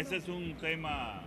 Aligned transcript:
Ese 0.00 0.16
es 0.16 0.28
un 0.28 0.54
tema 0.54 1.20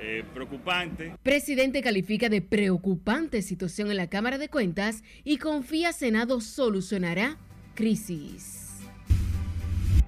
eh, 0.00 0.24
preocupante. 0.34 1.14
Presidente 1.22 1.80
califica 1.80 2.28
de 2.28 2.42
preocupante 2.42 3.40
situación 3.40 3.88
en 3.88 3.98
la 3.98 4.08
Cámara 4.08 4.36
de 4.36 4.48
Cuentas 4.48 5.04
y 5.22 5.36
confía 5.36 5.92
Senado 5.92 6.40
solucionará 6.40 7.36
crisis. 7.76 8.80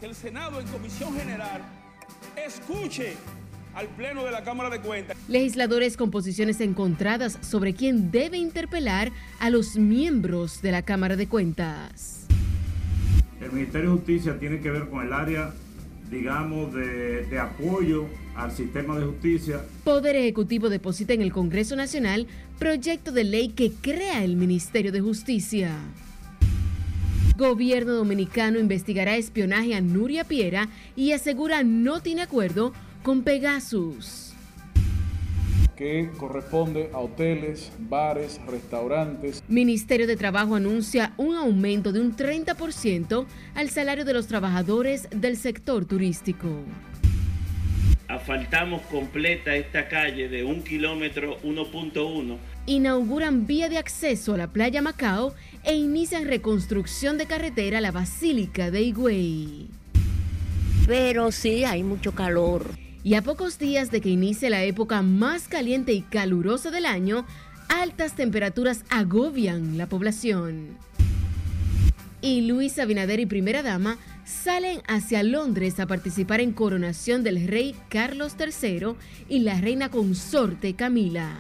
Que 0.01 0.07
el 0.07 0.17
Senado 0.17 0.59
en 0.59 0.67
Comisión 0.67 1.14
General 1.17 1.62
escuche 2.45 3.12
al 3.73 3.86
Pleno 3.86 4.25
de 4.25 4.32
la 4.32 4.43
Cámara 4.43 4.68
de 4.68 4.80
Cuentas. 4.80 5.16
Legisladores 5.29 5.96
con 5.96 6.11
posiciones 6.11 6.61
encontradas 6.61 7.39
sobre 7.41 7.73
quién 7.73 8.11
debe 8.11 8.36
interpelar 8.36 9.12
a 9.39 9.48
los 9.50 9.77
miembros 9.77 10.61
de 10.61 10.73
la 10.73 10.82
Cámara 10.82 11.14
de 11.14 11.29
Cuentas. 11.29 12.27
El 13.41 13.52
Ministerio 13.52 13.91
de 13.91 13.96
Justicia 13.98 14.41
tiene 14.41 14.59
que 14.61 14.71
ver 14.71 14.89
con 14.89 15.07
el 15.07 15.12
área, 15.12 15.52
digamos, 16.14 16.73
de, 16.73 17.38
apoyo 17.38 18.06
al 18.36 18.52
sistema 18.52 18.98
de 18.98 19.06
justicia. 19.06 19.62
Poder 19.82 20.16
Ejecutivo 20.16 20.68
deposita 20.68 21.12
en 21.12 21.23
el 21.23 21.32
Congreso 21.32 21.74
Nacional 21.77 22.27
proyecto 22.59 23.10
de 23.10 23.24
ley 23.24 23.48
que 23.48 23.73
crea 23.73 24.24
el 24.24 24.37
Ministerio 24.37 24.92
de 24.92 25.00
Justicia. 25.00 25.73
Gobierno 27.37 27.95
dominicano 27.95 28.60
investigará 28.60 29.16
espionaje 29.16 29.74
a 29.74 29.80
Nuria 29.80 30.23
Piera 30.23 30.68
y 30.95 31.12
asegura 31.12 31.64
no 31.64 32.00
tiene 32.00 32.23
acuerdo 32.23 32.73
con 33.02 33.23
Pegasus. 33.23 34.34
Que 35.77 36.10
corresponde 36.19 36.91
a 36.92 36.98
hoteles, 36.98 37.73
bares, 37.78 38.41
restaurantes. 38.46 39.42
Ministerio 39.48 40.06
de 40.06 40.16
Trabajo 40.16 40.55
anuncia 40.55 41.12
un 41.16 41.37
aumento 41.37 41.92
de 41.92 42.01
un 42.01 42.16
30% 42.16 43.27
al 43.55 43.70
salario 43.70 44.05
de 44.05 44.15
los 44.15 44.27
trabajadores 44.27 45.09
del 45.10 45.37
sector 45.37 45.84
turístico. 45.84 46.49
Asfaltamos 48.09 48.82
completa 48.82 49.57
esta 49.57 49.88
calle 49.88 50.29
de 50.29 50.45
un 50.45 50.62
kilómetro 50.62 51.40
1.1 51.43 52.38
Inauguran 52.66 53.46
vía 53.46 53.68
de 53.68 53.77
acceso 53.77 54.34
a 54.34 54.38
la 54.38 54.46
playa 54.46 54.80
Macao 54.80 55.34
e 55.65 55.74
inician 55.74 56.27
reconstrucción 56.27 57.18
de 57.18 57.27
carretera 57.27 57.79
a 57.79 57.80
la 57.82 57.93
Basílica 57.93 58.71
de 58.71 58.82
Higüey. 58.82 59.68
Pero 60.87 61.30
sí, 61.30 61.65
hay 61.65 61.82
mucho 61.82 62.12
calor. 62.12 62.84
Y 63.05 63.16
a 63.16 63.23
pocos 63.23 63.59
días 63.59 63.91
de 63.91 64.00
que 64.00 64.09
inicie 64.09 64.49
la 64.49 64.65
época 64.65 65.03
más 65.03 65.47
caliente 65.47 65.93
y 65.93 66.00
calurosa 66.00 66.71
del 66.71 66.87
año, 66.87 67.27
altas 67.69 68.16
temperaturas 68.16 68.83
agobian 68.88 69.77
la 69.77 69.87
población. 69.87 70.78
Y 72.22 72.41
Luis 72.41 72.78
Abinader 72.78 73.21
y 73.21 73.27
Primera 73.27 73.62
Dama 73.62 73.99
salen 74.25 74.81
hacia 74.88 75.22
Londres 75.22 75.78
a 75.81 75.87
participar 75.87 76.41
en 76.41 76.53
coronación 76.53 77.22
del 77.22 77.47
rey 77.47 77.77
Carlos 77.91 78.37
III 78.41 78.94
y 79.28 79.41
la 79.41 79.61
reina 79.61 79.91
consorte 79.91 80.72
Camila. 80.72 81.37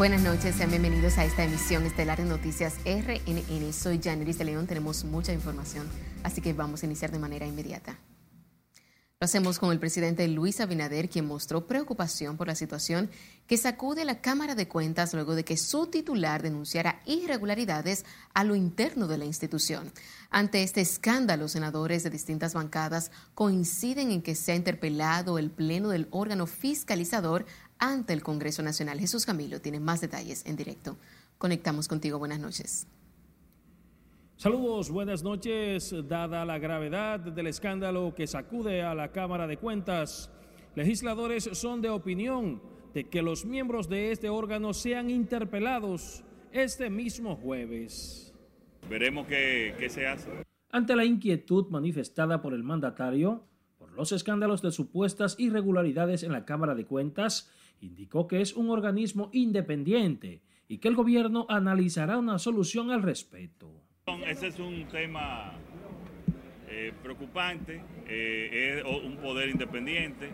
Buenas 0.00 0.22
noches, 0.22 0.54
sean 0.54 0.70
bienvenidos 0.70 1.18
a 1.18 1.26
esta 1.26 1.44
emisión 1.44 1.84
estelar 1.84 2.16
de 2.16 2.24
Noticias 2.24 2.76
RNN. 2.86 3.70
Soy 3.74 4.00
Janiris 4.02 4.38
de 4.38 4.46
León, 4.46 4.66
tenemos 4.66 5.04
mucha 5.04 5.34
información, 5.34 5.86
así 6.22 6.40
que 6.40 6.54
vamos 6.54 6.82
a 6.82 6.86
iniciar 6.86 7.10
de 7.10 7.18
manera 7.18 7.44
inmediata. 7.44 7.98
Lo 9.20 9.26
hacemos 9.26 9.58
con 9.58 9.70
el 9.70 9.78
presidente 9.78 10.26
Luis 10.28 10.62
Abinader, 10.62 11.10
quien 11.10 11.26
mostró 11.26 11.66
preocupación 11.66 12.38
por 12.38 12.46
la 12.46 12.54
situación 12.54 13.10
que 13.46 13.58
sacude 13.58 14.06
la 14.06 14.22
Cámara 14.22 14.54
de 14.54 14.66
Cuentas 14.66 15.12
luego 15.12 15.34
de 15.34 15.44
que 15.44 15.58
su 15.58 15.88
titular 15.88 16.40
denunciara 16.40 17.02
irregularidades 17.04 18.06
a 18.32 18.44
lo 18.44 18.54
interno 18.54 19.06
de 19.06 19.18
la 19.18 19.26
institución. 19.26 19.92
Ante 20.30 20.62
este 20.62 20.80
escándalo, 20.80 21.48
senadores 21.48 22.04
de 22.04 22.08
distintas 22.08 22.54
bancadas 22.54 23.10
coinciden 23.34 24.10
en 24.10 24.22
que 24.22 24.34
se 24.34 24.52
ha 24.52 24.56
interpelado 24.56 25.38
el 25.38 25.50
pleno 25.50 25.90
del 25.90 26.08
órgano 26.10 26.46
fiscalizador 26.46 27.44
ante 27.80 28.12
el 28.12 28.22
Congreso 28.22 28.62
Nacional. 28.62 29.00
Jesús 29.00 29.26
Camilo 29.26 29.60
tiene 29.60 29.80
más 29.80 30.00
detalles 30.00 30.46
en 30.46 30.54
directo. 30.54 30.96
Conectamos 31.38 31.88
contigo. 31.88 32.18
Buenas 32.18 32.38
noches. 32.38 32.86
Saludos, 34.36 34.90
buenas 34.90 35.22
noches. 35.22 35.94
Dada 36.06 36.44
la 36.44 36.58
gravedad 36.58 37.20
del 37.20 37.48
escándalo 37.48 38.14
que 38.14 38.26
sacude 38.26 38.82
a 38.82 38.94
la 38.94 39.10
Cámara 39.12 39.46
de 39.46 39.56
Cuentas, 39.56 40.30
legisladores 40.74 41.50
son 41.52 41.82
de 41.82 41.90
opinión 41.90 42.62
de 42.94 43.08
que 43.08 43.22
los 43.22 43.44
miembros 43.44 43.88
de 43.88 44.12
este 44.12 44.28
órgano 44.28 44.72
sean 44.72 45.10
interpelados 45.10 46.22
este 46.52 46.90
mismo 46.90 47.36
jueves. 47.36 48.34
Veremos 48.88 49.26
qué, 49.26 49.74
qué 49.78 49.90
se 49.90 50.06
hace. 50.06 50.30
Ante 50.70 50.96
la 50.96 51.04
inquietud 51.04 51.66
manifestada 51.68 52.40
por 52.40 52.54
el 52.54 52.62
mandatario 52.62 53.44
por 53.78 53.92
los 53.92 54.12
escándalos 54.12 54.62
de 54.62 54.72
supuestas 54.72 55.36
irregularidades 55.38 56.22
en 56.22 56.32
la 56.32 56.44
Cámara 56.44 56.74
de 56.74 56.84
Cuentas, 56.84 57.50
indicó 57.80 58.26
que 58.26 58.40
es 58.40 58.54
un 58.54 58.70
organismo 58.70 59.30
independiente 59.32 60.42
y 60.68 60.78
que 60.78 60.88
el 60.88 60.94
gobierno 60.94 61.46
analizará 61.48 62.18
una 62.18 62.38
solución 62.38 62.90
al 62.90 63.02
respecto. 63.02 63.72
Ese 64.26 64.48
es 64.48 64.58
un 64.58 64.86
tema 64.88 65.52
eh, 66.68 66.92
preocupante, 67.02 67.82
eh, 68.06 68.82
es 68.84 69.04
un 69.04 69.16
poder 69.16 69.48
independiente. 69.48 70.32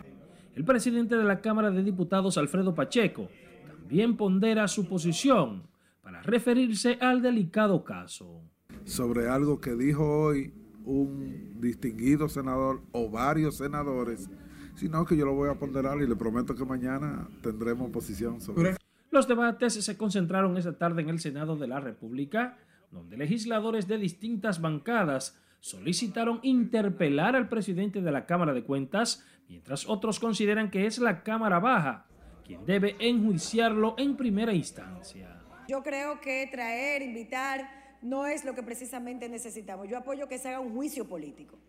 El 0.55 0.63
presidente 0.63 1.15
de 1.15 1.23
la 1.23 1.41
Cámara 1.41 1.71
de 1.71 1.83
Diputados, 1.83 2.37
Alfredo 2.37 2.73
Pacheco, 2.73 3.29
también 3.67 4.17
pondera 4.17 4.67
su 4.67 4.87
posición 4.87 5.63
para 6.01 6.21
referirse 6.23 6.97
al 7.01 7.21
delicado 7.21 7.83
caso. 7.83 8.41
Sobre 8.83 9.29
algo 9.29 9.59
que 9.59 9.75
dijo 9.75 10.03
hoy 10.03 10.53
un 10.85 11.59
distinguido 11.59 12.29
senador 12.29 12.81
o 12.91 13.09
varios 13.09 13.57
senadores, 13.57 14.29
sino 14.77 15.05
que 15.05 15.17
yo 15.17 15.25
lo 15.25 15.33
voy 15.33 15.49
a 15.49 15.55
ponderar 15.55 15.97
y 16.01 16.07
le 16.07 16.15
prometo 16.15 16.55
que 16.55 16.63
mañana 16.63 17.27
tendremos 17.41 17.89
posición 17.91 18.39
sobre 18.39 18.71
eso. 18.71 18.79
Los 19.09 19.27
debates 19.27 19.73
se 19.73 19.97
concentraron 19.97 20.55
esta 20.57 20.77
tarde 20.77 21.01
en 21.01 21.09
el 21.09 21.19
Senado 21.19 21.55
de 21.55 21.67
la 21.67 21.79
República, 21.79 22.57
donde 22.91 23.17
legisladores 23.17 23.87
de 23.87 23.97
distintas 23.97 24.61
bancadas 24.61 25.41
solicitaron 25.59 26.39
interpelar 26.43 27.35
al 27.35 27.49
presidente 27.49 28.01
de 28.01 28.11
la 28.11 28.25
Cámara 28.25 28.53
de 28.53 28.63
Cuentas, 28.63 29.25
mientras 29.49 29.89
otros 29.89 30.19
consideran 30.19 30.69
que 30.69 30.85
es 30.85 30.99
la 30.99 31.23
Cámara 31.23 31.59
Baja 31.59 32.05
quien 32.45 32.65
debe 32.65 32.95
enjuiciarlo 32.99 33.95
en 33.97 34.15
primera 34.15 34.53
instancia. 34.53 35.41
Yo 35.67 35.83
creo 35.83 36.21
que 36.21 36.47
traer, 36.49 37.01
invitar, 37.01 37.69
no 38.01 38.25
es 38.25 38.45
lo 38.45 38.55
que 38.55 38.63
precisamente 38.63 39.27
necesitamos. 39.27 39.89
Yo 39.89 39.97
apoyo 39.97 40.29
que 40.29 40.37
se 40.37 40.47
haga 40.47 40.61
un 40.61 40.73
juicio 40.73 41.05
político 41.05 41.59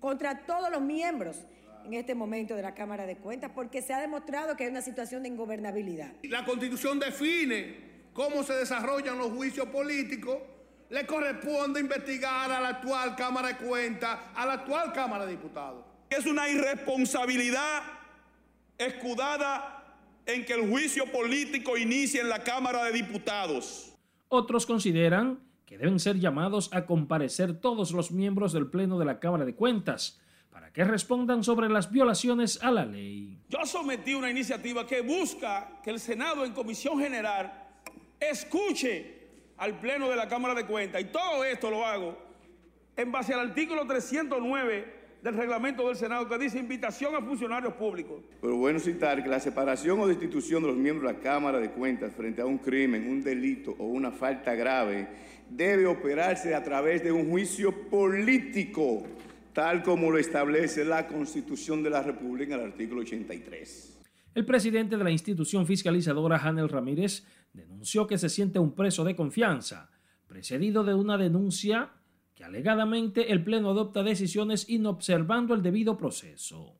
contra 0.00 0.44
todos 0.44 0.70
los 0.70 0.82
miembros 0.82 1.46
en 1.84 1.94
este 1.94 2.14
momento 2.14 2.56
de 2.56 2.62
la 2.62 2.74
Cámara 2.74 3.06
de 3.06 3.16
Cuentas, 3.16 3.50
porque 3.54 3.82
se 3.82 3.92
ha 3.92 4.00
demostrado 4.00 4.56
que 4.56 4.64
hay 4.64 4.70
una 4.70 4.82
situación 4.82 5.22
de 5.22 5.28
ingobernabilidad. 5.28 6.12
La 6.22 6.44
Constitución 6.44 6.98
define 6.98 8.08
cómo 8.12 8.42
se 8.42 8.54
desarrollan 8.54 9.18
los 9.18 9.28
juicios 9.32 9.68
políticos. 9.68 10.38
Le 10.90 11.06
corresponde 11.06 11.80
investigar 11.80 12.50
a 12.50 12.60
la 12.60 12.68
actual 12.68 13.16
Cámara 13.16 13.48
de 13.48 13.56
Cuentas, 13.56 14.18
a 14.34 14.46
la 14.46 14.54
actual 14.54 14.92
Cámara 14.92 15.26
de 15.26 15.32
Diputados. 15.32 15.84
Es 16.08 16.26
una 16.26 16.48
irresponsabilidad 16.48 17.82
escudada 18.78 19.96
en 20.26 20.44
que 20.44 20.54
el 20.54 20.68
juicio 20.68 21.10
político 21.10 21.76
inicie 21.76 22.20
en 22.20 22.28
la 22.28 22.42
Cámara 22.42 22.84
de 22.84 22.92
Diputados. 22.92 23.94
Otros 24.28 24.66
consideran 24.66 25.40
que 25.66 25.78
deben 25.78 25.98
ser 25.98 26.18
llamados 26.18 26.70
a 26.72 26.86
comparecer 26.86 27.60
todos 27.60 27.92
los 27.92 28.10
miembros 28.10 28.52
del 28.52 28.68
Pleno 28.68 28.98
de 28.98 29.04
la 29.04 29.18
Cámara 29.18 29.44
de 29.44 29.54
Cuentas 29.54 30.20
para 30.54 30.70
que 30.70 30.84
respondan 30.84 31.42
sobre 31.42 31.68
las 31.68 31.90
violaciones 31.90 32.62
a 32.62 32.70
la 32.70 32.86
ley. 32.86 33.36
Yo 33.48 33.66
sometí 33.66 34.14
una 34.14 34.30
iniciativa 34.30 34.86
que 34.86 35.00
busca 35.00 35.80
que 35.82 35.90
el 35.90 35.98
Senado 35.98 36.44
en 36.44 36.52
Comisión 36.52 37.00
General 37.00 37.72
escuche 38.20 39.14
al 39.56 39.80
Pleno 39.80 40.08
de 40.08 40.14
la 40.14 40.28
Cámara 40.28 40.54
de 40.54 40.64
Cuentas 40.64 41.02
y 41.02 41.06
todo 41.06 41.42
esto 41.42 41.70
lo 41.70 41.84
hago 41.84 42.16
en 42.96 43.10
base 43.10 43.34
al 43.34 43.40
artículo 43.40 43.84
309 43.84 44.94
del 45.24 45.34
reglamento 45.34 45.88
del 45.88 45.96
Senado 45.96 46.28
que 46.28 46.38
dice 46.38 46.60
invitación 46.60 47.16
a 47.16 47.20
funcionarios 47.20 47.72
públicos. 47.74 48.22
Pero 48.40 48.54
bueno 48.54 48.78
citar 48.78 49.24
que 49.24 49.28
la 49.28 49.40
separación 49.40 49.98
o 49.98 50.06
destitución 50.06 50.62
de 50.62 50.68
los 50.68 50.76
miembros 50.76 51.10
de 51.10 51.18
la 51.18 51.24
Cámara 51.24 51.58
de 51.58 51.72
Cuentas 51.72 52.12
frente 52.12 52.42
a 52.42 52.46
un 52.46 52.58
crimen, 52.58 53.10
un 53.10 53.24
delito 53.24 53.74
o 53.76 53.86
una 53.86 54.12
falta 54.12 54.54
grave 54.54 55.08
debe 55.50 55.86
operarse 55.86 56.54
a 56.54 56.62
través 56.62 57.02
de 57.02 57.10
un 57.10 57.28
juicio 57.28 57.88
político, 57.88 59.02
tal 59.54 59.84
como 59.84 60.10
lo 60.10 60.18
establece 60.18 60.84
la 60.84 61.06
Constitución 61.06 61.82
de 61.82 61.90
la 61.90 62.02
República 62.02 62.54
en 62.54 62.60
el 62.60 62.66
artículo 62.66 63.02
83. 63.02 64.00
El 64.34 64.44
presidente 64.44 64.96
de 64.96 65.04
la 65.04 65.12
institución 65.12 65.64
fiscalizadora, 65.64 66.38
Hanel 66.38 66.68
Ramírez, 66.68 67.24
denunció 67.52 68.08
que 68.08 68.18
se 68.18 68.28
siente 68.28 68.58
un 68.58 68.74
preso 68.74 69.04
de 69.04 69.14
confianza, 69.14 69.90
precedido 70.26 70.82
de 70.82 70.94
una 70.94 71.16
denuncia 71.16 71.92
que 72.34 72.42
alegadamente 72.42 73.30
el 73.30 73.44
Pleno 73.44 73.70
adopta 73.70 74.02
decisiones 74.02 74.68
inobservando 74.68 75.54
el 75.54 75.62
debido 75.62 75.96
proceso. 75.96 76.76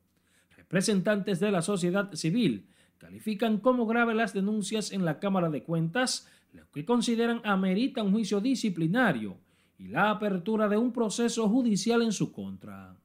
Representantes 0.56 1.38
de 1.38 1.52
la 1.52 1.62
sociedad 1.62 2.12
civil 2.14 2.66
califican 2.98 3.58
como 3.58 3.86
grave 3.86 4.14
las 4.14 4.34
denuncias 4.34 4.90
en 4.90 5.04
la 5.04 5.20
Cámara 5.20 5.48
de 5.48 5.62
Cuentas, 5.62 6.28
lo 6.52 6.68
que 6.72 6.84
consideran 6.84 7.40
amerita 7.44 8.02
un 8.02 8.10
juicio 8.10 8.40
disciplinario 8.40 9.38
y 9.78 9.88
la 9.88 10.10
apertura 10.10 10.68
de 10.68 10.76
un 10.76 10.92
proceso 10.92 11.48
judicial 11.48 12.02
en 12.02 12.12
su 12.12 12.32
contra. 12.32 12.96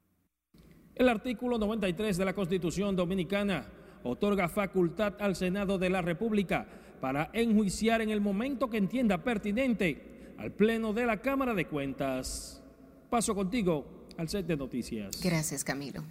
El 0.96 1.10
artículo 1.10 1.58
93 1.58 2.18
de 2.18 2.26
la 2.26 2.34
Constitución 2.34 2.96
Dominicana 2.96 3.66
otorga 4.04 4.48
facultad 4.50 5.16
al 5.20 5.36
Senado 5.36 5.78
de 5.78 5.90
la 5.90 6.02
República 6.02 6.68
para 7.00 7.30
enjuiciar 7.34 8.02
en 8.02 8.10
el 8.10 8.22
momento 8.22 8.70
que 8.70 8.78
entienda 8.78 9.24
pertinente 9.24 10.34
al 10.38 10.52
Pleno 10.52 10.94
de 10.94 11.06
la 11.06 11.22
Cámara 11.22 11.54
de 11.54 11.68
Cuentas. 11.68 12.62
Paso 13.10 13.34
contigo 13.34 14.06
al 14.18 14.30
set 14.30 14.46
de 14.46 14.58
noticias. 14.58 15.20
Gracias, 15.24 15.64
Camilo. 15.64 16.04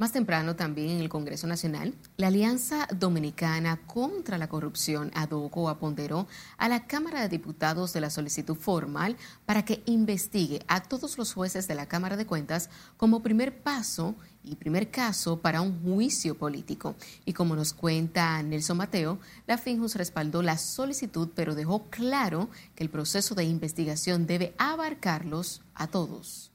Más 0.00 0.12
temprano 0.12 0.56
también 0.56 0.88
en 0.88 1.00
el 1.00 1.10
Congreso 1.10 1.46
Nacional, 1.46 1.92
la 2.16 2.28
Alianza 2.28 2.88
Dominicana 2.90 3.82
contra 3.86 4.38
la 4.38 4.48
Corrupción, 4.48 5.10
ADOCO, 5.14 5.68
aponderó 5.68 6.26
a 6.56 6.70
la 6.70 6.86
Cámara 6.86 7.20
de 7.20 7.28
Diputados 7.28 7.92
de 7.92 8.00
la 8.00 8.08
solicitud 8.08 8.56
formal 8.56 9.18
para 9.44 9.66
que 9.66 9.82
investigue 9.84 10.62
a 10.68 10.82
todos 10.82 11.18
los 11.18 11.34
jueces 11.34 11.68
de 11.68 11.74
la 11.74 11.84
Cámara 11.84 12.16
de 12.16 12.24
Cuentas 12.24 12.70
como 12.96 13.22
primer 13.22 13.62
paso 13.62 14.14
y 14.42 14.56
primer 14.56 14.90
caso 14.90 15.40
para 15.40 15.60
un 15.60 15.82
juicio 15.82 16.34
político. 16.34 16.94
Y 17.26 17.34
como 17.34 17.54
nos 17.54 17.74
cuenta 17.74 18.42
Nelson 18.42 18.78
Mateo, 18.78 19.18
la 19.46 19.58
FINJUS 19.58 19.96
respaldó 19.96 20.40
la 20.40 20.56
solicitud, 20.56 21.28
pero 21.34 21.54
dejó 21.54 21.90
claro 21.90 22.48
que 22.74 22.84
el 22.84 22.88
proceso 22.88 23.34
de 23.34 23.44
investigación 23.44 24.26
debe 24.26 24.54
abarcarlos 24.56 25.60
a 25.74 25.88
todos. 25.88 26.52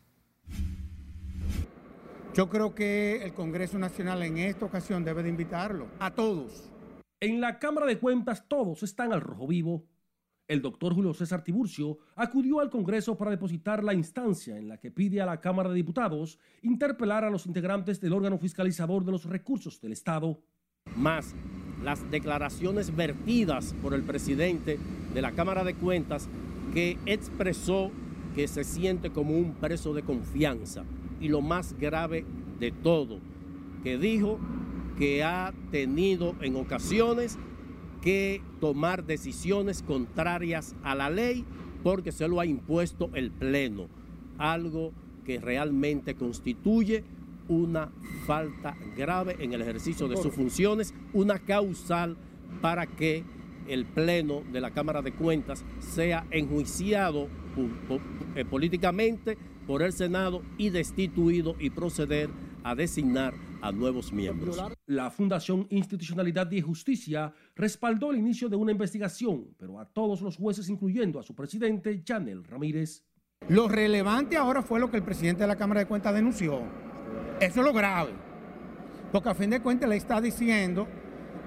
Yo 2.35 2.49
creo 2.49 2.75
que 2.75 3.23
el 3.23 3.33
Congreso 3.33 3.79
Nacional 3.79 4.21
en 4.23 4.37
esta 4.39 4.65
ocasión 4.65 5.05
debe 5.05 5.23
de 5.23 5.29
invitarlo 5.29 5.87
a 5.99 6.13
todos. 6.13 6.69
En 7.21 7.39
la 7.39 7.59
Cámara 7.59 7.87
de 7.87 7.97
Cuentas 7.97 8.45
todos 8.49 8.83
están 8.83 9.13
al 9.13 9.21
rojo 9.21 9.47
vivo. 9.47 9.85
El 10.45 10.61
doctor 10.61 10.93
Julio 10.93 11.13
César 11.13 11.45
Tiburcio 11.45 11.97
acudió 12.13 12.59
al 12.59 12.69
Congreso 12.69 13.17
para 13.17 13.31
depositar 13.31 13.85
la 13.85 13.93
instancia 13.93 14.57
en 14.57 14.67
la 14.67 14.77
que 14.81 14.91
pide 14.91 15.21
a 15.21 15.25
la 15.25 15.39
Cámara 15.39 15.69
de 15.69 15.75
Diputados 15.75 16.37
interpelar 16.61 17.23
a 17.23 17.29
los 17.29 17.45
integrantes 17.45 18.01
del 18.01 18.11
órgano 18.11 18.37
fiscalizador 18.37 19.05
de 19.05 19.13
los 19.13 19.23
recursos 19.23 19.79
del 19.79 19.93
Estado. 19.93 20.41
Más 20.97 21.33
las 21.85 22.11
declaraciones 22.11 22.93
vertidas 22.93 23.73
por 23.81 23.93
el 23.93 24.03
presidente 24.03 24.77
de 25.13 25.21
la 25.21 25.31
Cámara 25.31 25.63
de 25.63 25.75
Cuentas 25.75 26.27
que 26.73 26.97
expresó 27.05 27.91
que 28.35 28.49
se 28.49 28.65
siente 28.65 29.11
como 29.11 29.37
un 29.37 29.53
preso 29.53 29.93
de 29.93 30.03
confianza 30.03 30.83
y 31.19 31.27
lo 31.29 31.41
más 31.41 31.75
grave 31.79 32.25
de 32.59 32.71
todo, 32.71 33.19
que 33.83 33.97
dijo 33.97 34.39
que 34.97 35.23
ha 35.23 35.53
tenido 35.71 36.35
en 36.41 36.55
ocasiones 36.55 37.37
que 38.01 38.41
tomar 38.61 39.05
decisiones 39.05 39.81
contrarias 39.81 40.75
a 40.83 40.95
la 40.95 41.09
ley 41.09 41.43
porque 41.83 42.11
se 42.11 42.27
lo 42.27 42.39
ha 42.39 42.45
impuesto 42.45 43.09
el 43.13 43.31
Pleno, 43.31 43.87
algo 44.37 44.91
que 45.25 45.39
realmente 45.39 46.15
constituye 46.15 47.03
una 47.47 47.91
falta 48.25 48.75
grave 48.97 49.35
en 49.39 49.53
el 49.53 49.61
ejercicio 49.61 50.07
de 50.07 50.17
sus 50.17 50.33
funciones, 50.33 50.93
una 51.13 51.39
causal 51.39 52.17
para 52.61 52.87
que 52.87 53.23
el 53.67 53.85
Pleno 53.85 54.43
de 54.51 54.61
la 54.61 54.71
Cámara 54.71 55.01
de 55.01 55.11
Cuentas 55.11 55.63
sea 55.79 56.25
enjuiciado 56.31 57.27
eh, 58.35 58.45
políticamente 58.45 59.37
por 59.65 59.81
el 59.81 59.93
Senado 59.93 60.41
y 60.57 60.69
destituido 60.69 61.55
y 61.59 61.69
proceder 61.69 62.29
a 62.63 62.75
designar 62.75 63.33
a 63.61 63.71
nuevos 63.71 64.11
miembros. 64.11 64.61
La 64.85 65.11
Fundación 65.11 65.67
Institucionalidad 65.69 66.49
y 66.51 66.61
Justicia 66.61 67.33
respaldó 67.55 68.11
el 68.11 68.17
inicio 68.17 68.49
de 68.49 68.55
una 68.55 68.71
investigación, 68.71 69.55
pero 69.57 69.79
a 69.79 69.85
todos 69.85 70.21
los 70.21 70.37
jueces, 70.37 70.69
incluyendo 70.69 71.19
a 71.19 71.23
su 71.23 71.35
presidente, 71.35 72.03
Janel 72.05 72.43
Ramírez. 72.43 73.03
Lo 73.49 73.67
relevante 73.67 74.37
ahora 74.37 74.61
fue 74.61 74.79
lo 74.79 74.89
que 74.89 74.97
el 74.97 75.03
presidente 75.03 75.43
de 75.43 75.47
la 75.47 75.55
Cámara 75.55 75.81
de 75.81 75.87
Cuentas 75.87 76.13
denunció. 76.13 76.61
Eso 77.39 77.59
es 77.59 77.65
lo 77.65 77.73
grave. 77.73 78.11
Porque 79.11 79.29
a 79.29 79.35
fin 79.35 79.49
de 79.49 79.61
cuentas 79.61 79.89
le 79.89 79.97
está 79.97 80.19
diciendo 80.19 80.87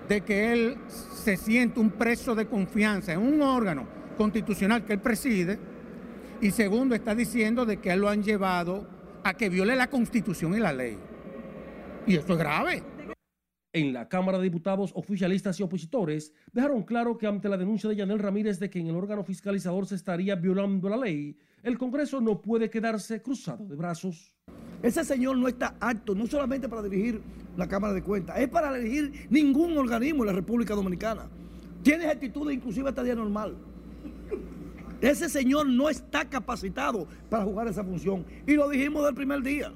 de 0.08 0.20
que 0.22 0.52
él 0.52 0.76
se 0.88 1.36
siente 1.36 1.80
un 1.80 1.90
preso 1.90 2.34
de 2.34 2.46
confianza 2.46 3.12
en 3.12 3.20
un 3.20 3.42
órgano 3.42 3.86
constitucional 4.16 4.84
que 4.84 4.94
él 4.94 5.00
preside 5.00 5.58
y 6.40 6.50
segundo, 6.52 6.94
está 6.94 7.14
diciendo 7.14 7.66
de 7.66 7.78
que 7.78 7.96
lo 7.96 8.08
han 8.08 8.22
llevado 8.22 8.86
a 9.24 9.34
que 9.34 9.48
viole 9.48 9.74
la 9.74 9.90
constitución 9.90 10.54
y 10.54 10.60
la 10.60 10.72
ley. 10.72 10.96
Y 12.06 12.16
esto 12.16 12.34
es 12.34 12.38
grave. 12.38 12.82
En 13.72 13.92
la 13.92 14.08
Cámara 14.08 14.38
de 14.38 14.44
Diputados, 14.44 14.92
oficialistas 14.94 15.60
y 15.60 15.62
opositores 15.62 16.32
dejaron 16.52 16.84
claro 16.84 17.18
que 17.18 17.26
ante 17.26 17.48
la 17.48 17.56
denuncia 17.56 17.90
de 17.90 17.96
Yanel 17.96 18.18
Ramírez 18.18 18.58
de 18.58 18.70
que 18.70 18.78
en 18.78 18.86
el 18.86 18.96
órgano 18.96 19.22
fiscalizador 19.24 19.86
se 19.86 19.96
estaría 19.96 20.36
violando 20.36 20.88
la 20.88 20.96
ley, 20.96 21.36
el 21.62 21.76
Congreso 21.76 22.20
no 22.20 22.40
puede 22.40 22.70
quedarse 22.70 23.20
cruzado 23.20 23.66
de 23.66 23.76
brazos. 23.76 24.32
Ese 24.82 25.04
señor 25.04 25.36
no 25.36 25.48
está 25.48 25.76
apto 25.80 26.14
no 26.14 26.26
solamente 26.26 26.68
para 26.68 26.82
dirigir 26.82 27.20
la 27.56 27.68
Cámara 27.68 27.92
de 27.92 28.02
Cuentas, 28.02 28.38
es 28.38 28.48
para 28.48 28.72
dirigir 28.72 29.26
ningún 29.28 29.76
organismo 29.76 30.22
en 30.22 30.28
la 30.28 30.32
República 30.32 30.74
Dominicana. 30.74 31.28
Tiene 31.82 32.06
actitudes 32.06 32.56
inclusive 32.56 32.88
hasta 32.88 33.02
día 33.02 33.16
normal. 33.16 33.56
Ese 35.00 35.28
señor 35.28 35.68
no 35.68 35.88
está 35.88 36.28
capacitado 36.28 37.06
para 37.30 37.44
jugar 37.44 37.68
esa 37.68 37.84
función. 37.84 38.26
Y 38.46 38.54
lo 38.54 38.68
dijimos 38.68 39.04
del 39.04 39.14
primer 39.14 39.42
día. 39.42 39.72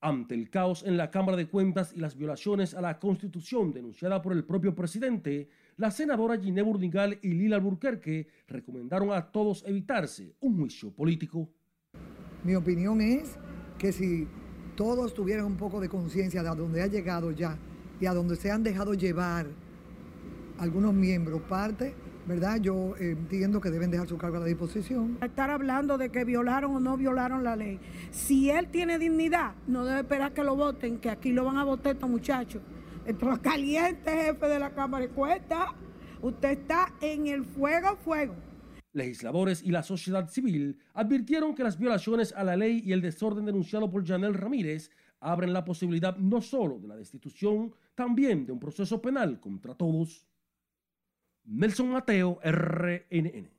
Ante 0.00 0.34
el 0.34 0.48
caos 0.48 0.82
en 0.84 0.96
la 0.96 1.10
Cámara 1.10 1.36
de 1.36 1.48
Cuentas 1.48 1.92
y 1.94 1.98
las 1.98 2.16
violaciones 2.16 2.72
a 2.72 2.80
la 2.80 2.98
Constitución 2.98 3.72
denunciada 3.72 4.22
por 4.22 4.32
el 4.32 4.44
propio 4.44 4.74
presidente, 4.74 5.50
la 5.76 5.90
senadora 5.90 6.38
Giné 6.38 6.62
Burdingal 6.62 7.18
y 7.20 7.34
Lila 7.34 7.56
Alburquerque 7.56 8.28
recomendaron 8.46 9.12
a 9.12 9.30
todos 9.30 9.62
evitarse 9.66 10.34
un 10.40 10.56
juicio 10.56 10.90
político. 10.90 11.48
Mi 12.44 12.54
opinión 12.54 13.00
es 13.02 13.36
que 13.76 13.92
si 13.92 14.26
todos 14.74 15.12
tuvieran 15.12 15.44
un 15.44 15.56
poco 15.56 15.80
de 15.80 15.88
conciencia 15.88 16.42
de 16.42 16.48
a 16.48 16.54
dónde 16.54 16.80
ha 16.80 16.86
llegado 16.86 17.30
ya 17.32 17.58
y 18.00 18.06
a 18.06 18.14
dónde 18.14 18.36
se 18.36 18.50
han 18.50 18.62
dejado 18.62 18.94
llevar 18.94 19.48
algunos 20.58 20.94
miembros, 20.94 21.42
parte 21.42 21.94
¿verdad? 22.28 22.60
Yo 22.60 22.94
eh, 22.96 23.12
entiendo 23.12 23.60
que 23.60 23.70
deben 23.70 23.90
dejar 23.90 24.06
su 24.06 24.18
cargo 24.18 24.36
a 24.36 24.40
la 24.40 24.46
disposición. 24.46 25.16
Estar 25.22 25.50
hablando 25.50 25.96
de 25.96 26.10
que 26.10 26.24
violaron 26.24 26.76
o 26.76 26.80
no 26.80 26.96
violaron 26.96 27.42
la 27.42 27.56
ley. 27.56 27.80
Si 28.10 28.50
él 28.50 28.68
tiene 28.68 28.98
dignidad, 28.98 29.54
no 29.66 29.84
debe 29.84 30.00
esperar 30.00 30.34
que 30.34 30.44
lo 30.44 30.54
voten, 30.54 30.98
que 30.98 31.08
aquí 31.08 31.32
lo 31.32 31.46
van 31.46 31.56
a 31.56 31.64
votar 31.64 31.94
estos 31.94 32.10
muchachos. 32.10 32.62
Entonces, 33.06 33.38
caliente, 33.40 34.10
jefe 34.10 34.46
de 34.46 34.58
la 34.58 34.70
Cámara 34.70 35.06
de 35.06 35.10
Cuentas. 35.10 35.70
Usted 36.20 36.50
está 36.50 36.92
en 37.00 37.28
el 37.28 37.44
fuego, 37.44 37.96
fuego. 37.96 38.34
Legisladores 38.92 39.62
y 39.62 39.70
la 39.70 39.82
sociedad 39.82 40.28
civil 40.28 40.78
advirtieron 40.92 41.54
que 41.54 41.62
las 41.62 41.78
violaciones 41.78 42.34
a 42.36 42.44
la 42.44 42.56
ley 42.56 42.82
y 42.84 42.92
el 42.92 43.00
desorden 43.00 43.46
denunciado 43.46 43.90
por 43.90 44.06
Janel 44.06 44.34
Ramírez 44.34 44.90
abren 45.20 45.52
la 45.52 45.64
posibilidad 45.64 46.16
no 46.16 46.42
solo 46.42 46.78
de 46.78 46.88
la 46.88 46.96
destitución, 46.96 47.72
también 47.94 48.44
de 48.44 48.52
un 48.52 48.60
proceso 48.60 49.00
penal 49.00 49.40
contra 49.40 49.74
todos. 49.74 50.27
Nelson 51.48 51.88
Mateo, 51.90 52.38
RNN. 52.44 53.57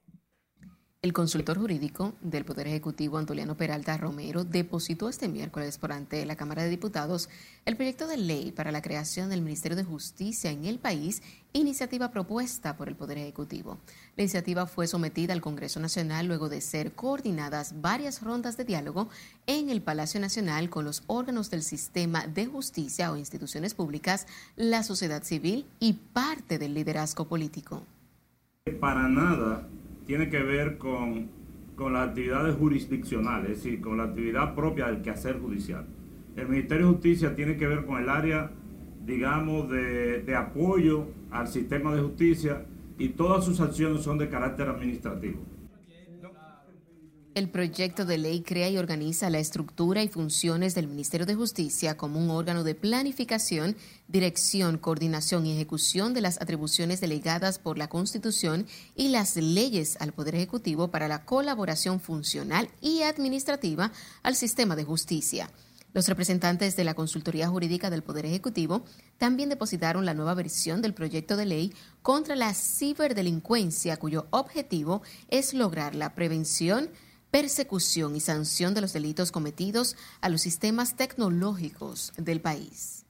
El 1.01 1.13
consultor 1.13 1.57
jurídico 1.57 2.11
del 2.19 2.43
Poder 2.43 2.67
Ejecutivo, 2.67 3.17
Antoliano 3.17 3.55
Peralta 3.55 3.95
Romero, 3.95 4.43
depositó 4.43 5.07
este 5.07 5.29
miércoles 5.29 5.77
por 5.77 5.93
ante 5.93 6.25
la 6.25 6.35
Cámara 6.35 6.63
de 6.63 6.69
Diputados 6.69 7.29
el 7.63 7.77
proyecto 7.77 8.05
de 8.05 8.17
ley 8.17 8.51
para 8.51 8.73
la 8.73 8.81
creación 8.81 9.29
del 9.29 9.41
Ministerio 9.41 9.77
de 9.77 9.85
Justicia 9.85 10.51
en 10.51 10.65
el 10.65 10.77
país, 10.77 11.23
iniciativa 11.53 12.11
propuesta 12.11 12.75
por 12.75 12.89
el 12.89 12.97
Poder 12.97 13.17
Ejecutivo. 13.17 13.77
La 14.17 14.23
iniciativa 14.23 14.65
fue 14.65 14.87
sometida 14.87 15.31
al 15.31 15.39
Congreso 15.39 15.79
Nacional 15.79 16.27
luego 16.27 16.49
de 16.49 16.59
ser 16.59 16.91
coordinadas 16.91 17.79
varias 17.79 18.21
rondas 18.21 18.57
de 18.57 18.65
diálogo 18.65 19.07
en 19.47 19.69
el 19.69 19.81
Palacio 19.81 20.19
Nacional 20.19 20.69
con 20.69 20.83
los 20.83 21.03
órganos 21.07 21.49
del 21.49 21.63
sistema 21.63 22.27
de 22.27 22.47
justicia 22.47 23.09
o 23.09 23.15
instituciones 23.15 23.73
públicas, 23.73 24.27
la 24.57 24.83
sociedad 24.83 25.23
civil 25.23 25.65
y 25.79 25.93
parte 25.93 26.59
del 26.59 26.73
liderazgo 26.73 27.25
político. 27.25 27.83
Para 28.81 29.07
nada 29.07 29.65
tiene 30.09 30.27
que 30.27 30.41
ver 30.41 30.79
con, 30.79 31.29
las 31.77 32.07
actividades 32.09 32.55
jurisdiccionales, 32.55 33.51
es 33.51 33.63
decir, 33.63 33.79
con 33.79 33.97
la 33.97 34.05
actividad 34.05 34.55
propia 34.55 34.87
del 34.87 35.03
quehacer 35.03 35.39
judicial. 35.39 35.85
El 36.35 36.49
Ministerio 36.49 36.87
de 36.87 36.93
Justicia 36.93 37.35
tiene 37.35 37.57
que 37.57 37.67
ver 37.67 37.85
con 37.85 38.01
el 38.01 38.09
área, 38.09 38.49
digamos, 39.05 39.69
de, 39.69 40.23
de 40.23 40.35
apoyo 40.35 41.05
al 41.29 41.47
sistema 41.47 41.93
de 41.93 42.01
justicia 42.01 42.65
y 42.97 43.09
todas 43.09 43.45
sus 43.45 43.61
acciones 43.61 44.01
son 44.01 44.17
de 44.17 44.29
carácter 44.29 44.67
administrativo. 44.67 45.41
El 47.39 47.47
proyecto 47.47 48.03
de 48.03 48.17
ley 48.17 48.41
crea 48.41 48.67
y 48.67 48.77
organiza 48.77 49.29
la 49.29 49.39
estructura 49.39 50.03
y 50.03 50.09
funciones 50.09 50.75
del 50.75 50.89
Ministerio 50.89 51.25
de 51.25 51.35
Justicia 51.35 51.95
como 51.95 52.19
un 52.19 52.29
órgano 52.31 52.65
de 52.65 52.75
planificación, 52.75 53.77
dirección, 54.09 54.77
coordinación 54.77 55.45
y 55.45 55.53
ejecución 55.53 56.13
de 56.13 56.19
las 56.19 56.41
atribuciones 56.41 56.99
delegadas 56.99 57.57
por 57.57 57.77
la 57.77 57.87
Constitución 57.87 58.67
y 58.93 59.07
las 59.07 59.37
leyes 59.37 59.95
al 60.01 60.11
Poder 60.11 60.35
Ejecutivo 60.35 60.91
para 60.91 61.07
la 61.07 61.23
colaboración 61.23 62.01
funcional 62.01 62.67
y 62.81 63.03
administrativa 63.03 63.93
al 64.21 64.35
sistema 64.35 64.75
de 64.75 64.83
justicia. 64.83 65.49
Los 65.93 66.09
representantes 66.09 66.75
de 66.75 66.83
la 66.83 66.93
Consultoría 66.93 67.47
Jurídica 67.47 67.89
del 67.89 68.03
Poder 68.03 68.25
Ejecutivo 68.25 68.83
también 69.17 69.47
depositaron 69.47 70.05
la 70.05 70.13
nueva 70.13 70.33
versión 70.33 70.81
del 70.81 70.93
proyecto 70.93 71.37
de 71.37 71.45
ley 71.45 71.73
contra 72.01 72.35
la 72.35 72.53
ciberdelincuencia, 72.53 73.95
cuyo 73.95 74.27
objetivo 74.31 75.03
es 75.29 75.53
lograr 75.53 75.95
la 75.95 76.15
prevención, 76.15 76.89
persecución 77.31 78.15
y 78.15 78.19
sanción 78.19 78.73
de 78.73 78.81
los 78.81 78.93
delitos 78.93 79.31
cometidos 79.31 79.95
a 80.21 80.29
los 80.29 80.41
sistemas 80.41 80.95
tecnológicos 80.95 82.13
del 82.17 82.41
país. 82.41 83.05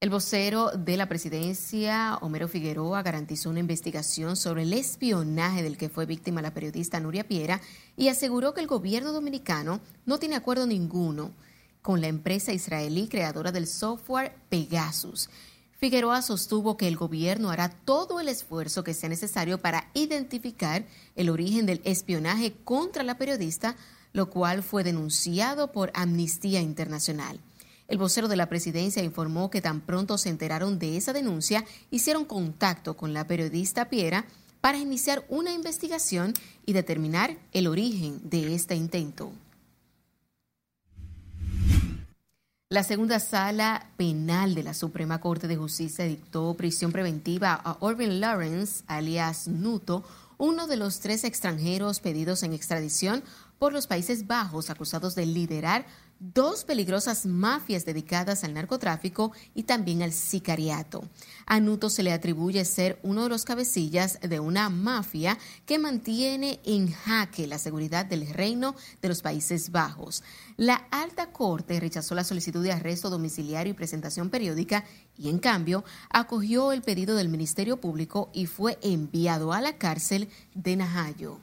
El 0.00 0.08
vocero 0.08 0.70
de 0.70 0.96
la 0.96 1.10
presidencia, 1.10 2.16
Homero 2.22 2.48
Figueroa, 2.48 3.02
garantizó 3.02 3.50
una 3.50 3.60
investigación 3.60 4.34
sobre 4.34 4.62
el 4.62 4.72
espionaje 4.72 5.62
del 5.62 5.76
que 5.76 5.90
fue 5.90 6.06
víctima 6.06 6.40
la 6.40 6.54
periodista 6.54 7.00
Nuria 7.00 7.28
Piera 7.28 7.60
y 7.98 8.08
aseguró 8.08 8.54
que 8.54 8.62
el 8.62 8.66
gobierno 8.66 9.12
dominicano 9.12 9.80
no 10.06 10.18
tiene 10.18 10.36
acuerdo 10.36 10.66
ninguno 10.66 11.32
con 11.82 12.00
la 12.00 12.08
empresa 12.08 12.54
israelí 12.54 13.08
creadora 13.08 13.52
del 13.52 13.66
software 13.66 14.34
Pegasus. 14.48 15.28
Figueroa 15.80 16.20
sostuvo 16.20 16.76
que 16.76 16.86
el 16.88 16.98
gobierno 16.98 17.48
hará 17.48 17.70
todo 17.70 18.20
el 18.20 18.28
esfuerzo 18.28 18.84
que 18.84 18.92
sea 18.92 19.08
necesario 19.08 19.56
para 19.56 19.88
identificar 19.94 20.84
el 21.16 21.30
origen 21.30 21.64
del 21.64 21.80
espionaje 21.84 22.52
contra 22.64 23.02
la 23.02 23.16
periodista, 23.16 23.76
lo 24.12 24.28
cual 24.28 24.62
fue 24.62 24.84
denunciado 24.84 25.72
por 25.72 25.90
Amnistía 25.94 26.60
Internacional. 26.60 27.40
El 27.88 27.96
vocero 27.96 28.28
de 28.28 28.36
la 28.36 28.50
presidencia 28.50 29.02
informó 29.02 29.50
que 29.50 29.62
tan 29.62 29.80
pronto 29.80 30.18
se 30.18 30.28
enteraron 30.28 30.78
de 30.78 30.98
esa 30.98 31.14
denuncia, 31.14 31.64
hicieron 31.90 32.26
contacto 32.26 32.94
con 32.94 33.14
la 33.14 33.26
periodista 33.26 33.88
Piera 33.88 34.26
para 34.60 34.76
iniciar 34.76 35.24
una 35.30 35.54
investigación 35.54 36.34
y 36.66 36.74
determinar 36.74 37.38
el 37.52 37.66
origen 37.66 38.20
de 38.28 38.54
este 38.54 38.74
intento. 38.74 39.32
La 42.72 42.84
segunda 42.84 43.18
sala 43.18 43.84
penal 43.96 44.54
de 44.54 44.62
la 44.62 44.74
Suprema 44.74 45.20
Corte 45.20 45.48
de 45.48 45.56
Justicia 45.56 46.04
dictó 46.04 46.54
prisión 46.54 46.92
preventiva 46.92 47.52
a 47.52 47.76
Orvin 47.80 48.20
Lawrence, 48.20 48.84
alias 48.86 49.48
Nuto, 49.48 50.04
uno 50.38 50.68
de 50.68 50.76
los 50.76 51.00
tres 51.00 51.24
extranjeros 51.24 51.98
pedidos 51.98 52.44
en 52.44 52.52
extradición 52.52 53.24
por 53.58 53.72
los 53.72 53.88
Países 53.88 54.28
Bajos 54.28 54.70
acusados 54.70 55.16
de 55.16 55.26
liderar 55.26 55.84
dos 56.20 56.62
peligrosas 56.62 57.26
mafias 57.26 57.84
dedicadas 57.84 58.44
al 58.44 58.54
narcotráfico 58.54 59.32
y 59.52 59.64
también 59.64 60.02
al 60.02 60.12
sicariato. 60.12 61.02
A 61.52 61.58
Nuto 61.58 61.90
se 61.90 62.04
le 62.04 62.12
atribuye 62.12 62.64
ser 62.64 63.00
uno 63.02 63.24
de 63.24 63.28
los 63.28 63.44
cabecillas 63.44 64.20
de 64.20 64.38
una 64.38 64.68
mafia 64.68 65.36
que 65.66 65.80
mantiene 65.80 66.60
en 66.62 66.92
jaque 66.92 67.48
la 67.48 67.58
seguridad 67.58 68.06
del 68.06 68.28
reino 68.28 68.76
de 69.02 69.08
los 69.08 69.20
Países 69.20 69.72
Bajos. 69.72 70.22
La 70.56 70.76
alta 70.92 71.32
corte 71.32 71.80
rechazó 71.80 72.14
la 72.14 72.22
solicitud 72.22 72.62
de 72.62 72.70
arresto 72.70 73.10
domiciliario 73.10 73.72
y 73.72 73.74
presentación 73.74 74.30
periódica 74.30 74.84
y 75.18 75.28
en 75.28 75.40
cambio 75.40 75.82
acogió 76.08 76.70
el 76.70 76.82
pedido 76.82 77.16
del 77.16 77.28
Ministerio 77.28 77.80
Público 77.80 78.30
y 78.32 78.46
fue 78.46 78.78
enviado 78.80 79.52
a 79.52 79.60
la 79.60 79.76
cárcel 79.76 80.28
de 80.54 80.76
Najayo. 80.76 81.40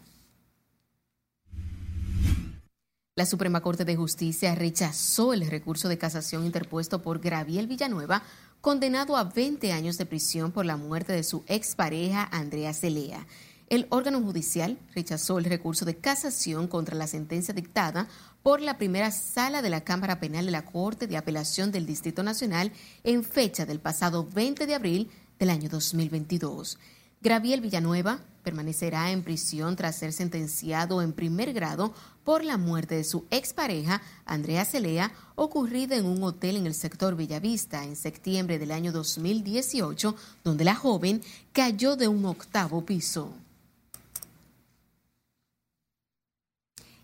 La 3.17 3.25
Suprema 3.25 3.61
Corte 3.61 3.83
de 3.83 3.95
Justicia 3.95 4.53
rechazó 4.53 5.33
el 5.33 5.49
recurso 5.49 5.89
de 5.89 5.97
casación 5.97 6.45
interpuesto 6.45 7.01
por 7.01 7.19
Graviel 7.19 7.65
Villanueva, 7.65 8.21
condenado 8.61 9.17
a 9.17 9.23
20 9.23 9.71
años 9.71 9.97
de 9.97 10.05
prisión 10.05 10.51
por 10.51 10.65
la 10.65 10.77
muerte 10.77 11.13
de 11.13 11.23
su 11.23 11.43
expareja 11.47 12.27
Andrea 12.31 12.73
Celea. 12.73 13.25
El 13.69 13.85
órgano 13.89 14.21
judicial 14.21 14.77
rechazó 14.95 15.39
el 15.39 15.45
recurso 15.45 15.83
de 15.83 15.97
casación 15.97 16.67
contra 16.67 16.95
la 16.95 17.05
sentencia 17.05 17.53
dictada 17.53 18.07
por 18.41 18.61
la 18.61 18.77
primera 18.77 19.11
sala 19.11 19.61
de 19.61 19.69
la 19.69 19.81
Cámara 19.81 20.21
Penal 20.21 20.45
de 20.45 20.51
la 20.51 20.63
Corte 20.63 21.05
de 21.05 21.17
Apelación 21.17 21.71
del 21.71 21.85
Distrito 21.85 22.23
Nacional 22.23 22.71
en 23.03 23.25
fecha 23.25 23.65
del 23.65 23.81
pasado 23.81 24.25
20 24.25 24.65
de 24.67 24.75
abril 24.75 25.11
del 25.37 25.49
año 25.49 25.67
2022. 25.67 26.79
Graviel 27.19 27.59
Villanueva 27.59 28.21
permanecerá 28.43 29.11
en 29.11 29.23
prisión 29.23 29.75
tras 29.75 29.97
ser 29.97 30.13
sentenciado 30.13 31.01
en 31.01 31.11
primer 31.11 31.51
grado 31.51 31.93
por 32.27 32.43
la 32.43 32.57
muerte 32.57 32.95
de 32.95 33.05
su 33.05 33.23
expareja, 33.31 34.01
Andrea 34.25 34.65
Celea, 34.65 35.13
ocurrida 35.35 35.95
en 35.95 36.05
un 36.05 36.21
hotel 36.23 36.57
en 36.57 36.67
el 36.67 36.73
sector 36.73 37.15
Bellavista 37.15 37.85
en 37.85 37.95
septiembre 37.95 38.59
del 38.59 38.71
año 38.71 38.91
2018, 38.91 40.13
donde 40.43 40.65
la 40.65 40.75
joven 40.75 41.21
cayó 41.53 41.95
de 41.95 42.09
un 42.09 42.25
octavo 42.25 42.85
piso. 42.85 43.31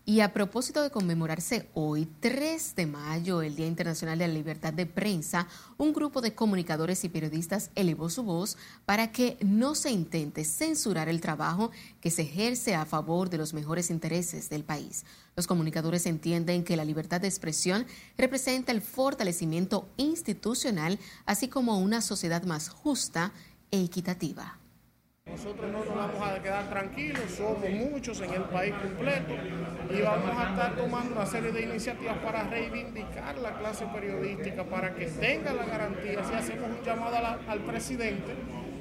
Y 0.06 0.20
a 0.20 0.34
propósito 0.34 0.82
de 0.82 0.90
conmemorarse 0.90 1.70
hoy, 1.72 2.06
3 2.20 2.76
de 2.76 2.84
mayo, 2.84 3.40
el 3.40 3.56
Día 3.56 3.66
Internacional 3.66 4.18
de 4.18 4.28
la 4.28 4.34
Libertad 4.34 4.74
de 4.74 4.84
Prensa, 4.84 5.48
un 5.78 5.94
grupo 5.94 6.20
de 6.20 6.34
comunicadores 6.34 7.04
y 7.04 7.08
periodistas 7.08 7.70
elevó 7.74 8.10
su 8.10 8.22
voz 8.22 8.58
para 8.84 9.12
que 9.12 9.38
no 9.40 9.74
se 9.74 9.90
intente 9.90 10.44
censurar 10.44 11.08
el 11.08 11.22
trabajo 11.22 11.70
que 12.02 12.10
se 12.10 12.20
ejerce 12.20 12.74
a 12.74 12.84
favor 12.84 13.30
de 13.30 13.38
los 13.38 13.54
mejores 13.54 13.88
intereses 13.88 14.50
del 14.50 14.62
país. 14.62 15.06
Los 15.36 15.46
comunicadores 15.46 16.04
entienden 16.04 16.64
que 16.64 16.76
la 16.76 16.84
libertad 16.84 17.22
de 17.22 17.28
expresión 17.28 17.86
representa 18.18 18.72
el 18.72 18.82
fortalecimiento 18.82 19.88
institucional, 19.96 20.98
así 21.24 21.48
como 21.48 21.78
una 21.78 22.02
sociedad 22.02 22.42
más 22.42 22.68
justa 22.68 23.32
e 23.70 23.82
equitativa. 23.82 24.58
Nosotros 25.34 25.72
no 25.72 25.84
nos 25.84 25.96
vamos 25.96 26.22
a 26.22 26.40
quedar 26.40 26.68
tranquilos, 26.70 27.24
somos 27.36 27.68
muchos 27.68 28.20
en 28.20 28.34
el 28.34 28.42
país 28.44 28.72
completo 28.74 29.34
y 29.90 30.00
vamos 30.00 30.30
a 30.38 30.50
estar 30.50 30.76
tomando 30.76 31.16
una 31.16 31.26
serie 31.26 31.50
de 31.50 31.62
iniciativas 31.62 32.18
para 32.18 32.44
reivindicar 32.44 33.36
la 33.38 33.58
clase 33.58 33.84
periodística, 33.86 34.62
para 34.64 34.94
que 34.94 35.06
tenga 35.06 35.52
la 35.52 35.64
garantía, 35.64 36.22
si 36.24 36.34
hacemos 36.34 36.70
un 36.70 36.84
llamado 36.84 37.16
al 37.48 37.60
presidente 37.60 38.34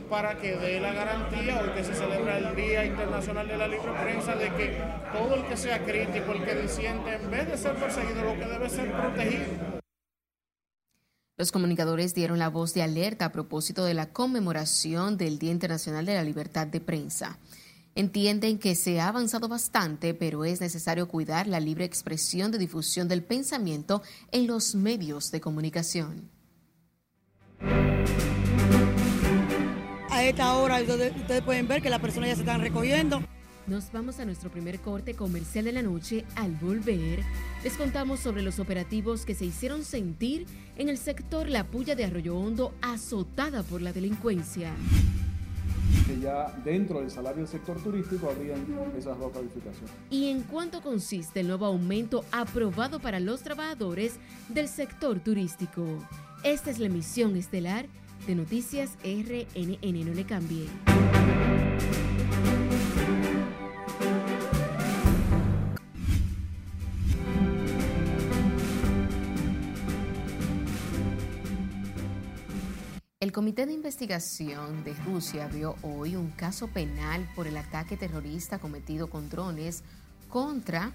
para 0.10 0.38
que 0.38 0.56
dé 0.56 0.80
la 0.80 0.94
garantía 0.94 1.60
hoy 1.60 1.70
que 1.70 1.84
se 1.84 1.96
celebra 1.96 2.38
el 2.38 2.56
Día 2.56 2.86
Internacional 2.86 3.48
de 3.48 3.58
la 3.58 3.68
Libre 3.68 3.92
Prensa 4.04 4.36
de 4.36 4.50
que 4.50 4.78
todo 5.12 5.36
el 5.36 5.46
que 5.46 5.58
sea 5.58 5.80
crítico, 5.80 6.34
el 6.34 6.44
que 6.44 6.56
disiente, 6.56 7.16
en 7.16 7.32
vez 7.32 7.50
de 7.50 7.58
ser 7.58 7.74
perseguido, 7.74 8.24
lo 8.24 8.34
que 8.34 8.46
debe 8.46 8.70
ser 8.70 8.92
protegido. 8.92 9.73
Los 11.36 11.52
comunicadores 11.52 12.14
dieron 12.14 12.38
la 12.38 12.50
voz 12.50 12.76
de 12.76 12.84
alerta 12.84 13.26
a 13.26 13.32
propósito 13.32 13.86
de 13.86 13.96
la 13.96 14.14
conmemoración 14.14 15.18
del 15.18 15.40
Día 15.40 15.52
Internacional 15.52 16.06
de 16.06 16.14
la 16.14 16.24
Libertad 16.24 16.68
de 16.68 16.80
Prensa. 16.80 17.40
Entienden 17.96 18.60
que 18.60 18.76
se 18.76 19.00
ha 19.00 19.08
avanzado 19.08 19.48
bastante, 19.48 20.14
pero 20.14 20.46
es 20.46 20.62
necesario 20.62 21.08
cuidar 21.08 21.48
la 21.48 21.60
libre 21.60 21.86
expresión 21.86 22.52
de 22.52 22.60
difusión 22.60 23.08
del 23.08 23.24
pensamiento 23.24 24.04
en 24.32 24.46
los 24.46 24.76
medios 24.76 25.32
de 25.32 25.42
comunicación. 25.42 26.30
A 30.12 30.24
esta 30.24 30.54
hora 30.54 30.82
ustedes 30.82 31.42
pueden 31.42 31.68
ver 31.68 31.82
que 31.82 31.90
las 31.90 32.00
personas 32.00 32.30
ya 32.30 32.36
se 32.36 32.42
están 32.42 32.62
recogiendo. 32.62 33.24
Nos 33.66 33.94
vamos 33.94 34.20
a 34.20 34.26
nuestro 34.26 34.52
primer 34.52 34.82
corte 34.82 35.14
comercial 35.14 35.64
de 35.64 35.72
la 35.72 35.82
noche. 35.82 36.26
Al 36.36 36.52
volver, 36.52 37.20
les 37.64 37.74
contamos 37.78 38.20
sobre 38.20 38.42
los 38.42 38.60
operativos 38.60 39.26
que 39.26 39.36
se 39.36 39.46
hicieron 39.46 39.86
sentir 39.86 40.46
en 40.76 40.90
el 40.90 40.98
sector 40.98 41.48
La 41.48 41.64
Puya 41.64 41.96
de 41.96 42.04
Arroyo 42.04 42.38
Hondo, 42.38 42.74
azotada 42.82 43.64
por 43.64 43.82
la 43.82 43.94
delincuencia. 43.94 44.74
Que 46.06 46.20
ya 46.20 46.54
dentro 46.66 47.00
del 47.00 47.10
salario 47.10 47.44
del 47.44 47.48
sector 47.48 47.82
turístico 47.82 48.30
habrían 48.30 48.66
esas 48.98 49.18
dos 49.18 49.32
calificaciones. 49.32 49.92
¿Y 50.10 50.28
en 50.28 50.42
cuánto 50.42 50.82
consiste 50.82 51.40
el 51.40 51.48
nuevo 51.48 51.66
aumento 51.66 52.26
aprobado 52.34 53.00
para 53.00 53.22
los 53.22 53.44
trabajadores 53.44 54.16
del 54.50 54.68
sector 54.68 55.22
turístico? 55.22 55.86
Esta 56.44 56.70
es 56.70 56.80
la 56.80 56.88
emisión 56.88 57.38
estelar 57.38 57.86
de 58.28 58.36
Noticias 58.36 58.98
RNN. 59.06 60.06
No 60.06 60.14
le 60.14 60.26
cambie. 60.26 60.68
El 73.24 73.32
Comité 73.32 73.66
de 73.66 73.72
Investigación 73.72 74.84
de 74.84 74.94
Rusia 75.06 75.48
vio 75.48 75.78
hoy 75.82 76.18
un 76.18 76.32
caso 76.32 76.68
penal 76.68 77.26
por 77.38 77.48
el 77.48 77.56
ataque 77.56 77.96
terrorista 77.96 78.60
cometido 78.60 79.10
con 79.10 79.30
drones 79.30 79.86
contra 80.28 80.92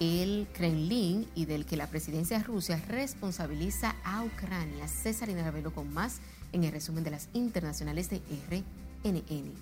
el 0.00 0.48
Kremlin 0.54 1.24
y 1.36 1.44
del 1.44 1.64
que 1.64 1.76
la 1.76 1.86
presidencia 1.86 2.38
de 2.38 2.42
Rusia 2.42 2.82
responsabiliza 2.88 3.94
a 4.02 4.24
Ucrania. 4.24 4.88
César 4.88 5.28
Inarabelo 5.28 5.72
con 5.72 5.94
más 5.94 6.18
en 6.50 6.64
el 6.64 6.72
resumen 6.72 7.04
de 7.04 7.12
las 7.12 7.28
internacionales 7.32 8.10
de 8.10 8.20
RNN. 8.50 9.52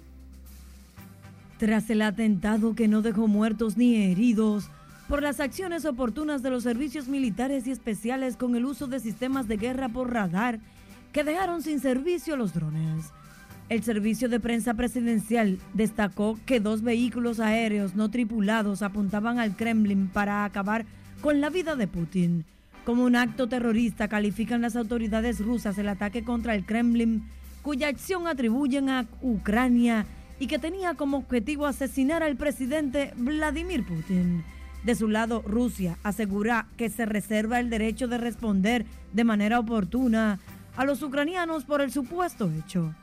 Tras 1.59 1.91
el 1.91 2.01
atentado 2.01 2.75
que 2.75 2.89
no 2.89 3.03
dejó 3.03 3.29
muertos 3.29 3.77
ni 3.77 4.11
heridos, 4.11 4.71
por 5.07 5.23
las 5.23 5.39
acciones 5.39 5.85
oportunas 5.85 6.41
de 6.43 6.49
los 6.49 6.63
servicios 6.63 7.09
militares 7.09 7.67
y 7.67 7.73
especiales 7.73 8.39
con 8.39 8.57
el 8.57 8.65
uso 8.65 8.87
de 8.87 9.01
sistemas 9.01 9.49
de 9.49 9.59
guerra 9.59 9.91
por 9.91 10.11
radar, 10.15 10.61
que 11.13 11.25
dejaron 11.25 11.63
sin 11.63 11.81
servicio 11.81 12.37
los 12.37 12.55
drones. 12.55 13.13
El 13.69 13.83
servicio 13.85 14.29
de 14.29 14.41
prensa 14.41 14.75
presidencial 14.75 15.59
destacó 15.75 16.39
que 16.45 16.59
dos 16.59 16.83
vehículos 16.83 17.39
aéreos 17.39 17.95
no 17.95 18.11
tripulados 18.11 18.83
apuntaban 18.83 19.39
al 19.39 19.57
Kremlin 19.57 20.09
para 20.09 20.45
acabar 20.45 20.87
con 21.21 21.41
la 21.41 21.51
vida 21.51 21.77
de 21.77 21.87
Putin. 21.87 22.45
Como 22.85 23.05
un 23.05 23.15
acto 23.15 23.49
terrorista 23.49 24.09
califican 24.09 24.63
las 24.63 24.75
autoridades 24.75 25.39
rusas 25.39 25.79
el 25.79 25.89
ataque 25.89 26.25
contra 26.25 26.55
el 26.55 26.65
Kremlin, 26.65 27.23
cuya 27.63 27.89
acción 27.89 28.27
atribuyen 28.27 28.89
a 28.89 29.07
Ucrania 29.23 30.07
y 30.41 30.47
que 30.47 30.59
tenía 30.59 30.95
como 30.95 31.19
objetivo 31.19 31.67
asesinar 31.67 32.23
al 32.23 32.37
presidente 32.37 33.13
Vladimir 33.17 33.85
Putin. 33.85 34.43
De 34.83 34.95
su 34.95 35.09
lado, 35.09 35.43
Rusia 35.47 35.99
asegura 36.03 36.67
que 36.79 36.89
se 36.89 37.05
reserva 37.05 37.61
el 37.61 37.69
derecho 37.69 38.09
de 38.09 38.17
responder 38.17 38.87
de 39.13 39.25
manera 39.25 39.61
oportuna 39.61 40.41
a 40.77 40.85
los 40.85 41.03
ucranianos 41.03 41.65
por 41.65 41.81
el 41.81 41.93
supuesto 41.93 42.51
hecho. 42.51 42.95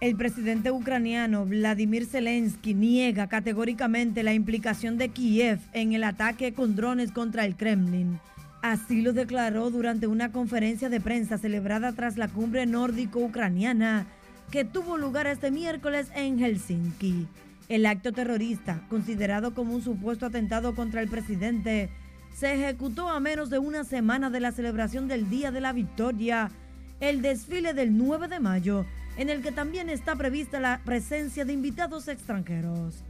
El 0.00 0.16
presidente 0.16 0.70
ucraniano 0.70 1.44
Vladimir 1.44 2.06
Zelensky 2.06 2.72
niega 2.72 3.26
categóricamente 3.26 4.22
la 4.22 4.32
implicación 4.32 4.96
de 4.96 5.10
Kiev 5.10 5.58
en 5.74 5.92
el 5.92 6.04
ataque 6.04 6.54
con 6.54 6.74
drones 6.74 7.12
contra 7.12 7.44
el 7.44 7.54
Kremlin. 7.54 8.18
Así 8.62 9.02
lo 9.02 9.12
declaró 9.12 9.70
durante 9.70 10.06
una 10.06 10.32
conferencia 10.32 10.88
de 10.88 11.00
prensa 11.00 11.38
celebrada 11.38 11.92
tras 11.92 12.16
la 12.16 12.28
cumbre 12.28 12.66
nórdico-ucraniana 12.66 14.06
que 14.50 14.64
tuvo 14.64 14.96
lugar 14.96 15.26
este 15.26 15.50
miércoles 15.50 16.08
en 16.14 16.38
Helsinki. 16.38 17.26
El 17.68 17.86
acto 17.86 18.12
terrorista, 18.12 18.82
considerado 18.88 19.54
como 19.54 19.74
un 19.74 19.82
supuesto 19.82 20.26
atentado 20.26 20.74
contra 20.74 21.02
el 21.02 21.08
presidente, 21.08 21.90
se 22.34 22.54
ejecutó 22.54 23.08
a 23.08 23.20
menos 23.20 23.50
de 23.50 23.58
una 23.58 23.84
semana 23.84 24.30
de 24.30 24.40
la 24.40 24.52
celebración 24.52 25.08
del 25.08 25.28
Día 25.28 25.50
de 25.50 25.60
la 25.60 25.72
Victoria, 25.72 26.50
el 27.00 27.22
desfile 27.22 27.74
del 27.74 27.96
9 27.96 28.28
de 28.28 28.40
mayo, 28.40 28.86
en 29.16 29.28
el 29.28 29.42
que 29.42 29.52
también 29.52 29.90
está 29.90 30.16
prevista 30.16 30.60
la 30.60 30.80
presencia 30.84 31.44
de 31.44 31.52
invitados 31.52 32.08
extranjeros. 32.08 33.02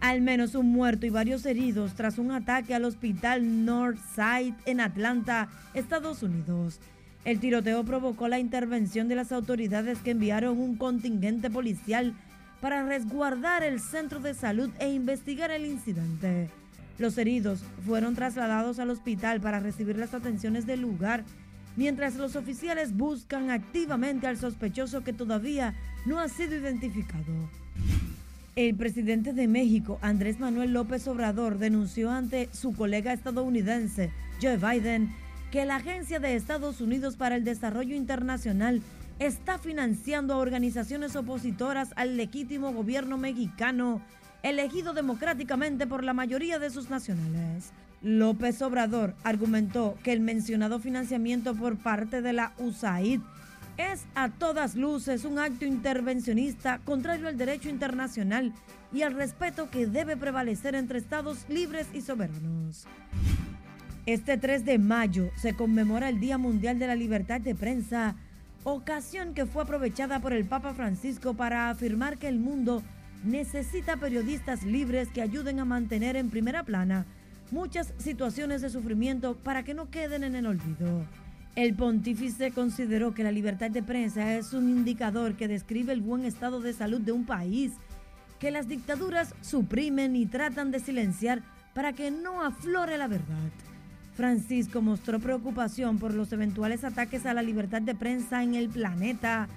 Al 0.00 0.20
menos 0.20 0.54
un 0.54 0.70
muerto 0.72 1.06
y 1.06 1.10
varios 1.10 1.46
heridos 1.46 1.94
tras 1.94 2.18
un 2.18 2.32
ataque 2.32 2.74
al 2.74 2.84
hospital 2.84 3.64
Northside 3.64 4.54
en 4.66 4.80
Atlanta, 4.80 5.48
Estados 5.74 6.22
Unidos. 6.22 6.80
El 7.24 7.38
tiroteo 7.38 7.84
provocó 7.84 8.26
la 8.26 8.40
intervención 8.40 9.06
de 9.06 9.14
las 9.14 9.30
autoridades 9.30 9.98
que 10.00 10.10
enviaron 10.10 10.58
un 10.58 10.76
contingente 10.76 11.50
policial 11.50 12.14
para 12.60 12.84
resguardar 12.84 13.62
el 13.62 13.80
centro 13.80 14.18
de 14.18 14.34
salud 14.34 14.70
e 14.80 14.92
investigar 14.92 15.52
el 15.52 15.66
incidente. 15.66 16.50
Los 16.98 17.18
heridos 17.18 17.60
fueron 17.86 18.14
trasladados 18.14 18.78
al 18.78 18.90
hospital 18.90 19.40
para 19.40 19.60
recibir 19.60 19.96
las 19.96 20.14
atenciones 20.14 20.66
del 20.66 20.80
lugar, 20.80 21.24
mientras 21.76 22.16
los 22.16 22.36
oficiales 22.36 22.96
buscan 22.96 23.50
activamente 23.50 24.26
al 24.26 24.36
sospechoso 24.36 25.02
que 25.02 25.12
todavía 25.12 25.74
no 26.06 26.18
ha 26.18 26.28
sido 26.28 26.56
identificado. 26.56 27.32
El 28.54 28.74
presidente 28.74 29.32
de 29.32 29.48
México, 29.48 29.98
Andrés 30.02 30.38
Manuel 30.38 30.74
López 30.74 31.08
Obrador, 31.08 31.58
denunció 31.58 32.10
ante 32.10 32.50
su 32.52 32.74
colega 32.74 33.14
estadounidense, 33.14 34.10
Joe 34.42 34.58
Biden, 34.58 35.10
que 35.50 35.64
la 35.64 35.76
Agencia 35.76 36.20
de 36.20 36.34
Estados 36.34 36.82
Unidos 36.82 37.16
para 37.16 37.36
el 37.36 37.44
Desarrollo 37.44 37.96
Internacional 37.96 38.82
está 39.18 39.58
financiando 39.58 40.34
a 40.34 40.38
organizaciones 40.38 41.16
opositoras 41.16 41.90
al 41.96 42.16
legítimo 42.16 42.72
gobierno 42.72 43.16
mexicano, 43.16 44.02
elegido 44.42 44.92
democráticamente 44.92 45.86
por 45.86 46.04
la 46.04 46.14
mayoría 46.14 46.58
de 46.58 46.70
sus 46.70 46.90
nacionales. 46.90 47.70
López 48.02 48.60
Obrador 48.62 49.14
argumentó 49.22 49.96
que 50.02 50.12
el 50.12 50.20
mencionado 50.20 50.80
financiamiento 50.80 51.54
por 51.54 51.76
parte 51.76 52.20
de 52.20 52.32
la 52.32 52.52
USAID 52.58 53.20
es 53.76 54.04
a 54.14 54.28
todas 54.28 54.74
luces 54.74 55.24
un 55.24 55.38
acto 55.38 55.64
intervencionista 55.64 56.80
contrario 56.84 57.28
al 57.28 57.38
derecho 57.38 57.68
internacional 57.68 58.52
y 58.92 59.02
al 59.02 59.14
respeto 59.14 59.70
que 59.70 59.86
debe 59.86 60.16
prevalecer 60.16 60.74
entre 60.74 60.98
estados 60.98 61.48
libres 61.48 61.86
y 61.94 62.02
soberanos. 62.02 62.86
Este 64.04 64.36
3 64.36 64.64
de 64.64 64.78
mayo 64.78 65.30
se 65.36 65.54
conmemora 65.54 66.08
el 66.08 66.18
Día 66.18 66.36
Mundial 66.36 66.78
de 66.78 66.88
la 66.88 66.96
Libertad 66.96 67.40
de 67.40 67.54
Prensa 67.54 68.16
ocasión 68.64 69.34
que 69.34 69.46
fue 69.46 69.62
aprovechada 69.62 70.20
por 70.20 70.32
el 70.32 70.44
Papa 70.44 70.74
Francisco 70.74 71.34
para 71.34 71.70
afirmar 71.70 72.18
que 72.18 72.28
el 72.28 72.38
mundo 72.38 72.82
necesita 73.24 73.96
periodistas 73.96 74.62
libres 74.62 75.08
que 75.08 75.22
ayuden 75.22 75.60
a 75.60 75.64
mantener 75.64 76.16
en 76.16 76.30
primera 76.30 76.62
plana 76.62 77.06
muchas 77.50 77.92
situaciones 77.98 78.62
de 78.62 78.70
sufrimiento 78.70 79.36
para 79.36 79.62
que 79.62 79.74
no 79.74 79.90
queden 79.90 80.24
en 80.24 80.34
el 80.34 80.46
olvido. 80.46 81.06
El 81.54 81.74
pontífice 81.74 82.50
consideró 82.50 83.12
que 83.12 83.24
la 83.24 83.30
libertad 83.30 83.70
de 83.70 83.82
prensa 83.82 84.36
es 84.36 84.54
un 84.54 84.70
indicador 84.70 85.34
que 85.34 85.48
describe 85.48 85.92
el 85.92 86.00
buen 86.00 86.24
estado 86.24 86.60
de 86.60 86.72
salud 86.72 87.00
de 87.00 87.12
un 87.12 87.26
país, 87.26 87.72
que 88.40 88.50
las 88.50 88.68
dictaduras 88.68 89.34
suprimen 89.42 90.16
y 90.16 90.26
tratan 90.26 90.70
de 90.70 90.80
silenciar 90.80 91.42
para 91.74 91.92
que 91.92 92.10
no 92.10 92.42
aflore 92.42 92.96
la 92.96 93.06
verdad. 93.06 93.50
Francisco 94.14 94.82
mostró 94.82 95.20
preocupación 95.20 95.98
por 95.98 96.14
los 96.14 96.32
eventuales 96.32 96.84
ataques 96.84 97.24
a 97.26 97.34
la 97.34 97.42
libertad 97.42 97.82
de 97.82 97.94
prensa 97.94 98.42
en 98.42 98.54
el 98.54 98.68
planeta, 98.68 99.48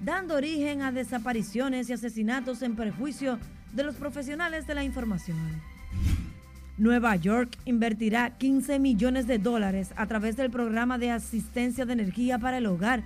dando 0.00 0.34
origen 0.34 0.82
a 0.82 0.92
desapariciones 0.92 1.88
y 1.88 1.92
asesinatos 1.92 2.62
en 2.62 2.76
perjuicio 2.76 3.38
de 3.72 3.84
los 3.84 3.96
profesionales 3.96 4.66
de 4.66 4.74
la 4.74 4.84
información. 4.84 5.36
Nueva 6.76 7.14
York 7.16 7.56
invertirá 7.64 8.30
15 8.30 8.78
millones 8.78 9.26
de 9.26 9.38
dólares 9.38 9.92
a 9.96 10.06
través 10.06 10.36
del 10.36 10.50
programa 10.50 10.98
de 10.98 11.10
asistencia 11.10 11.86
de 11.86 11.92
energía 11.92 12.38
para 12.38 12.58
el 12.58 12.66
hogar 12.66 13.02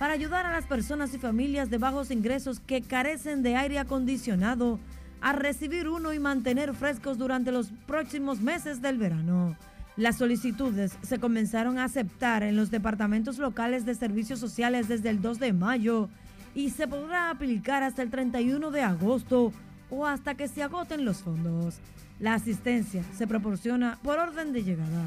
para 0.00 0.14
ayudar 0.14 0.46
a 0.46 0.52
las 0.52 0.64
personas 0.64 1.12
y 1.12 1.18
familias 1.18 1.68
de 1.68 1.76
bajos 1.76 2.10
ingresos 2.10 2.58
que 2.58 2.80
carecen 2.80 3.42
de 3.42 3.56
aire 3.56 3.78
acondicionado 3.78 4.80
a 5.20 5.34
recibir 5.34 5.88
uno 5.88 6.14
y 6.14 6.18
mantener 6.18 6.72
frescos 6.72 7.18
durante 7.18 7.52
los 7.52 7.70
próximos 7.86 8.40
meses 8.40 8.80
del 8.80 8.96
verano. 8.96 9.58
Las 10.00 10.16
solicitudes 10.16 10.96
se 11.02 11.18
comenzaron 11.18 11.76
a 11.76 11.84
aceptar 11.84 12.42
en 12.42 12.56
los 12.56 12.70
departamentos 12.70 13.36
locales 13.36 13.84
de 13.84 13.94
servicios 13.94 14.40
sociales 14.40 14.88
desde 14.88 15.10
el 15.10 15.20
2 15.20 15.38
de 15.38 15.52
mayo 15.52 16.08
y 16.54 16.70
se 16.70 16.88
podrá 16.88 17.28
aplicar 17.28 17.82
hasta 17.82 18.00
el 18.00 18.08
31 18.08 18.70
de 18.70 18.80
agosto 18.80 19.52
o 19.90 20.06
hasta 20.06 20.36
que 20.36 20.48
se 20.48 20.62
agoten 20.62 21.04
los 21.04 21.18
fondos. 21.18 21.80
La 22.18 22.32
asistencia 22.32 23.04
se 23.14 23.26
proporciona 23.26 23.98
por 24.02 24.18
orden 24.18 24.54
de 24.54 24.64
llegada. 24.64 25.04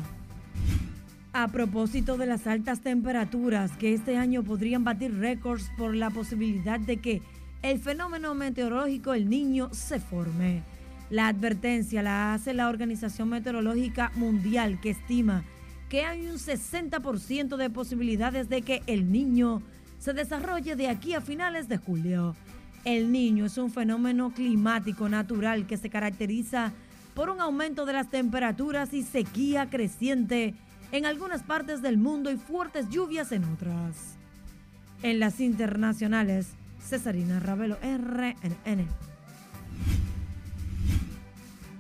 A 1.33 1.47
propósito 1.47 2.15
de 2.15 2.27
las 2.27 2.45
altas 2.45 2.81
temperaturas 2.81 3.71
que 3.71 3.95
este 3.95 4.17
año 4.17 4.43
podrían 4.43 4.83
batir 4.83 5.17
récords 5.17 5.71
por 5.75 5.95
la 5.95 6.11
posibilidad 6.11 6.79
de 6.79 6.97
que 6.97 7.23
el 7.63 7.79
fenómeno 7.79 8.35
meteorológico 8.35 9.15
El 9.15 9.27
Niño 9.27 9.69
se 9.73 9.99
forme. 9.99 10.61
La 11.09 11.27
advertencia 11.27 12.01
la 12.01 12.33
hace 12.33 12.53
la 12.53 12.69
Organización 12.69 13.29
Meteorológica 13.29 14.11
Mundial 14.15 14.79
que 14.81 14.91
estima 14.91 15.43
que 15.93 16.05
hay 16.05 16.25
un 16.25 16.39
60% 16.39 17.55
de 17.55 17.69
posibilidades 17.69 18.49
de 18.49 18.63
que 18.63 18.81
el 18.87 19.11
niño 19.11 19.61
se 19.99 20.13
desarrolle 20.13 20.75
de 20.75 20.87
aquí 20.87 21.13
a 21.13 21.21
finales 21.21 21.69
de 21.69 21.77
julio. 21.77 22.35
El 22.83 23.11
niño 23.11 23.45
es 23.45 23.59
un 23.59 23.69
fenómeno 23.69 24.33
climático 24.33 25.07
natural 25.07 25.67
que 25.67 25.77
se 25.77 25.91
caracteriza 25.91 26.71
por 27.13 27.29
un 27.29 27.39
aumento 27.41 27.85
de 27.85 27.93
las 27.93 28.09
temperaturas 28.09 28.91
y 28.91 29.03
sequía 29.03 29.69
creciente 29.69 30.55
en 30.91 31.05
algunas 31.05 31.43
partes 31.43 31.83
del 31.83 31.99
mundo 31.99 32.31
y 32.31 32.37
fuertes 32.37 32.89
lluvias 32.89 33.31
en 33.31 33.43
otras. 33.43 34.17
En 35.03 35.19
las 35.19 35.39
internacionales, 35.39 36.55
Cesarina 36.81 37.39
Ravelo, 37.39 37.77
RNN. 37.83 39.12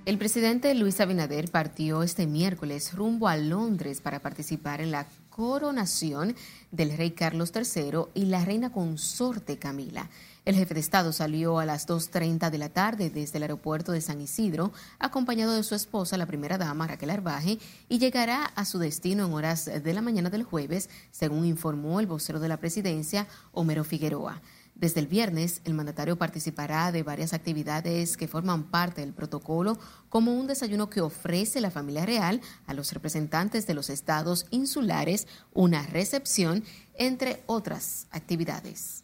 El 0.05 0.17
presidente 0.17 0.75
Luis 0.75 0.99
Abinader 0.99 1.49
partió 1.49 2.03
este 2.03 2.27
miércoles 2.27 2.93
rumbo 2.93 3.29
a 3.29 3.37
Londres 3.37 4.01
para 4.01 4.19
participar 4.19 4.81
en 4.81 4.91
la 4.91 5.07
coronación 5.29 6.35
del 6.71 6.97
rey 6.97 7.11
Carlos 7.11 7.53
III 7.55 8.07
y 8.13 8.25
la 8.25 8.43
reina 8.43 8.69
consorte 8.69 9.57
Camila. 9.57 10.09
El 10.43 10.55
jefe 10.55 10.73
de 10.73 10.81
Estado 10.81 11.13
salió 11.13 11.57
a 11.57 11.65
las 11.65 11.87
2.30 11.87 12.49
de 12.49 12.57
la 12.57 12.67
tarde 12.67 13.09
desde 13.11 13.37
el 13.37 13.43
aeropuerto 13.43 13.93
de 13.93 14.01
San 14.01 14.19
Isidro, 14.19 14.73
acompañado 14.99 15.53
de 15.53 15.63
su 15.63 15.73
esposa, 15.73 16.17
la 16.17 16.25
primera 16.25 16.57
dama 16.57 16.85
Raquel 16.85 17.09
Arbaje, 17.09 17.57
y 17.87 17.97
llegará 17.97 18.43
a 18.43 18.65
su 18.65 18.79
destino 18.79 19.25
en 19.25 19.31
horas 19.31 19.63
de 19.65 19.93
la 19.93 20.01
mañana 20.01 20.29
del 20.29 20.43
jueves, 20.43 20.89
según 21.11 21.45
informó 21.45 22.01
el 22.01 22.07
vocero 22.07 22.41
de 22.41 22.49
la 22.49 22.57
presidencia, 22.57 23.25
Homero 23.53 23.85
Figueroa. 23.85 24.41
Desde 24.75 24.99
el 24.99 25.07
viernes, 25.07 25.61
el 25.65 25.75
mandatario 25.75 26.17
participará 26.17 26.91
de 26.91 27.03
varias 27.03 27.33
actividades 27.33 28.17
que 28.17 28.27
forman 28.27 28.63
parte 28.63 29.01
del 29.01 29.13
protocolo, 29.13 29.77
como 30.09 30.33
un 30.33 30.47
desayuno 30.47 30.89
que 30.89 31.01
ofrece 31.01 31.61
la 31.61 31.71
familia 31.71 32.05
real 32.05 32.41
a 32.65 32.73
los 32.73 32.91
representantes 32.91 33.67
de 33.67 33.75
los 33.75 33.89
estados 33.89 34.45
insulares, 34.49 35.27
una 35.53 35.85
recepción, 35.87 36.63
entre 36.95 37.43
otras 37.45 38.07
actividades. 38.11 39.02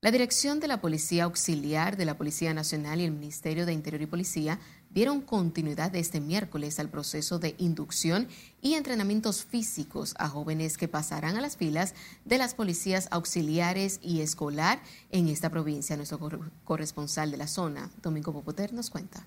La 0.00 0.12
dirección 0.12 0.60
de 0.60 0.68
la 0.68 0.80
Policía 0.80 1.24
Auxiliar 1.24 1.96
de 1.96 2.04
la 2.04 2.16
Policía 2.16 2.54
Nacional 2.54 3.00
y 3.00 3.04
el 3.04 3.10
Ministerio 3.10 3.66
de 3.66 3.72
Interior 3.72 4.00
y 4.00 4.06
Policía 4.06 4.60
dieron 4.90 5.20
continuidad 5.20 5.96
este 5.96 6.20
miércoles 6.20 6.78
al 6.78 6.88
proceso 6.88 7.40
de 7.40 7.56
inducción 7.58 8.28
y 8.62 8.74
entrenamientos 8.74 9.44
físicos 9.44 10.14
a 10.20 10.28
jóvenes 10.28 10.78
que 10.78 10.86
pasarán 10.86 11.36
a 11.36 11.40
las 11.40 11.56
filas 11.56 11.96
de 12.24 12.38
las 12.38 12.54
policías 12.54 13.08
auxiliares 13.10 13.98
y 14.00 14.20
escolar 14.20 14.80
en 15.10 15.26
esta 15.26 15.50
provincia. 15.50 15.96
Nuestro 15.96 16.20
corresponsal 16.62 17.32
de 17.32 17.36
la 17.36 17.48
zona, 17.48 17.90
Domingo 18.00 18.32
Popoter, 18.32 18.72
nos 18.72 18.90
cuenta. 18.90 19.26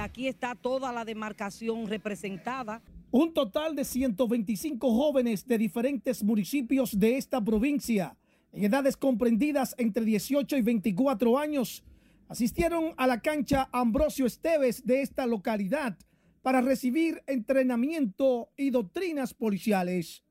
Aquí 0.00 0.28
está 0.28 0.54
toda 0.54 0.92
la 0.92 1.04
demarcación 1.04 1.88
representada. 1.88 2.80
Un 3.10 3.34
total 3.34 3.76
de 3.76 3.84
125 3.84 4.90
jóvenes 4.90 5.46
de 5.46 5.58
diferentes 5.58 6.22
municipios 6.22 6.98
de 6.98 7.18
esta 7.18 7.38
provincia, 7.38 8.16
en 8.52 8.64
edades 8.64 8.96
comprendidas 8.96 9.74
entre 9.78 10.04
18 10.04 10.56
y 10.56 10.62
24 10.62 11.38
años, 11.38 11.82
asistieron 12.28 12.94
a 12.96 13.06
la 13.06 13.20
cancha 13.20 13.68
Ambrosio 13.72 14.26
Esteves 14.26 14.86
de 14.86 15.02
esta 15.02 15.26
localidad 15.26 15.98
para 16.42 16.60
recibir 16.60 17.22
entrenamiento 17.26 18.50
y 18.56 18.70
doctrinas 18.70 19.34
policiales. 19.34 20.22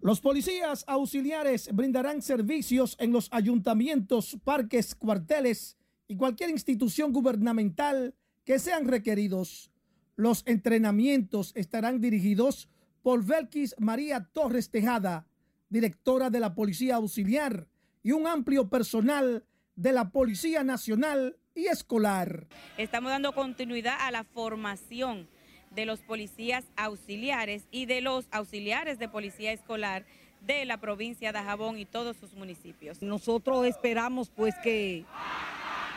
Los 0.00 0.20
policías 0.20 0.84
auxiliares 0.86 1.70
brindarán 1.72 2.22
servicios 2.22 2.96
en 3.00 3.12
los 3.12 3.28
ayuntamientos, 3.32 4.36
parques, 4.44 4.94
cuarteles 4.94 5.76
y 6.06 6.16
cualquier 6.16 6.50
institución 6.50 7.12
gubernamental 7.12 8.14
que 8.44 8.58
sean 8.58 8.86
requeridos. 8.86 9.70
Los 10.16 10.42
entrenamientos 10.46 11.52
estarán 11.54 12.00
dirigidos 12.00 12.68
por 13.02 13.24
Belkis 13.24 13.74
María 13.78 14.28
Torres 14.32 14.70
Tejada, 14.70 15.27
directora 15.68 16.30
de 16.30 16.40
la 16.40 16.54
Policía 16.54 16.96
Auxiliar, 16.96 17.66
y 18.02 18.12
un 18.12 18.26
amplio 18.26 18.68
personal 18.68 19.44
de 19.76 19.92
la 19.92 20.10
Policía 20.10 20.64
Nacional 20.64 21.36
y 21.54 21.66
Escolar. 21.66 22.46
Estamos 22.76 23.10
dando 23.10 23.32
continuidad 23.32 23.96
a 24.00 24.10
la 24.10 24.24
formación 24.24 25.28
de 25.70 25.84
los 25.84 26.00
policías 26.00 26.64
auxiliares 26.76 27.64
y 27.70 27.86
de 27.86 28.00
los 28.00 28.26
auxiliares 28.30 28.98
de 28.98 29.08
policía 29.08 29.52
escolar 29.52 30.06
de 30.40 30.64
la 30.64 30.78
provincia 30.78 31.32
de 31.32 31.38
Jabón 31.40 31.78
y 31.78 31.84
todos 31.84 32.16
sus 32.16 32.34
municipios. 32.34 33.02
Nosotros 33.02 33.66
esperamos 33.66 34.30
pues 34.30 34.54
que, 34.62 35.04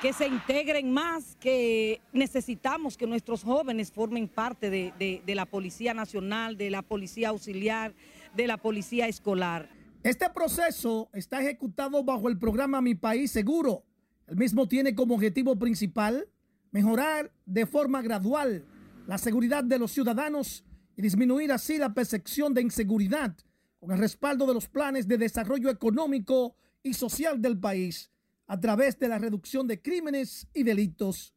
que 0.02 0.14
se 0.14 0.28
integren 0.28 0.92
más, 0.92 1.38
que 1.40 2.02
necesitamos 2.12 2.98
que 2.98 3.08
nuestros 3.08 3.44
jóvenes 3.44 3.92
formen 3.92 4.28
parte 4.28 4.70
de, 4.70 4.94
de, 5.00 5.22
de 5.26 5.36
la 5.36 5.46
Policía 5.46 5.94
Nacional, 5.94 6.58
de 6.58 6.70
la 6.70 6.82
Policía 6.82 7.30
Auxiliar, 7.30 7.94
de 8.36 8.48
la 8.48 8.58
Policía 8.58 9.08
Escolar. 9.08 9.70
Este 10.04 10.30
proceso 10.30 11.10
está 11.14 11.42
ejecutado 11.42 12.04
bajo 12.04 12.28
el 12.30 12.38
programa 12.38 12.82
Mi 12.82 12.96
País 12.96 13.32
Seguro. 13.32 13.86
El 14.28 14.38
mismo 14.38 14.68
tiene 14.68 14.96
como 14.96 15.16
objetivo 15.16 15.58
principal 15.58 16.28
mejorar 16.72 17.32
de 17.46 17.66
forma 17.66 18.02
gradual 18.02 18.66
la 19.08 19.18
seguridad 19.18 19.64
de 19.64 19.78
los 19.78 19.92
ciudadanos 19.92 20.64
y 20.96 21.02
disminuir 21.02 21.52
así 21.52 21.78
la 21.78 21.94
percepción 21.94 22.54
de 22.54 22.62
inseguridad 22.62 23.36
con 23.80 23.92
el 23.92 23.98
respaldo 23.98 24.46
de 24.46 24.54
los 24.54 24.68
planes 24.68 25.08
de 25.08 25.18
desarrollo 25.18 25.70
económico 25.70 26.56
y 26.84 26.94
social 26.94 27.42
del 27.42 27.60
país 27.60 28.12
a 28.48 28.60
través 28.60 28.98
de 29.00 29.08
la 29.08 29.18
reducción 29.18 29.68
de 29.68 29.82
crímenes 29.82 30.48
y 30.54 30.64
delitos. 30.64 31.34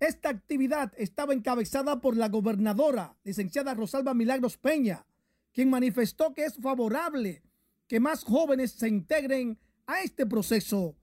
Esta 0.00 0.28
actividad 0.28 0.92
estaba 0.96 1.34
encabezada 1.34 2.00
por 2.00 2.16
la 2.16 2.28
gobernadora, 2.28 3.16
licenciada 3.24 3.74
Rosalba 3.74 4.14
Milagros 4.14 4.56
Peña, 4.56 5.06
quien 5.58 5.70
manifestó 5.70 6.34
que 6.34 6.44
es 6.44 6.54
favorable 6.54 7.42
que 7.88 7.98
más 7.98 8.22
jóvenes 8.22 8.70
se 8.70 8.86
integren 8.86 9.58
a 9.88 10.02
este 10.02 10.24
proceso 10.24 10.94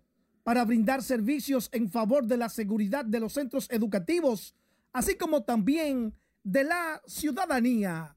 para 0.44 0.64
brindar 0.64 1.04
servicios 1.04 1.68
en 1.74 1.92
favor 1.92 2.26
de 2.26 2.38
la 2.38 2.48
seguridad 2.48 3.04
de 3.04 3.20
los 3.20 3.34
centros 3.34 3.68
educativos 3.70 4.56
así 4.94 5.18
como 5.18 5.44
también 5.44 6.18
de 6.42 6.64
la 6.64 7.02
ciudadanía. 7.06 8.16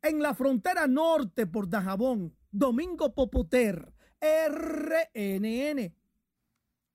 En 0.00 0.22
la 0.22 0.32
frontera 0.34 0.86
norte 0.86 1.44
por 1.48 1.68
Dajabón, 1.68 2.36
Domingo 2.52 3.12
Popoter, 3.12 3.92
RNN. 4.20 5.92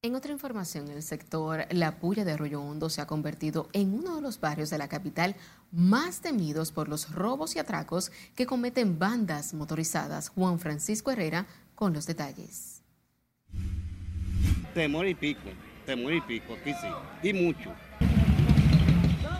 En 0.01 0.15
otra 0.15 0.31
información, 0.31 0.87
el 0.87 1.03
sector 1.03 1.65
La 1.71 1.99
Puya 1.99 2.23
de 2.23 2.31
Arroyo 2.31 2.61
Hondo 2.61 2.89
se 2.89 3.01
ha 3.01 3.05
convertido 3.05 3.67
en 3.73 3.93
uno 3.93 4.15
de 4.15 4.21
los 4.21 4.39
barrios 4.39 4.69
de 4.69 4.77
la 4.77 4.87
capital 4.87 5.35
más 5.73 6.21
temidos 6.21 6.71
por 6.71 6.87
los 6.87 7.13
robos 7.13 7.57
y 7.57 7.59
atracos 7.59 8.09
que 8.33 8.45
cometen 8.45 8.97
bandas 8.97 9.53
motorizadas. 9.53 10.29
Juan 10.29 10.57
Francisco 10.57 11.11
Herrera 11.11 11.47
con 11.75 11.91
los 11.91 12.07
detalles. 12.07 12.81
Temor 14.73 15.05
y 15.05 15.15
pico, 15.15 15.49
temor 15.85 16.13
y 16.13 16.21
pico, 16.21 16.53
aquí 16.53 16.71
sí, 16.71 17.27
y 17.27 17.33
mucho. 17.33 17.73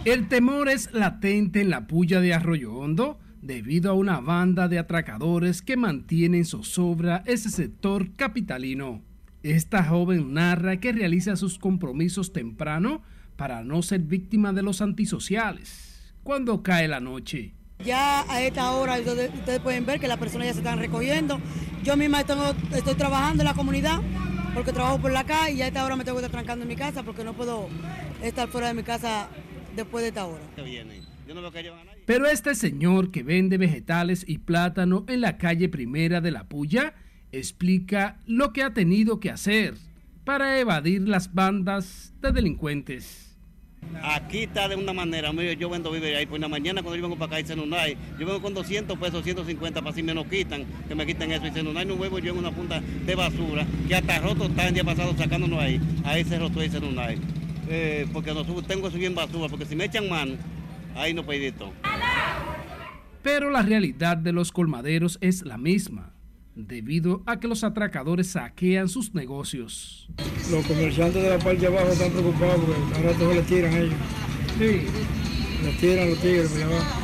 El 0.03 0.27
temor 0.27 0.67
es 0.67 0.91
latente 0.91 1.61
en 1.61 1.69
la 1.69 1.87
puya 1.87 2.19
de 2.19 2.33
Arroyo 2.33 2.73
Hondo 2.73 3.17
debido 3.41 3.91
a 3.91 3.93
una 3.93 4.19
banda 4.19 4.67
de 4.67 4.77
atracadores 4.77 5.61
que 5.61 5.77
mantienen 5.77 6.43
zozobra 6.43 7.23
ese 7.25 7.49
sector 7.49 8.13
capitalino. 8.17 9.08
Esta 9.43 9.85
joven 9.85 10.33
narra 10.33 10.81
que 10.81 10.91
realiza 10.91 11.37
sus 11.37 11.59
compromisos 11.59 12.33
temprano 12.33 13.01
para 13.37 13.63
no 13.63 13.81
ser 13.81 14.01
víctima 14.01 14.51
de 14.51 14.63
los 14.63 14.81
antisociales 14.81 16.13
cuando 16.23 16.61
cae 16.61 16.89
la 16.89 16.99
noche. 16.99 17.53
Ya 17.85 18.29
a 18.29 18.41
esta 18.43 18.71
hora 18.71 18.97
ustedes 18.99 19.59
pueden 19.61 19.85
ver 19.85 20.01
que 20.01 20.09
las 20.09 20.17
personas 20.17 20.47
ya 20.47 20.53
se 20.53 20.59
están 20.59 20.79
recogiendo. 20.79 21.39
Yo 21.83 21.95
misma 21.95 22.19
estoy, 22.19 22.37
estoy 22.75 22.95
trabajando 22.95 23.41
en 23.43 23.47
la 23.47 23.53
comunidad 23.53 24.01
porque 24.53 24.73
trabajo 24.73 24.99
por 24.99 25.13
la 25.13 25.23
calle 25.23 25.53
y 25.53 25.61
a 25.61 25.67
esta 25.67 25.85
hora 25.85 25.95
me 25.95 26.03
tengo 26.03 26.17
que 26.17 26.25
estar 26.25 26.31
trancando 26.41 26.63
en 26.63 26.67
mi 26.67 26.75
casa 26.75 27.03
porque 27.03 27.23
no 27.23 27.33
puedo 27.33 27.69
estar 28.21 28.49
fuera 28.49 28.67
de 28.67 28.73
mi 28.73 28.83
casa 28.83 29.29
después 29.73 30.01
de 30.01 30.09
esta 30.09 30.25
hora. 30.25 30.43
Pero 32.05 32.27
este 32.27 32.55
señor 32.55 33.11
que 33.11 33.23
vende 33.23 33.57
vegetales 33.57 34.25
y 34.27 34.39
plátano 34.39 35.05
en 35.07 35.21
la 35.21 35.37
calle 35.37 35.69
primera 35.69 36.19
de 36.19 36.31
la 36.31 36.49
Puya 36.49 36.93
explica 37.31 38.17
lo 38.25 38.53
que 38.53 38.63
ha 38.63 38.73
tenido 38.73 39.19
que 39.19 39.29
hacer 39.29 39.75
para 40.25 40.59
evadir 40.59 41.07
las 41.07 41.33
bandas 41.33 42.13
de 42.21 42.31
delincuentes. 42.31 43.37
Aquí 44.03 44.39
está 44.39 44.67
de 44.67 44.75
una 44.75 44.93
manera, 44.93 45.31
yo 45.53 45.69
vendo 45.69 45.89
víveres 45.91 46.19
ahí, 46.19 46.25
pues 46.25 46.35
en 46.35 46.41
la 46.41 46.47
mañana 46.49 46.81
cuando 46.81 46.97
yo 46.97 47.03
vengo 47.03 47.17
para 47.17 47.37
acá 47.37 47.53
y 47.53 47.55
no 47.55 47.75
hay, 47.77 47.97
yo 48.19 48.25
vengo 48.25 48.41
con 48.41 48.53
200 48.53 48.99
pesos, 48.99 49.23
150 49.23 49.81
para 49.81 49.95
si 49.95 50.03
me 50.03 50.13
lo 50.13 50.27
quitan, 50.27 50.65
que 50.87 50.95
me 50.95 51.05
quiten 51.05 51.31
eso 51.31 51.47
y 51.47 51.77
hay 51.77 51.85
no 51.85 51.95
huevo 51.95 52.19
yo 52.19 52.33
en 52.33 52.39
una 52.39 52.51
punta 52.51 52.81
de 52.81 53.15
basura, 53.15 53.65
que 53.87 53.95
hasta 53.95 54.19
roto 54.19 54.45
está 54.45 54.67
el 54.67 54.73
día 54.73 54.83
pasado 54.83 55.15
sacándonos 55.17 55.59
ahí, 55.59 55.79
ahí 56.03 56.23
se 56.25 56.37
rotó 56.37 56.63
y 56.63 56.69
no 56.69 57.01
hay 57.01 57.19
eh, 57.69 58.07
porque 58.11 58.33
nosotros 58.33 58.65
tengo 58.67 58.87
que 58.87 58.91
subir 58.91 59.05
en 59.05 59.15
basura, 59.15 59.47
porque 59.47 59.65
si 59.65 59.75
me 59.75 59.85
echan 59.85 60.09
mano, 60.09 60.35
ahí 60.95 61.13
no 61.13 61.23
pedito. 61.23 61.71
Pero 63.21 63.49
la 63.49 63.61
realidad 63.61 64.17
de 64.17 64.33
los 64.33 64.51
colmaderos 64.51 65.19
es 65.21 65.45
la 65.45 65.57
misma, 65.57 66.13
debido 66.67 67.23
a 67.25 67.39
que 67.39 67.47
los 67.47 67.63
atracadores 67.63 68.27
saquean 68.31 68.87
sus 68.89 69.13
negocios. 69.13 70.09
Los 70.51 70.65
comerciantes 70.65 71.21
de 71.21 71.29
la 71.29 71.39
parte 71.39 71.59
de 71.59 71.67
abajo 71.67 71.89
están 71.89 72.11
preocupados 72.11 72.59
porque 72.65 72.95
ahora 72.95 73.17
todos 73.17 73.35
le 73.35 73.41
tiran 73.43 73.73
a 73.73 73.79
ellos. 73.79 73.93
Sí. 74.57 74.81
Les 75.63 75.77
tiran 75.77 76.09
los 76.09 76.19
tigres 76.19 76.49
por 76.49 76.63
abajo. 76.63 76.99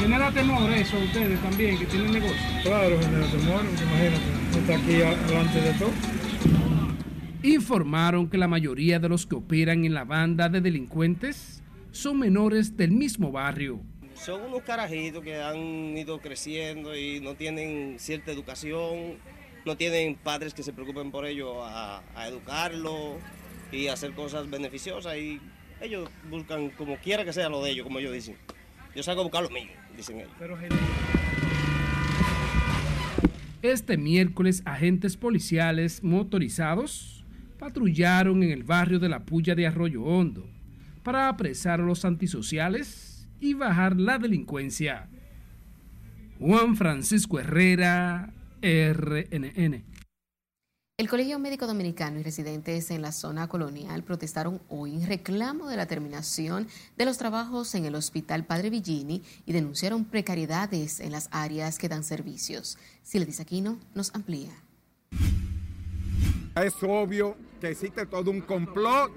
¿Genera 0.00 0.32
temor 0.32 0.70
eso 0.72 0.96
a 0.96 1.04
ustedes 1.04 1.40
también, 1.40 1.78
que 1.78 1.86
tienen 1.86 2.12
negocio? 2.12 2.36
Claro, 2.62 2.98
genera 3.00 3.26
temor, 3.30 3.62
imagínate, 3.64 4.58
está 4.58 4.76
aquí 4.76 4.92
delante 5.28 5.60
de 5.60 5.72
todo 5.74 5.90
informaron 7.52 8.28
que 8.28 8.38
la 8.38 8.48
mayoría 8.48 8.98
de 8.98 9.08
los 9.08 9.26
que 9.26 9.34
operan 9.34 9.84
en 9.84 9.94
la 9.94 10.04
banda 10.04 10.48
de 10.48 10.60
delincuentes 10.60 11.62
son 11.90 12.18
menores 12.18 12.76
del 12.76 12.92
mismo 12.92 13.30
barrio. 13.30 13.80
Son 14.14 14.40
unos 14.42 14.62
carajitos 14.62 15.22
que 15.22 15.42
han 15.42 15.96
ido 15.96 16.20
creciendo 16.20 16.96
y 16.96 17.20
no 17.20 17.34
tienen 17.34 17.96
cierta 17.98 18.30
educación, 18.30 19.18
no 19.64 19.76
tienen 19.76 20.14
padres 20.14 20.54
que 20.54 20.62
se 20.62 20.72
preocupen 20.72 21.10
por 21.10 21.26
ellos 21.26 21.56
a, 21.60 22.02
educarlo 22.28 23.18
y 23.72 23.88
hacer 23.88 24.12
cosas 24.12 24.48
beneficiosas 24.48 25.16
y 25.16 25.40
ellos 25.80 26.08
buscan 26.30 26.70
como 26.70 26.96
quiera 26.96 27.24
que 27.24 27.32
sea 27.32 27.48
lo 27.48 27.62
de 27.62 27.70
ellos, 27.70 27.84
como 27.84 27.98
ellos 27.98 28.12
dicen. 28.12 28.36
Yo 28.94 29.02
salgo 29.02 29.22
a 29.22 29.24
buscar 29.24 29.42
lo 29.42 29.50
mío, 29.50 29.70
dicen 29.96 30.20
ellos. 30.20 30.30
Este 33.62 33.96
miércoles 33.96 34.62
agentes 34.64 35.16
policiales 35.16 36.04
motorizados 36.04 37.24
patrullaron 37.58 38.42
en 38.42 38.50
el 38.50 38.62
barrio 38.62 38.98
de 38.98 39.08
la 39.08 39.24
Puya 39.24 39.54
de 39.54 39.66
Arroyo 39.66 40.02
Hondo 40.02 40.46
para 41.02 41.28
apresar 41.28 41.80
a 41.80 41.84
los 41.84 42.04
antisociales 42.04 43.13
y 43.44 43.52
bajar 43.52 44.00
la 44.00 44.18
delincuencia. 44.18 45.06
Juan 46.40 46.76
Francisco 46.76 47.38
Herrera, 47.38 48.32
RNN. 48.62 49.84
El 50.96 51.08
Colegio 51.08 51.38
Médico 51.38 51.66
Dominicano 51.66 52.20
y 52.20 52.22
residentes 52.22 52.90
en 52.90 53.02
la 53.02 53.12
zona 53.12 53.48
colonial 53.48 54.02
protestaron 54.02 54.62
hoy 54.70 54.94
en 54.94 55.06
reclamo 55.06 55.68
de 55.68 55.76
la 55.76 55.86
terminación 55.86 56.68
de 56.96 57.04
los 57.04 57.18
trabajos 57.18 57.74
en 57.74 57.84
el 57.84 57.96
Hospital 57.96 58.46
Padre 58.46 58.70
Villini 58.70 59.22
y 59.44 59.52
denunciaron 59.52 60.04
precariedades 60.06 61.00
en 61.00 61.12
las 61.12 61.28
áreas 61.30 61.78
que 61.78 61.88
dan 61.88 62.02
servicios. 62.02 62.78
Silvia 63.02 63.34
Aquino 63.40 63.78
nos 63.94 64.14
amplía. 64.14 64.52
Es 66.56 66.74
obvio 66.82 67.36
que 67.60 67.70
existe 67.70 68.06
todo 68.06 68.30
un 68.30 68.40
complot 68.40 69.12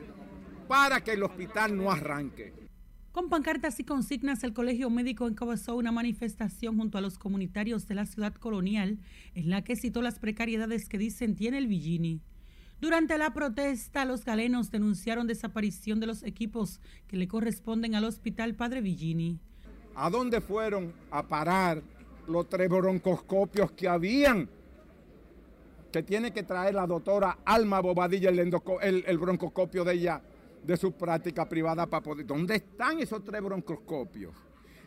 para 0.67 0.99
que 0.99 1.13
el 1.13 1.23
hospital 1.23 1.77
no 1.77 1.89
arranque. 1.89 2.66
Con 3.17 3.29
pancartas 3.29 3.79
y 3.79 3.83
consignas, 3.83 4.43
el 4.43 4.53
Colegio 4.53 4.91
Médico 4.91 5.27
encabezó 5.27 5.75
una 5.75 5.91
manifestación 5.91 6.77
junto 6.77 6.99
a 6.99 7.01
los 7.01 7.17
comunitarios 7.17 7.87
de 7.87 7.95
la 7.95 8.05
ciudad 8.05 8.35
colonial 8.35 8.99
en 9.33 9.49
la 9.49 9.63
que 9.63 9.75
citó 9.75 10.03
las 10.03 10.19
precariedades 10.19 10.87
que 10.87 10.99
dicen 10.99 11.33
tiene 11.35 11.57
el 11.57 11.65
Villini. 11.65 12.21
Durante 12.79 13.17
la 13.17 13.33
protesta, 13.33 14.05
los 14.05 14.23
galenos 14.23 14.69
denunciaron 14.69 15.25
desaparición 15.25 15.99
de 15.99 16.05
los 16.05 16.21
equipos 16.21 16.79
que 17.07 17.17
le 17.17 17.27
corresponden 17.27 17.95
al 17.95 18.03
Hospital 18.03 18.53
Padre 18.53 18.81
Villini. 18.81 19.39
¿A 19.95 20.11
dónde 20.11 20.39
fueron 20.39 20.93
a 21.09 21.23
parar 21.23 21.81
los 22.27 22.47
tres 22.47 22.69
broncoscopios 22.69 23.71
que 23.71 23.87
habían? 23.87 24.47
Que 25.91 26.03
tiene 26.03 26.29
que 26.29 26.43
traer 26.43 26.75
la 26.75 26.85
doctora 26.85 27.39
Alma 27.45 27.79
Bobadilla 27.79 28.29
el, 28.29 28.37
el, 28.37 29.03
el 29.07 29.17
broncoscopio 29.17 29.83
de 29.83 29.93
ella, 29.95 30.21
de 30.67 30.75
su 30.75 30.91
práctica 30.91 31.47
privada 31.47 31.87
para 31.87 32.03
poder... 32.03 32.25
¿Dónde 32.25 32.55
están 32.55 32.99
esos 32.99 33.23
tres 33.23 33.41
broncoscopios? 33.41 34.35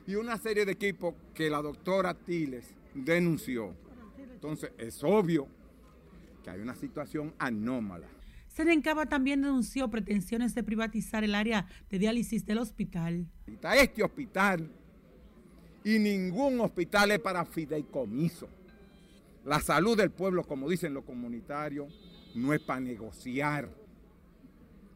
Y 0.06 0.14
una 0.14 0.36
serie 0.36 0.66
de 0.66 0.72
equipos 0.72 1.14
que 1.32 1.48
la 1.48 1.62
doctora 1.62 2.12
Tiles 2.12 2.74
denunció. 2.94 3.74
Entonces, 4.18 4.72
es 4.76 5.02
obvio 5.02 5.48
que 6.44 6.50
hay 6.50 6.60
una 6.60 6.74
situación 6.74 7.34
anómala. 7.38 8.06
Serencaba 8.48 9.06
también 9.06 9.40
denunció 9.40 9.88
pretensiones 9.88 10.54
de 10.54 10.62
privatizar 10.62 11.24
el 11.24 11.34
área 11.34 11.66
de 11.88 11.98
diálisis 11.98 12.44
del 12.44 12.58
hospital. 12.58 13.26
Este 13.46 14.02
hospital 14.02 14.70
y 15.82 15.98
ningún 15.98 16.60
hospital 16.60 17.12
es 17.12 17.20
para 17.20 17.46
fideicomiso. 17.46 18.48
La 19.46 19.60
salud 19.60 19.96
del 19.96 20.10
pueblo, 20.10 20.44
como 20.44 20.68
dicen 20.68 20.92
los 20.92 21.04
comunitarios, 21.04 21.90
no 22.34 22.52
es 22.52 22.60
para 22.60 22.80
negociar. 22.80 23.79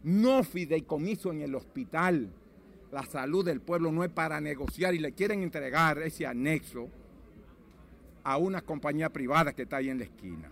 No 0.04 0.44
fideicomiso 0.44 1.32
en 1.32 1.40
el 1.40 1.54
hospital. 1.54 2.30
La 2.92 3.04
salud 3.06 3.44
del 3.44 3.62
pueblo 3.62 3.90
no 3.90 4.04
es 4.04 4.10
para 4.10 4.38
negociar 4.38 4.94
y 4.94 4.98
le 4.98 5.12
quieren 5.12 5.42
entregar 5.42 5.98
ese 6.02 6.26
anexo 6.26 6.90
a 8.22 8.36
una 8.36 8.60
compañía 8.60 9.10
privada 9.10 9.54
que 9.54 9.62
está 9.62 9.78
ahí 9.78 9.88
en 9.88 9.98
la 9.98 10.04
esquina. 10.04 10.50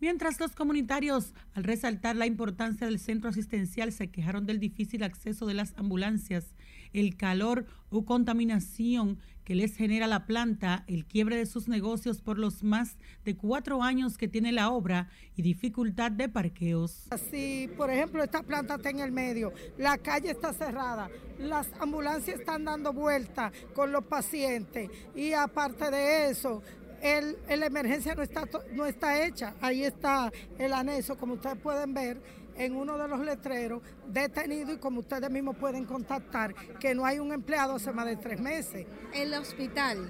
Mientras 0.00 0.40
los 0.40 0.56
comunitarios, 0.56 1.34
al 1.54 1.64
resaltar 1.64 2.16
la 2.16 2.26
importancia 2.26 2.86
del 2.86 2.98
centro 2.98 3.30
asistencial, 3.30 3.92
se 3.92 4.08
quejaron 4.08 4.44
del 4.44 4.58
difícil 4.58 5.04
acceso 5.04 5.46
de 5.46 5.54
las 5.54 5.72
ambulancias, 5.76 6.54
el 6.92 7.16
calor 7.16 7.66
o 7.90 8.04
contaminación 8.04 9.18
que 9.44 9.56
les 9.56 9.76
genera 9.76 10.06
la 10.06 10.26
planta, 10.26 10.84
el 10.86 11.04
quiebre 11.04 11.36
de 11.36 11.44
sus 11.44 11.66
negocios 11.66 12.20
por 12.20 12.38
los 12.38 12.62
más 12.62 12.96
de 13.24 13.36
cuatro 13.36 13.82
años 13.82 14.16
que 14.16 14.28
tiene 14.28 14.52
la 14.52 14.70
obra 14.70 15.08
y 15.34 15.42
dificultad 15.42 16.12
de 16.12 16.28
parqueos. 16.28 17.08
Si, 17.32 17.68
por 17.76 17.90
ejemplo, 17.90 18.22
esta 18.22 18.44
planta 18.44 18.76
está 18.76 18.90
en 18.90 19.00
el 19.00 19.10
medio, 19.10 19.52
la 19.76 19.98
calle 19.98 20.30
está 20.30 20.52
cerrada, 20.52 21.10
las 21.40 21.68
ambulancias 21.80 22.38
están 22.38 22.64
dando 22.64 22.92
vueltas 22.92 23.52
con 23.74 23.90
los 23.90 24.04
pacientes 24.04 24.88
y 25.16 25.32
aparte 25.32 25.90
de 25.90 26.30
eso, 26.30 26.62
el, 27.02 27.36
la 27.48 27.66
emergencia 27.66 28.14
no 28.14 28.22
está, 28.22 28.48
no 28.72 28.86
está 28.86 29.24
hecha. 29.24 29.54
Ahí 29.60 29.82
está 29.82 30.30
el 30.58 30.72
anexo, 30.72 31.16
como 31.16 31.34
ustedes 31.34 31.58
pueden 31.58 31.94
ver, 31.94 32.20
en 32.56 32.76
uno 32.76 32.98
de 32.98 33.08
los 33.08 33.20
letreros, 33.20 33.82
detenido 34.06 34.72
y 34.72 34.78
como 34.78 35.00
ustedes 35.00 35.30
mismos 35.30 35.56
pueden 35.56 35.84
contactar, 35.84 36.54
que 36.78 36.94
no 36.94 37.04
hay 37.04 37.18
un 37.18 37.32
empleado 37.32 37.74
hace 37.74 37.92
más 37.92 38.06
de 38.06 38.16
tres 38.16 38.40
meses. 38.40 38.86
El 39.14 39.34
hospital, 39.34 40.08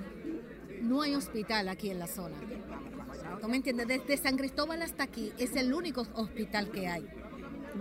no 0.83 1.03
hay 1.03 1.14
hospital 1.14 1.68
aquí 1.68 1.90
en 1.90 1.98
la 1.98 2.07
zona. 2.07 2.37
¿Tú 3.40 3.48
me 3.48 3.57
entiendes? 3.57 3.87
Desde 3.87 4.16
San 4.16 4.37
Cristóbal 4.37 4.83
hasta 4.83 5.05
aquí 5.05 5.33
es 5.38 5.57
el 5.57 5.72
único 5.72 6.07
hospital 6.14 6.70
que 6.70 6.88
hay. 6.88 7.07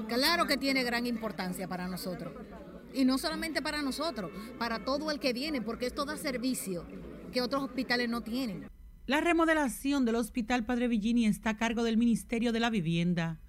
Claro 0.08 0.46
que 0.46 0.58
tiene 0.58 0.84
gran 0.84 1.06
importancia 1.06 1.68
para 1.68 1.88
nosotros. 1.88 2.34
Y 2.94 3.06
no 3.06 3.18
solamente 3.18 3.62
para 3.62 3.82
nosotros, 3.82 4.32
para 4.58 4.84
todo 4.84 5.12
el 5.12 5.20
que 5.20 5.34
viene, 5.34 5.62
porque 5.62 5.88
esto 5.88 6.06
da 6.06 6.18
servicio 6.18 6.86
que 7.32 7.42
otros 7.42 7.64
hospitales 7.64 8.10
no 8.10 8.22
tienen. 8.22 8.68
La 9.06 9.22
remodelación 9.22 10.06
del 10.06 10.16
Hospital 10.16 10.66
Padre 10.66 10.88
Villini 10.88 11.26
está 11.26 11.52
a 11.52 11.58
cargo 11.58 11.84
del 11.84 11.98
Ministerio 11.98 12.52
de 12.52 12.60
la 12.60 12.70
Vivienda. 12.70 13.40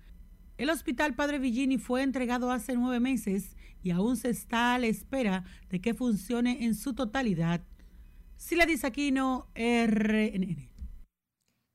El 0.61 0.68
Hospital 0.68 1.14
Padre 1.14 1.38
Villini 1.38 1.79
fue 1.79 2.03
entregado 2.03 2.51
hace 2.51 2.75
nueve 2.75 3.01
meses 3.01 3.57
y 3.83 3.92
aún 3.92 4.18
se 4.18 4.29
está 4.29 4.75
a 4.75 4.79
la 4.79 4.88
espera 4.88 5.42
de 5.70 5.81
que 5.81 5.94
funcione 5.94 6.66
en 6.66 6.75
su 6.75 6.92
totalidad. 6.92 7.62
Sila 8.37 8.66
Aquino, 8.83 9.46
RNN. 9.55 10.68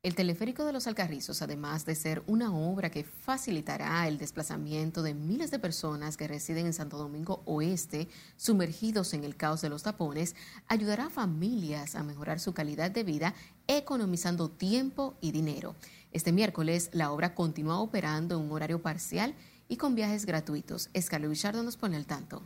El 0.04 0.14
teleférico 0.14 0.66
de 0.66 0.72
los 0.72 0.86
Alcarrizos, 0.86 1.42
además 1.42 1.88
de 1.88 1.96
ser 1.96 2.22
una 2.28 2.56
obra 2.56 2.92
que 2.92 3.04
facilitará 3.04 4.08
el 4.08 4.20
desplazamiento 4.20 5.02
de 5.02 5.16
miles 5.16 5.50
de 5.50 5.58
personas 5.58 6.16
que 6.16 6.28
residen 6.28 6.68
en 6.68 6.74
Santo 6.74 7.00
Domingo 7.00 7.42
Oeste, 7.46 8.08
sumergidos 8.38 9.16
en 9.16 9.24
el 9.24 9.36
caos 9.36 9.62
de 9.62 9.70
los 9.70 9.82
tapones, 9.82 10.36
ayudará 10.68 11.08
a 11.08 11.10
familias 11.10 11.96
a 11.96 12.04
mejorar 12.04 12.40
su 12.40 12.54
calidad 12.54 12.92
de 12.92 13.04
vida, 13.04 13.34
economizando 13.66 14.48
tiempo 14.48 15.18
y 15.22 15.32
dinero. 15.32 15.74
Este 16.16 16.32
miércoles, 16.32 16.92
la 16.94 17.12
obra 17.12 17.36
continúa 17.36 17.82
operando 17.82 18.36
en 18.36 18.46
un 18.46 18.52
horario 18.54 18.82
parcial 18.82 19.36
y 19.68 19.76
con 19.76 19.96
viajes 19.96 20.26
gratuitos. 20.26 20.90
Escalo 20.94 21.28
Bichardo 21.28 21.62
nos 21.62 21.76
pone 21.76 21.98
al 21.98 22.06
tanto. 22.06 22.42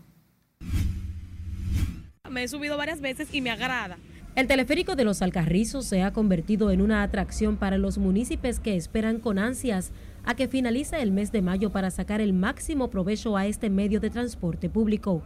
Me 2.28 2.42
he 2.42 2.48
subido 2.48 2.78
varias 2.78 3.00
veces 3.00 3.32
y 3.32 3.42
me 3.42 3.52
agrada 3.52 4.00
el 4.36 4.48
teleférico 4.48 4.96
de 4.96 5.04
los 5.04 5.22
Alcarrizos 5.22 5.86
se 5.86 6.02
ha 6.02 6.14
convertido 6.14 6.72
en 6.72 6.82
una 6.82 7.04
atracción 7.04 7.58
para 7.58 7.78
los 7.78 7.98
municipios 7.98 8.60
que 8.60 8.76
esperan 8.76 9.20
con 9.20 9.38
ansias 9.38 9.92
a 10.24 10.36
que 10.36 10.48
finalice 10.48 11.02
el 11.02 11.12
mes 11.12 11.32
de 11.32 11.42
mayo 11.42 11.72
para 11.72 11.92
sacar 11.92 12.22
el 12.22 12.32
máximo 12.32 12.90
provecho 12.90 13.36
a 13.36 13.48
este 13.48 13.70
medio 13.70 14.00
de 14.00 14.10
transporte 14.10 14.70
público. 14.70 15.24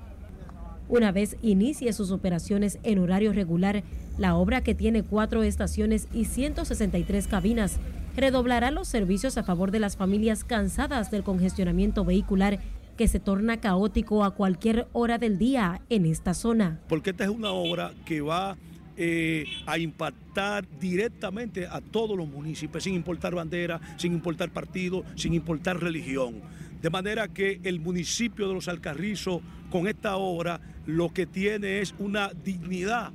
Una 0.89 1.11
vez 1.11 1.37
inicie 1.43 1.93
sus 1.93 2.11
operaciones 2.11 2.79
en 2.81 2.97
horario 2.97 3.33
regular, 3.33 3.83
la 4.17 4.35
obra 4.35 4.61
que 4.61 4.73
tiene 4.73 5.03
cuatro 5.03 5.43
estaciones 5.43 6.07
y 6.11 6.25
163 6.25 7.27
cabinas 7.27 7.79
redoblará 8.15 8.71
los 8.71 8.87
servicios 8.87 9.37
a 9.37 9.43
favor 9.43 9.71
de 9.71 9.79
las 9.79 9.97
familias 9.97 10.43
cansadas 10.43 11.11
del 11.11 11.23
congestionamiento 11.23 12.05
vehicular 12.05 12.59
que 12.97 13.07
se 13.07 13.19
torna 13.19 13.59
caótico 13.59 14.23
a 14.23 14.31
cualquier 14.31 14.87
hora 14.93 15.17
del 15.17 15.37
día 15.37 15.81
en 15.89 16.05
esta 16.05 16.33
zona. 16.33 16.79
Porque 16.87 17.09
esta 17.11 17.23
es 17.23 17.29
una 17.29 17.51
obra 17.51 17.91
que 18.05 18.21
va 18.21 18.55
eh, 18.95 19.45
a 19.65 19.79
impactar 19.79 20.67
directamente 20.79 21.65
a 21.65 21.81
todos 21.81 22.15
los 22.15 22.27
municipios, 22.27 22.83
sin 22.83 22.93
importar 22.93 23.33
bandera, 23.33 23.81
sin 23.97 24.13
importar 24.13 24.51
partido, 24.51 25.03
sin 25.15 25.33
importar 25.33 25.79
religión. 25.79 26.35
De 26.81 26.89
manera 26.89 27.27
que 27.27 27.59
el 27.63 27.79
municipio 27.79 28.47
de 28.47 28.53
los 28.53 28.67
Alcarrizos, 28.67 29.41
con 29.71 29.87
esta 29.87 30.17
obra, 30.17 30.59
lo 30.85 31.11
que 31.11 31.25
tiene 31.25 31.79
es 31.79 31.95
una 31.97 32.29
dignidad 32.43 33.11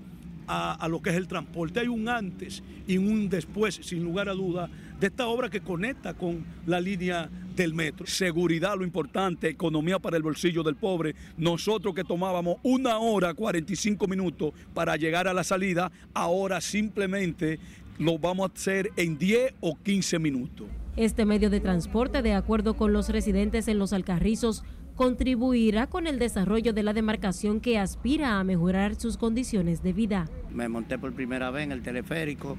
a, 0.48 0.72
a, 0.72 0.88
lo 0.88 1.00
que 1.02 1.11
es 1.11 1.16
el 1.16 1.28
transporte. 1.28 1.78
Hay 1.80 1.88
un 1.88 2.08
antes 2.08 2.62
y 2.88 2.96
un 2.96 3.28
después, 3.28 3.78
sin 3.82 4.02
lugar 4.02 4.28
a 4.28 4.32
duda, 4.32 4.68
de 5.00 5.06
esta 5.06 5.28
obra 5.28 5.48
que 5.48 5.61
conecta 5.61 6.14
con 6.14 6.44
la 6.66 6.80
línea 6.80 7.30
del 7.54 7.74
metro. 7.74 8.06
Seguridad, 8.06 8.76
lo 8.76 8.84
importante, 8.84 9.48
economía 9.48 9.98
para 9.98 10.16
el 10.16 10.22
bolsillo 10.22 10.62
del 10.62 10.76
pobre. 10.76 11.14
Nosotros 11.37 11.94
que 11.94 12.04
tomábamos 12.04 12.56
una 12.62 12.98
hora 12.98 13.34
45 13.34 14.06
minutos 14.06 14.52
para 14.74 14.96
llegar 14.96 15.28
a 15.28 15.34
la 15.34 15.44
salida, 15.44 15.90
ahora 16.14 16.61
simplemente 16.61 17.58
lo 17.98 18.18
vamos 18.18 18.50
a 18.50 18.54
hacer 18.54 18.90
en 18.96 19.18
10 19.18 19.54
o 19.61 19.76
15 19.76 20.18
minutos. 20.18 20.66
Este 20.96 21.24
medio 21.24 21.50
de 21.50 21.61
transporte, 21.61 22.22
de 22.22 22.34
acuerdo 22.34 22.74
con 22.76 22.92
los 22.92 23.08
residentes 23.08 23.68
en 23.68 23.78
los 23.78 23.92
Alcarrizos, 23.92 24.64
contribuirá 24.98 25.87
con 25.87 26.08
el 26.08 26.18
desarrollo 26.18 26.72
de 26.72 26.82
la 26.82 26.92
demarcación 26.92 27.61
que 27.61 27.78
aspira 27.78 28.40
a 28.40 28.44
mejorar 28.44 28.96
sus 28.96 29.16
condiciones 29.16 29.80
de 29.80 29.92
vida. 29.92 30.28
Me 30.52 30.68
monté 30.68 30.98
por 30.98 31.12
primera 31.12 31.52
vez 31.52 31.62
en 31.62 31.72
el 31.72 31.82
teleférico, 31.82 32.58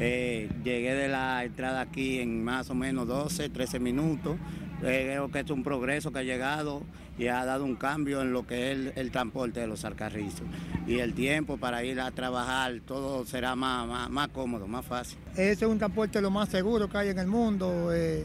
eh, 0.00 0.48
llegué 0.64 0.94
de 0.94 1.08
la 1.08 1.44
entrada 1.44 1.82
aquí 1.82 2.20
en 2.20 2.42
más 2.42 2.70
o 2.70 2.74
menos 2.74 3.06
12, 3.06 3.50
13 3.50 3.78
minutos. 3.80 4.36
Eh, 4.82 5.02
creo 5.10 5.30
que 5.30 5.40
es 5.40 5.50
un 5.50 5.62
progreso 5.62 6.10
que 6.10 6.20
ha 6.20 6.22
llegado 6.22 6.82
y 7.18 7.26
ha 7.26 7.44
dado 7.44 7.66
un 7.66 7.76
cambio 7.76 8.22
en 8.22 8.32
lo 8.32 8.46
que 8.46 8.72
es 8.72 8.96
el, 8.96 9.10
transporte 9.10 9.60
de 9.60 9.66
los 9.66 9.84
alcarrizos. 9.84 10.46
Y 10.86 11.00
el 11.00 11.12
tiempo 11.12 11.58
para 11.58 11.84
ir 11.84 12.00
a 12.00 12.10
trabajar, 12.12 12.80
todo 12.86 13.26
será 13.26 13.54
más, 13.54 14.10
más, 14.10 14.28
cómodo, 14.28 14.66
más 14.66 14.86
fácil. 14.86 15.18
Ese 15.34 15.52
es 15.52 15.62
un 15.70 15.76
transporte 15.76 16.22
lo 16.22 16.30
más 16.30 16.48
seguro 16.48 16.88
que 16.88 16.96
hay 16.96 17.08
en 17.10 17.18
el 17.18 17.26
mundo, 17.26 17.90
eh, 17.92 18.24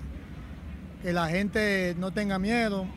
que 1.04 1.12
la 1.12 1.28
gente 1.28 1.94
no 2.00 2.12
tenga 2.12 2.40
miedo 2.40 2.88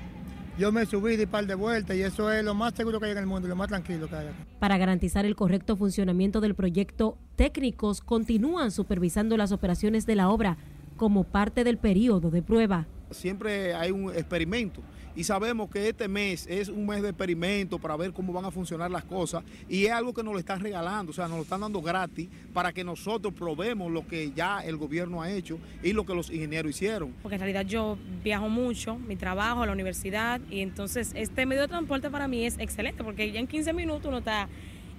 yo 0.59 0.73
me 0.73 0.85
subí 0.87 1.17
de 1.17 1.29
par 1.29 1.47
de 1.47 1.55
vueltas 1.55 1.97
y 1.97 2.03
eso 2.03 2.33
es 2.33 2.43
lo 2.43 2.53
más 2.53 2.75
seguro 2.75 2.99
que 2.99 3.07
hay 3.07 3.13
en 3.13 3.19
el 3.19 3.27
mundo 3.27 3.47
y 3.47 3.49
lo 3.49 3.55
más 3.55 3.69
tranquilo 3.69 4.09
que 4.09 4.17
hay 4.17 4.27
aquí. 4.27 4.43
Para 4.59 4.77
garantizar 4.77 5.25
el 5.25 5.37
correcto 5.37 5.77
funcionamiento 5.77 6.41
del 6.41 6.57
proyecto, 6.57 7.17
técnicos 7.39 8.01
continúan 8.01 8.73
supervisando 8.73 9.37
las 9.37 9.53
operaciones 9.53 10.07
de 10.07 10.17
la 10.17 10.29
obra 10.29 10.57
como 10.97 11.23
parte 11.23 11.63
del 11.63 11.79
periodo 11.79 12.33
de 12.33 12.43
prueba. 12.43 12.89
Siempre 13.13 13.75
hay 13.75 13.93
un 13.93 14.11
experimento 14.11 14.83
y 15.15 15.23
sabemos 15.23 15.71
que 15.71 15.89
este 15.89 16.09
mes 16.09 16.49
es 16.49 16.69
un 16.69 16.85
mes 16.85 17.01
de 17.01 17.11
experimento 17.11 17.79
para 17.79 17.97
ver 17.97 18.13
cómo 18.13 18.33
van 18.33 18.45
a 18.45 18.51
funcionar 18.51 18.91
las 18.91 19.05
cosas 19.05 19.45
y 19.69 19.85
es 19.85 19.93
algo 19.93 20.13
que 20.13 20.25
nos 20.25 20.33
lo 20.33 20.41
están 20.41 20.59
regalando, 20.59 21.11
o 21.11 21.15
sea, 21.15 21.29
nos 21.29 21.37
lo 21.37 21.43
están 21.45 21.61
dando 21.61 21.81
gratis 21.81 22.29
para 22.53 22.73
que 22.73 22.83
nosotros 22.83 23.33
probemos 23.33 23.93
lo 23.93 24.05
que 24.05 24.33
ya 24.33 24.59
el 24.59 24.77
gobierno 24.77 25.23
ha 25.23 25.31
hecho 25.31 25.61
y 25.81 25.93
lo 25.93 26.05
que 26.05 26.17
los 26.17 26.31
ingenieros 26.31 26.71
hicieron. 26.71 27.15
Porque 27.23 27.37
en 27.37 27.41
realidad 27.41 27.65
yo 27.67 27.97
viajo 28.25 28.49
mucho, 28.49 28.97
mi 28.97 29.15
trabajo, 29.15 29.65
la 29.65 29.73
universidad 29.73 30.41
y 30.51 30.61
entonces 30.61 31.13
este 31.15 31.47
medio 31.47 31.63
de 31.63 31.69
transporte 31.69 32.11
para 32.11 32.27
mí 32.27 32.45
es 32.45 32.59
excelente 32.59 33.05
porque 33.05 33.31
ya 33.31 33.39
en 33.39 33.47
15 33.47 33.73
minutos 33.75 34.07
uno 34.07 34.19
está 34.19 34.49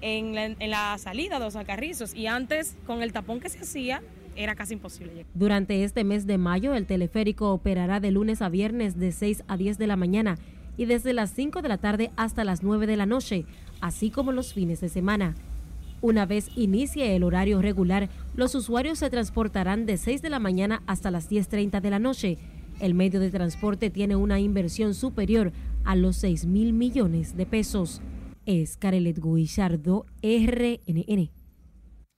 en 0.01 0.57
la, 0.69 0.97
salida 0.97 1.39
de 1.39 1.45
los 1.45 1.55
alcarrizos 1.55 2.13
y 2.13 2.27
antes 2.27 2.75
con 2.85 3.01
el 3.01 3.11
tapón 3.11 3.39
que 3.39 3.49
se 3.49 3.59
hacía 3.59 4.01
era 4.35 4.55
casi 4.55 4.73
imposible 4.73 5.11
llegar. 5.13 5.31
Durante 5.33 5.83
este 5.83 6.03
mes 6.03 6.25
de 6.25 6.37
mayo, 6.37 6.73
el 6.73 6.85
teleférico 6.85 7.51
operará 7.51 7.99
de 7.99 8.11
lunes 8.11 8.41
a 8.41 8.49
viernes 8.49 8.97
de 8.97 9.11
6 9.11 9.43
a 9.47 9.57
10 9.57 9.77
de 9.77 9.87
la 9.87 9.95
mañana 9.95 10.37
y 10.77 10.85
desde 10.85 11.13
las 11.13 11.31
5 11.33 11.61
de 11.61 11.69
la 11.69 11.77
tarde 11.77 12.11
hasta 12.15 12.43
las 12.43 12.63
9 12.63 12.87
de 12.87 12.95
la 12.95 13.05
noche, 13.05 13.45
así 13.81 14.11
como 14.11 14.31
los 14.31 14.53
fines 14.53 14.79
de 14.79 14.89
semana. 14.89 15.35
Una 16.01 16.25
vez 16.25 16.47
inicie 16.55 17.15
el 17.15 17.23
horario 17.23 17.61
regular, 17.61 18.09
los 18.33 18.55
usuarios 18.55 18.99
se 18.99 19.09
transportarán 19.09 19.85
de 19.85 19.97
6 19.97 20.21
de 20.21 20.29
la 20.29 20.39
mañana 20.39 20.81
hasta 20.87 21.11
las 21.11 21.29
10.30 21.29 21.81
de 21.81 21.89
la 21.89 21.99
noche. 21.99 22.37
El 22.79 22.93
medio 22.93 23.19
de 23.19 23.29
transporte 23.31 23.89
tiene 23.89 24.15
una 24.15 24.39
inversión 24.39 24.93
superior 24.93 25.51
a 25.83 25.97
los 25.97 26.15
6 26.15 26.45
mil 26.45 26.71
millones 26.71 27.35
de 27.35 27.45
pesos. 27.45 28.01
Es 28.51 28.77
Carelet 28.77 29.19
Guillardo, 29.21 30.07
RNN. 30.23 31.29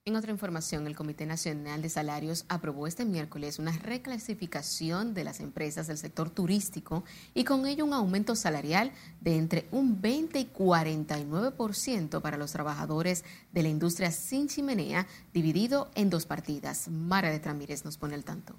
En 0.05 0.15
otra 0.15 0.31
información, 0.31 0.87
el 0.87 0.95
Comité 0.95 1.25
Nacional 1.25 1.81
de 1.81 1.89
Salarios 1.89 2.45
aprobó 2.47 2.87
este 2.87 3.03
miércoles 3.03 3.59
una 3.59 3.73
reclasificación 3.73 5.13
de 5.13 5.25
las 5.25 5.41
empresas 5.41 5.87
del 5.87 5.97
sector 5.97 6.29
turístico 6.29 7.03
y 7.33 7.43
con 7.43 7.67
ello 7.67 7.83
un 7.83 7.91
aumento 7.91 8.37
salarial 8.37 8.93
de 9.19 9.35
entre 9.35 9.65
un 9.71 9.99
20 9.99 10.39
y 10.39 10.45
49% 10.45 12.21
para 12.21 12.37
los 12.37 12.53
trabajadores 12.53 13.25
de 13.51 13.63
la 13.63 13.67
industria 13.67 14.09
sin 14.11 14.47
chimenea, 14.47 15.07
dividido 15.33 15.91
en 15.95 16.09
dos 16.09 16.25
partidas. 16.25 16.87
Mara 16.87 17.29
de 17.29 17.41
Tramírez 17.41 17.83
nos 17.83 17.97
pone 17.97 18.15
al 18.15 18.23
tanto. 18.23 18.55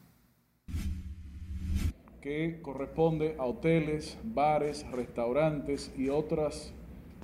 Que 2.20 2.60
corresponde 2.60 3.34
a 3.38 3.46
hoteles, 3.46 4.18
bares, 4.22 4.84
restaurantes 4.90 5.90
y 5.96 6.10
otras 6.10 6.74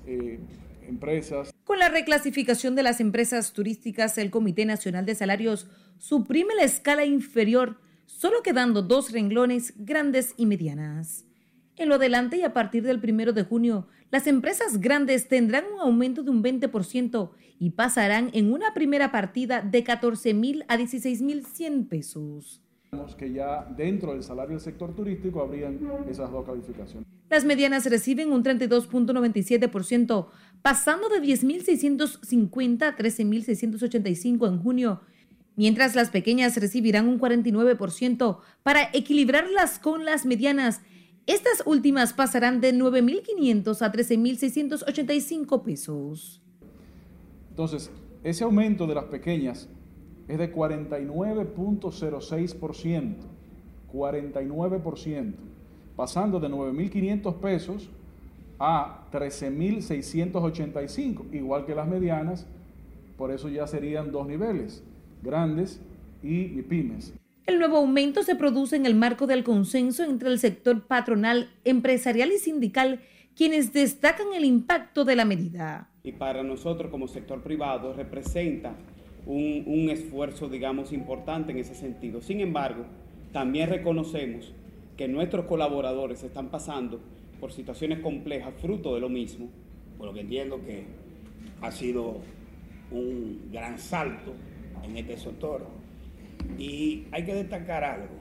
eh, 0.09 0.41
empresas. 0.89 1.53
Con 1.65 1.79
la 1.79 1.89
reclasificación 1.89 2.75
de 2.75 2.83
las 2.83 3.01
empresas 3.01 3.53
turísticas, 3.53 4.17
el 4.19 4.31
Comité 4.31 4.65
Nacional 4.65 5.05
de 5.05 5.15
Salarios 5.15 5.67
suprime 5.99 6.55
la 6.55 6.65
escala 6.65 7.05
inferior, 7.05 7.79
solo 8.07 8.43
quedando 8.43 8.83
dos 8.83 9.13
renglones 9.13 9.75
grandes 9.77 10.35
y 10.37 10.47
medianas. 10.47 11.27
En 11.77 11.89
lo 11.89 11.97
adelante 11.97 12.39
y 12.39 12.43
a 12.43 12.55
partir 12.55 12.83
del 12.83 13.01
primero 13.01 13.33
de 13.33 13.45
junio, 13.45 13.87
las 14.11 14.27
empresas 14.27 14.81
grandes 14.81 15.29
tendrán 15.29 15.65
un 15.73 15.81
aumento 15.81 16.23
de 16.23 16.31
un 16.31 16.43
20% 16.43 17.31
y 17.59 17.71
pasarán 17.71 18.31
en 18.33 18.53
una 18.53 18.73
primera 18.73 19.13
partida 19.13 19.61
de 19.61 19.85
14 19.85 20.33
mil 20.33 20.65
a 20.69 20.77
16 20.77 21.23
mil 21.23 21.45
100 21.45 21.87
pesos 21.87 22.63
que 23.19 23.33
ya 23.33 23.67
dentro 23.77 24.13
del 24.13 24.23
salario 24.23 24.53
del 24.53 24.61
sector 24.61 24.95
turístico 24.95 25.43
habrían 25.43 25.79
esas 26.09 26.31
dos 26.31 26.47
calificaciones. 26.47 27.07
Las 27.29 27.45
medianas 27.45 27.85
reciben 27.85 28.33
un 28.33 28.43
32.97%, 28.43 30.29
pasando 30.63 31.09
de 31.11 31.21
10.650 31.21 32.83
a 32.83 32.97
13.685 32.97 34.49
en 34.49 34.59
junio, 34.63 35.03
mientras 35.57 35.95
las 35.95 36.09
pequeñas 36.09 36.57
recibirán 36.57 37.07
un 37.09 37.21
49% 37.21 38.39
para 38.63 38.89
equilibrarlas 38.95 39.79
con 39.79 40.07
las 40.07 40.25
medianas. 40.25 40.81
Estas 41.27 41.63
últimas 41.67 42.15
pasarán 42.15 42.63
de 42.63 42.73
9.500 42.73 43.83
a 43.83 43.93
13.685 43.93 45.63
pesos. 45.63 46.41
Entonces, 47.51 47.91
ese 48.25 48.45
aumento 48.45 48.87
de 48.87 48.95
las 48.95 49.05
pequeñas 49.05 49.69
es 50.29 50.39
de 50.39 50.55
49.06%, 50.55 53.15
49%, 53.93 55.35
pasando 55.97 56.39
de 56.39 56.49
9.500 56.49 57.35
pesos 57.41 57.91
a 58.59 59.07
13.685, 59.11 61.33
igual 61.33 61.65
que 61.65 61.75
las 61.75 61.89
medianas, 61.89 62.47
por 63.17 63.31
eso 63.33 63.49
ya 63.49 63.67
serían 63.67 64.13
dos 64.13 64.27
niveles, 64.27 64.85
grandes 65.23 65.81
y 66.23 66.61
pymes. 66.63 67.15
El 67.49 67.59
nuevo 67.59 67.79
aumento 67.79 68.23
se 68.23 68.37
produce 68.37 68.77
en 68.77 68.85
el 68.85 68.95
marco 68.95 69.27
del 69.27 69.43
consenso 69.43 70.05
entre 70.05 70.29
el 70.29 70.39
sector 70.39 70.87
patronal, 70.87 71.49
empresarial 71.65 72.31
y 72.31 72.37
sindical, 72.37 73.01
quienes 73.35 73.73
destacan 73.73 74.35
el 74.35 74.45
impacto 74.45 75.07
de 75.07 75.17
la 75.17 75.25
medida. 75.25 75.89
Y 76.03 76.13
para 76.13 76.43
nosotros 76.43 76.91
como 76.91 77.09
sector 77.09 77.43
privado 77.43 77.95
representa 77.95 78.75
un, 79.29 79.91
esfuerzo, 79.91 80.49
digamos, 80.49 80.93
importante 80.93 81.53
en 81.53 81.59
ese 81.59 81.75
sentido. 81.75 82.23
Sin 82.23 82.41
embargo, 82.41 82.85
también 83.33 83.69
reconocemos 83.69 84.53
que 84.97 85.07
nuestros 85.07 85.45
colaboradores 85.45 86.23
están 86.25 86.49
pasando 86.49 86.99
por 87.39 87.53
situaciones 87.53 88.01
complejas, 88.01 88.55
fruto 88.61 88.95
de 88.95 89.01
lo 89.01 89.09
mismo. 89.09 89.49
Por 89.99 90.07
lo 90.07 90.15
que 90.15 90.21
entiendo 90.21 90.65
que 90.65 90.85
ha 91.61 91.71
sido 91.71 92.21
un 92.91 93.51
gran 93.53 93.79
salto 93.79 94.33
en 94.83 94.97
este 94.97 95.19
sector. 95.19 95.67
Y 96.59 97.05
hay 97.13 97.25
que 97.25 97.35
destacar 97.35 97.85
algo. 97.85 98.17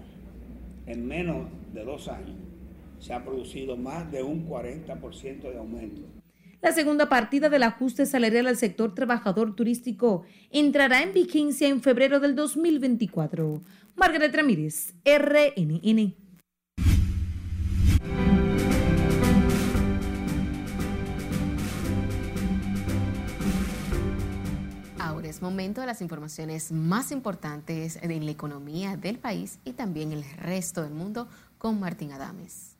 En 0.87 1.07
menos 1.07 1.47
de 1.73 1.85
dos 1.85 2.07
años 2.09 2.35
se 2.99 3.13
ha 3.13 3.23
producido 3.23 3.77
más 3.77 4.11
de 4.11 4.23
un 4.23 4.47
40% 4.47 5.41
de 5.41 5.57
aumento 5.57 6.16
la 6.61 6.71
segunda 6.71 7.07
partida 7.07 7.49
del 7.49 7.63
ajuste 7.63 8.05
salarial 8.05 8.47
al 8.47 8.57
sector 8.57 8.95
trabajador 8.95 9.55
turístico 9.55 10.23
entrará 10.49 11.03
en 11.03 11.13
vigencia 11.13 11.67
en 11.67 11.81
febrero 11.81 12.19
del 12.19 12.35
2024. 12.35 13.61
Margaret 13.95 14.35
Ramírez, 14.35 14.95
RNN. 15.05 16.15
Ahora 24.99 25.27
es 25.27 25.41
momento 25.41 25.81
de 25.81 25.87
las 25.87 26.01
informaciones 26.01 26.71
más 26.71 27.11
importantes 27.11 27.99
en 28.01 28.25
la 28.25 28.31
economía 28.31 28.97
del 28.97 29.19
país 29.19 29.59
y 29.63 29.73
también 29.73 30.11
el 30.11 30.23
resto 30.37 30.81
del 30.81 30.93
mundo 30.93 31.27
con 31.59 31.79
Martín 31.79 32.11
Adames. 32.11 32.75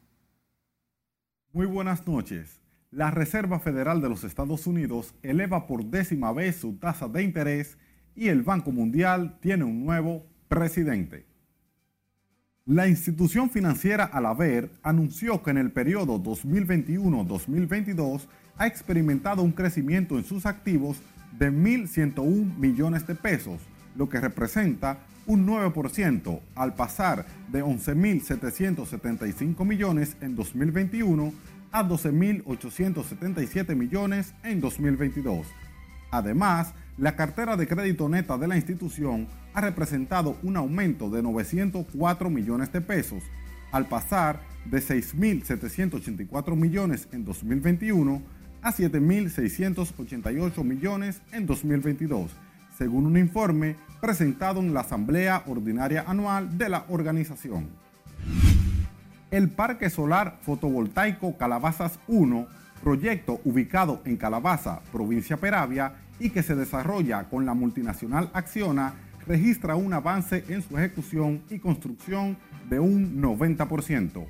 Muy 1.53 1.67
buenas 1.67 2.05
noches 2.07 2.66
la 2.91 3.11
Reserva 3.11 3.59
Federal 3.59 4.01
de 4.01 4.07
los 4.09 4.23
Estados 4.23 4.65
Unidos 4.65 5.13
eleva 5.21 5.67
por 5.67 5.85
décima 5.85 6.31
vez 6.31 6.55
su 6.57 6.77
tasa 6.77 7.07
de 7.07 7.21
interés 7.23 7.77
y 8.15 8.29
el 8.29 8.41
Banco 8.43 8.71
Mundial 8.71 9.37
tiene 9.41 9.65
un 9.65 9.85
nuevo 9.85 10.25
presidente. 10.47 11.25
La 12.65 12.87
institución 12.87 13.49
financiera 13.49 14.05
Alaver 14.05 14.71
anunció 14.83 15.43
que 15.43 15.51
en 15.51 15.57
el 15.57 15.71
periodo 15.71 16.21
2021-2022 16.21 18.27
ha 18.57 18.67
experimentado 18.67 19.43
un 19.43 19.51
crecimiento 19.51 20.17
en 20.17 20.23
sus 20.25 20.45
activos 20.45 20.97
de 21.37 21.51
1.101 21.51 22.57
millones 22.57 23.05
de 23.07 23.15
pesos, 23.15 23.61
lo 23.95 24.09
que 24.09 24.19
representa 24.19 24.99
un 25.27 25.45
9% 25.45 26.41
al 26.55 26.73
pasar 26.75 27.25
de 27.49 27.63
11.775 27.63 29.65
millones 29.65 30.17
en 30.21 30.35
2021 30.35 31.33
a 31.71 31.83
12.877 31.83 33.75
millones 33.75 34.33
en 34.43 34.61
2022. 34.61 35.47
Además, 36.11 36.73
la 36.97 37.15
cartera 37.15 37.57
de 37.57 37.67
crédito 37.67 38.09
neta 38.09 38.37
de 38.37 38.47
la 38.47 38.55
institución 38.55 39.27
ha 39.53 39.61
representado 39.61 40.37
un 40.43 40.57
aumento 40.57 41.09
de 41.09 41.21
904 41.21 42.29
millones 42.29 42.71
de 42.71 42.81
pesos, 42.81 43.23
al 43.71 43.87
pasar 43.87 44.41
de 44.65 44.79
6.784 44.79 46.55
millones 46.55 47.07
en 47.11 47.25
2021 47.25 48.21
a 48.61 48.73
7.688 48.73 50.63
millones 50.63 51.21
en 51.31 51.45
2022, 51.45 52.31
según 52.77 53.05
un 53.05 53.17
informe 53.17 53.75
presentado 54.01 54.59
en 54.59 54.73
la 54.73 54.81
Asamblea 54.81 55.43
Ordinaria 55.47 56.03
Anual 56.07 56.57
de 56.57 56.69
la 56.69 56.85
organización. 56.89 57.86
El 59.29 59.49
Parque 59.49 59.89
Solar 59.89 60.37
Fotovoltaico 60.41 61.37
Calabazas 61.37 61.99
1, 62.07 62.47
proyecto 62.81 63.41
ubicado 63.43 64.01
en 64.05 64.15
Calabaza, 64.15 64.79
provincia 64.93 65.35
Peravia, 65.35 65.95
y 66.17 66.29
que 66.29 66.43
se 66.43 66.55
desarrolla 66.55 67.25
con 67.25 67.45
la 67.45 67.53
multinacional 67.53 68.29
Acciona, 68.33 68.93
registra 69.27 69.75
un 69.75 69.91
avance 69.91 70.45
en 70.47 70.61
su 70.61 70.77
ejecución 70.77 71.43
y 71.49 71.59
construcción 71.59 72.37
de 72.69 72.79
un 72.79 73.21
90%. 73.21 74.25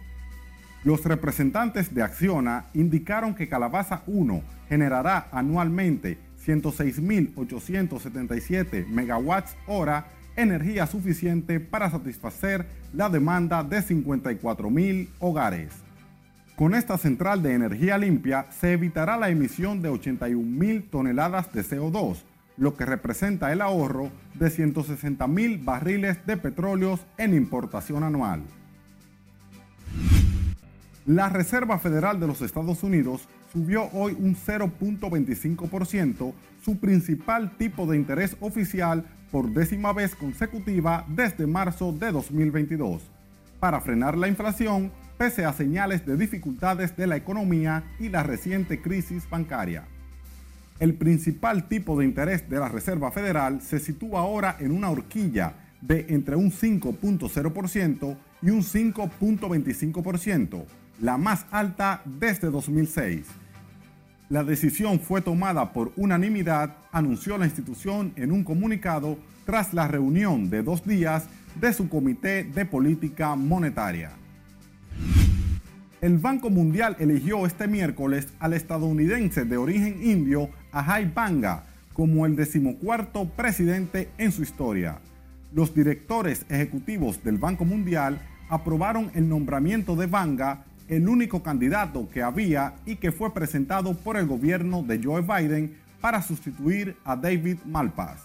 Los 0.83 1.05
representantes 1.05 1.93
de 1.93 2.01
Acciona 2.01 2.65
indicaron 2.73 3.35
que 3.35 3.47
Calabaza 3.47 4.01
1 4.07 4.41
generará 4.67 5.27
anualmente 5.31 6.17
106.877 6.43 8.87
megawatts 8.87 9.55
hora 9.67 10.07
energía 10.37 10.87
suficiente 10.87 11.59
para 11.59 11.91
satisfacer 11.91 12.65
la 12.93 13.09
demanda 13.09 13.63
de 13.63 13.81
54 13.81 14.69
mil 14.69 15.09
hogares. 15.19 15.73
Con 16.55 16.73
esta 16.73 16.97
central 16.97 17.43
de 17.43 17.53
energía 17.53 17.97
limpia 17.97 18.47
se 18.51 18.71
evitará 18.71 19.17
la 19.17 19.29
emisión 19.29 19.81
de 19.81 19.89
81 19.89 20.41
mil 20.41 20.83
toneladas 20.83 21.51
de 21.53 21.63
CO2, 21.63 22.23
lo 22.57 22.75
que 22.75 22.85
representa 22.85 23.51
el 23.51 23.61
ahorro 23.61 24.09
de 24.33 24.49
160 24.49 25.27
mil 25.27 25.57
barriles 25.59 26.25
de 26.25 26.37
petróleo 26.37 26.99
en 27.17 27.35
importación 27.35 28.03
anual. 28.03 28.41
La 31.05 31.29
Reserva 31.29 31.79
Federal 31.79 32.19
de 32.19 32.27
los 32.27 32.41
Estados 32.41 32.83
Unidos 32.83 33.29
subió 33.53 33.89
hoy 33.93 34.15
un 34.19 34.35
0.25%, 34.35 36.33
su 36.63 36.79
principal 36.79 37.55
tipo 37.57 37.85
de 37.85 37.97
interés 37.97 38.35
oficial 38.39 39.05
por 39.31 39.49
décima 39.49 39.93
vez 39.93 40.15
consecutiva 40.15 41.05
desde 41.07 41.47
marzo 41.47 41.91
de 41.91 42.11
2022, 42.11 43.01
para 43.59 43.81
frenar 43.81 44.17
la 44.17 44.27
inflación 44.27 44.91
pese 45.17 45.45
a 45.45 45.53
señales 45.53 46.05
de 46.05 46.15
dificultades 46.15 46.95
de 46.95 47.07
la 47.07 47.15
economía 47.15 47.83
y 47.99 48.09
la 48.09 48.21
reciente 48.23 48.81
crisis 48.81 49.27
bancaria. 49.29 49.85
El 50.79 50.93
principal 50.93 51.67
tipo 51.67 51.97
de 51.97 52.05
interés 52.05 52.47
de 52.49 52.59
la 52.59 52.69
Reserva 52.69 53.11
Federal 53.11 53.61
se 53.61 53.79
sitúa 53.79 54.19
ahora 54.19 54.57
en 54.59 54.71
una 54.71 54.91
horquilla 54.91 55.53
de 55.81 56.05
entre 56.09 56.35
un 56.35 56.51
5.0% 56.51 58.17
y 58.43 58.49
un 58.51 58.61
5.25%, 58.61 60.65
la 61.01 61.17
más 61.17 61.47
alta 61.51 62.03
desde 62.05 62.51
2006. 62.51 63.25
La 64.29 64.43
decisión 64.43 64.99
fue 64.99 65.21
tomada 65.21 65.71
por 65.71 65.93
unanimidad, 65.95 66.75
anunció 66.91 67.37
la 67.37 67.45
institución 67.45 68.11
en 68.17 68.33
un 68.33 68.43
comunicado 68.43 69.17
tras 69.45 69.73
la 69.73 69.87
reunión 69.87 70.49
de 70.49 70.63
dos 70.63 70.85
días 70.85 71.29
de 71.55 71.71
su 71.71 71.87
Comité 71.87 72.43
de 72.43 72.65
Política 72.65 73.37
Monetaria. 73.37 74.11
El 76.01 76.17
Banco 76.17 76.49
Mundial 76.49 76.97
eligió 76.99 77.45
este 77.45 77.69
miércoles 77.69 78.27
al 78.39 78.51
estadounidense 78.51 79.45
de 79.45 79.55
origen 79.55 80.03
indio 80.03 80.49
Ajay 80.73 81.09
Banga 81.15 81.63
como 81.93 82.25
el 82.25 82.35
decimocuarto 82.35 83.29
presidente 83.29 84.09
en 84.17 84.33
su 84.33 84.43
historia. 84.43 84.99
Los 85.53 85.73
directores 85.73 86.45
ejecutivos 86.49 87.23
del 87.23 87.37
Banco 87.37 87.63
Mundial 87.63 88.19
aprobaron 88.49 89.09
el 89.15 89.29
nombramiento 89.29 89.95
de 89.95 90.07
Banga, 90.07 90.65
el 90.87 91.07
único 91.07 91.43
candidato 91.43 92.09
que 92.09 92.23
había 92.23 92.75
y 92.85 92.95
que 92.95 93.11
fue 93.11 93.33
presentado 93.33 93.93
por 93.93 94.17
el 94.17 94.25
gobierno 94.25 94.83
de 94.83 95.01
Joe 95.03 95.21
Biden 95.21 95.77
para 96.01 96.21
sustituir 96.21 96.95
a 97.03 97.15
David 97.15 97.57
Malpass. 97.65 98.21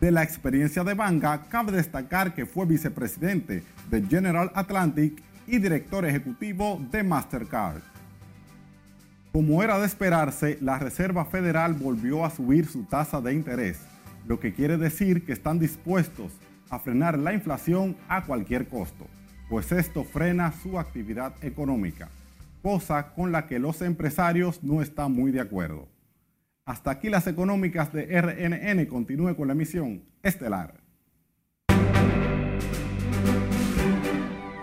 De 0.00 0.10
la 0.10 0.22
experiencia 0.22 0.84
de 0.84 0.94
Banga, 0.94 1.44
cabe 1.48 1.72
destacar 1.72 2.34
que 2.34 2.44
fue 2.44 2.66
vicepresidente 2.66 3.62
de 3.90 4.02
General 4.02 4.50
Atlantic 4.54 5.22
y 5.46 5.58
director 5.58 6.04
ejecutivo 6.04 6.80
de 6.90 7.02
Mastercard. 7.02 7.80
Como 9.32 9.62
era 9.62 9.78
de 9.78 9.86
esperarse, 9.86 10.58
la 10.60 10.78
Reserva 10.78 11.24
Federal 11.24 11.74
volvió 11.74 12.24
a 12.24 12.30
subir 12.30 12.66
su 12.66 12.84
tasa 12.84 13.20
de 13.20 13.34
interés, 13.34 13.78
lo 14.26 14.40
que 14.40 14.52
quiere 14.52 14.76
decir 14.76 15.24
que 15.24 15.32
están 15.32 15.58
dispuestos 15.58 16.32
a 16.68 16.78
frenar 16.78 17.18
la 17.18 17.32
inflación 17.32 17.96
a 18.08 18.24
cualquier 18.24 18.66
costo, 18.66 19.06
pues 19.48 19.72
esto 19.72 20.04
frena 20.04 20.52
su 20.52 20.78
actividad 20.78 21.34
económica, 21.42 22.08
cosa 22.62 23.14
con 23.14 23.32
la 23.32 23.46
que 23.46 23.58
los 23.58 23.82
empresarios 23.82 24.62
no 24.62 24.82
están 24.82 25.12
muy 25.12 25.30
de 25.30 25.40
acuerdo. 25.40 25.88
Hasta 26.64 26.90
aquí 26.90 27.08
las 27.08 27.26
económicas 27.26 27.92
de 27.92 28.20
RNN. 28.20 28.86
Continúe 28.86 29.36
con 29.36 29.46
la 29.46 29.52
emisión 29.52 30.02
estelar. 30.22 30.86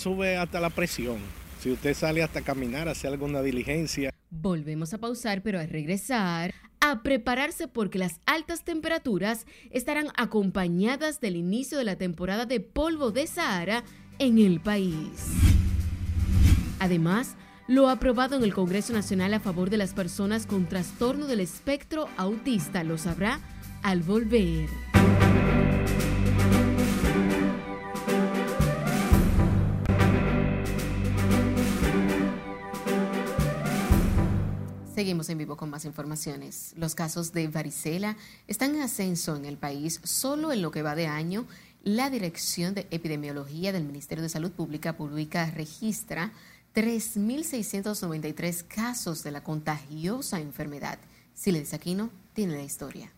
sube 0.03 0.35
hasta 0.35 0.59
la 0.59 0.69
presión. 0.69 1.17
Si 1.61 1.71
usted 1.71 1.93
sale 1.93 2.21
hasta 2.21 2.41
caminar, 2.41 2.89
hacer 2.89 3.11
alguna 3.11 3.41
diligencia. 3.41 4.09
Volvemos 4.29 4.93
a 4.93 4.97
pausar, 4.97 5.41
pero 5.41 5.59
al 5.59 5.69
regresar, 5.69 6.53
a 6.81 7.03
prepararse 7.03 7.69
porque 7.69 7.99
las 7.99 8.19
altas 8.25 8.65
temperaturas 8.65 9.45
estarán 9.71 10.07
acompañadas 10.17 11.21
del 11.21 11.37
inicio 11.37 11.77
de 11.77 11.85
la 11.85 11.95
temporada 11.95 12.45
de 12.45 12.59
polvo 12.59 13.11
de 13.11 13.27
Sahara 13.27 13.85
en 14.19 14.37
el 14.37 14.59
país. 14.59 15.27
Además, 16.79 17.35
lo 17.67 17.89
aprobado 17.89 18.35
en 18.35 18.43
el 18.43 18.53
Congreso 18.53 18.91
Nacional 18.91 19.33
a 19.33 19.39
favor 19.39 19.69
de 19.69 19.77
las 19.77 19.93
personas 19.93 20.45
con 20.45 20.65
trastorno 20.65 21.27
del 21.27 21.39
espectro 21.39 22.09
autista 22.17 22.83
lo 22.83 22.97
sabrá 22.97 23.39
al 23.83 24.01
volver. 24.03 24.69
Seguimos 34.93 35.27
en 35.29 35.37
vivo 35.37 35.57
con 35.57 35.69
más 35.69 35.85
informaciones. 35.85 36.73
Los 36.77 36.95
casos 36.95 37.33
de 37.33 37.47
varicela 37.47 38.15
están 38.47 38.75
en 38.75 38.83
ascenso 38.83 39.35
en 39.35 39.45
el 39.45 39.57
país. 39.57 39.99
Solo 40.03 40.51
en 40.51 40.61
lo 40.61 40.71
que 40.71 40.81
va 40.81 40.95
de 40.95 41.07
año, 41.07 41.45
la 41.83 42.09
Dirección 42.09 42.73
de 42.73 42.87
Epidemiología 42.91 43.73
del 43.73 43.83
Ministerio 43.83 44.21
de 44.21 44.29
Salud 44.29 44.51
Pública 44.53 44.95
publica 44.95 45.51
registra 45.51 46.31
3.693 46.73 48.65
casos 48.65 49.21
de 49.21 49.31
la 49.31 49.43
contagiosa 49.43 50.39
enfermedad. 50.39 50.97
Siles 51.33 51.73
Aquino 51.73 52.09
tiene 52.31 52.55
la 52.55 52.63
historia. 52.63 53.11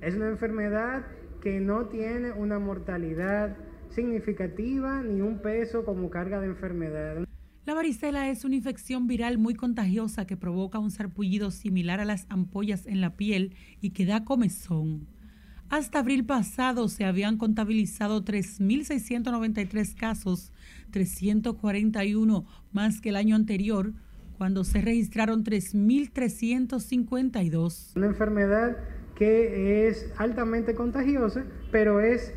Es 0.00 0.14
una 0.14 0.28
enfermedad 0.28 1.04
que 1.42 1.60
no 1.60 1.84
tiene 1.88 2.32
una 2.32 2.58
mortalidad 2.58 3.58
significativa 3.90 5.02
ni 5.02 5.20
un 5.20 5.42
peso 5.42 5.84
como 5.84 6.08
carga 6.08 6.40
de 6.40 6.46
enfermedad. 6.46 7.26
La 7.66 7.74
varicela 7.74 8.30
es 8.30 8.44
una 8.44 8.56
infección 8.56 9.06
viral 9.06 9.36
muy 9.36 9.54
contagiosa 9.54 10.26
que 10.26 10.38
provoca 10.38 10.78
un 10.78 10.90
sarpullido 10.90 11.50
similar 11.50 12.00
a 12.00 12.06
las 12.06 12.26
ampollas 12.30 12.86
en 12.86 13.02
la 13.02 13.16
piel 13.16 13.54
y 13.82 13.90
que 13.90 14.06
da 14.06 14.24
comezón. 14.24 15.13
Hasta 15.74 15.98
abril 15.98 16.24
pasado 16.24 16.86
se 16.86 17.04
habían 17.04 17.36
contabilizado 17.36 18.24
3.693 18.24 19.96
casos, 19.96 20.52
341 20.92 22.46
más 22.72 23.00
que 23.00 23.08
el 23.08 23.16
año 23.16 23.34
anterior, 23.34 23.90
cuando 24.38 24.62
se 24.62 24.80
registraron 24.80 25.42
3.352. 25.42 27.96
Una 27.96 28.06
enfermedad 28.06 28.76
que 29.16 29.88
es 29.88 30.12
altamente 30.16 30.76
contagiosa, 30.76 31.42
pero 31.72 31.98
es 31.98 32.32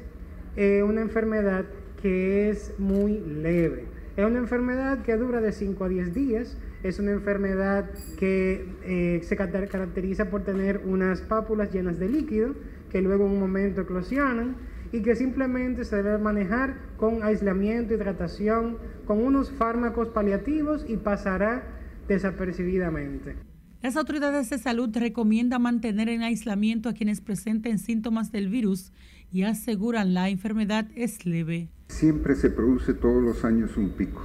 eh, 0.55 0.81
una 0.81 1.01
enfermedad 1.01 1.65
que 2.01 2.49
es 2.49 2.73
muy 2.79 3.19
leve. 3.19 3.85
Es 4.15 4.25
una 4.25 4.39
enfermedad 4.39 5.03
que 5.03 5.15
dura 5.15 5.41
de 5.41 5.51
5 5.51 5.83
a 5.83 5.89
10 5.89 6.15
días. 6.15 6.57
Es 6.81 6.97
una 6.97 7.11
enfermedad 7.11 7.88
que 8.17 8.65
eh, 8.83 9.21
se 9.21 9.38
caracteriza 9.38 10.31
por 10.31 10.43
tener 10.43 10.81
unas 10.85 11.21
pápulas 11.21 11.71
llenas 11.71 11.99
de 11.99 12.09
líquido 12.09 12.55
que 12.91 13.01
luego 13.01 13.25
en 13.25 13.33
un 13.33 13.39
momento 13.39 13.81
eclosionan 13.81 14.55
y 14.91 15.01
que 15.01 15.15
simplemente 15.15 15.83
se 15.85 15.97
debe 15.97 16.17
manejar 16.17 16.75
con 16.97 17.23
aislamiento, 17.23 17.93
hidratación, 17.93 18.77
con 19.05 19.23
unos 19.23 19.51
fármacos 19.51 20.09
paliativos 20.09 20.85
y 20.88 20.97
pasará 20.97 21.63
desapercibidamente. 22.07 23.35
Las 23.81 23.95
autoridades 23.95 24.49
de 24.49 24.57
salud 24.57 24.89
recomiendan 24.97 25.61
mantener 25.61 26.09
en 26.09 26.23
aislamiento 26.23 26.89
a 26.89 26.93
quienes 26.93 27.21
presenten 27.21 27.77
síntomas 27.77 28.31
del 28.31 28.49
virus 28.49 28.91
y 29.31 29.43
aseguran 29.43 30.13
la 30.13 30.29
enfermedad 30.29 30.88
es 30.95 31.25
leve. 31.25 31.69
Siempre 31.89 32.35
se 32.35 32.49
produce 32.49 32.93
todos 32.93 33.21
los 33.21 33.45
años 33.45 33.77
un 33.77 33.89
pico. 33.89 34.21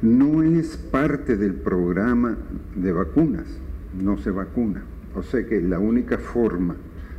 No 0.00 0.42
es 0.42 0.76
parte 0.76 1.36
del 1.36 1.54
programa 1.54 2.38
de 2.74 2.92
vacunas, 2.92 3.46
no 3.94 4.16
se 4.18 4.30
vacuna. 4.30 4.84
O 5.14 5.22
sea 5.22 5.46
que 5.46 5.60
la 5.60 5.78
única 5.78 6.18
forma 6.18 6.76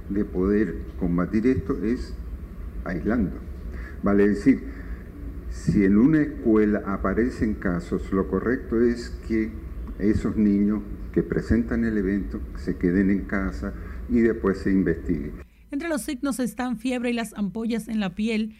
de 0.09 0.25
poder 0.25 0.75
combatir 0.99 1.47
esto 1.47 1.83
es 1.83 2.13
aislando. 2.85 3.37
Vale 4.03 4.27
decir, 4.27 4.63
si 5.49 5.83
en 5.83 5.97
una 5.97 6.21
escuela 6.21 6.83
aparecen 6.85 7.55
casos, 7.55 8.11
lo 8.11 8.27
correcto 8.27 8.81
es 8.81 9.09
que 9.27 9.51
esos 9.99 10.37
niños 10.37 10.81
que 11.11 11.23
presentan 11.23 11.83
el 11.83 11.97
evento 11.97 12.39
se 12.57 12.77
queden 12.77 13.09
en 13.09 13.25
casa 13.25 13.73
y 14.09 14.19
después 14.19 14.59
se 14.59 14.71
investigue. 14.71 15.33
Entre 15.71 15.89
los 15.89 16.03
signos 16.03 16.39
están 16.39 16.77
fiebre 16.77 17.09
y 17.09 17.13
las 17.13 17.33
ampollas 17.33 17.87
en 17.87 17.99
la 17.99 18.15
piel, 18.15 18.55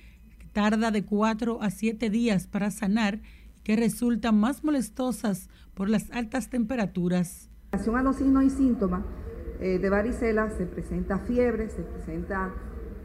tarda 0.53 0.91
de 0.91 1.05
4 1.05 1.61
a 1.61 1.69
7 1.69 2.09
días 2.09 2.47
para 2.47 2.71
sanar 2.71 3.21
y 3.55 3.61
que 3.63 3.75
resultan 3.75 4.39
más 4.39 4.63
molestosas 4.63 5.49
por 5.73 5.89
las 5.89 6.09
altas 6.11 6.49
temperaturas. 6.49 7.49
En 7.71 7.79
relación 7.79 7.97
a 7.97 8.03
los 8.03 8.15
signos 8.15 8.43
y 8.43 8.49
síntomas 8.49 9.03
eh, 9.59 9.79
de 9.79 9.89
varicela 9.89 10.49
se 10.51 10.65
presenta 10.65 11.19
fiebre, 11.19 11.69
se 11.69 11.81
presenta 11.81 12.51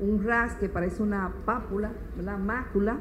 un 0.01 0.23
ras 0.25 0.57
que 0.57 0.69
parece 0.69 1.03
una 1.03 1.33
pápula, 1.45 1.93
una 2.19 2.37
mácula, 2.37 2.99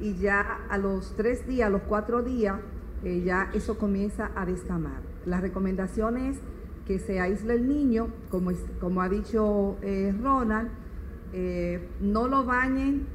y 0.00 0.14
ya 0.14 0.60
a 0.68 0.78
los 0.78 1.14
3 1.16 1.46
días, 1.46 1.68
a 1.68 1.70
los 1.70 1.82
4 1.82 2.22
días, 2.22 2.58
eh, 3.04 3.22
ya 3.22 3.50
eso 3.54 3.78
comienza 3.78 4.30
a 4.34 4.44
descamar. 4.44 5.00
La 5.24 5.40
recomendación 5.40 6.18
es 6.18 6.38
que 6.86 6.98
se 6.98 7.20
aísle 7.20 7.54
el 7.54 7.68
niño, 7.68 8.08
como, 8.28 8.50
como 8.80 9.00
ha 9.00 9.08
dicho 9.08 9.76
eh, 9.82 10.14
Ronald, 10.20 10.70
no 12.00 12.28
lo 12.28 12.44
bañen 12.44 13.06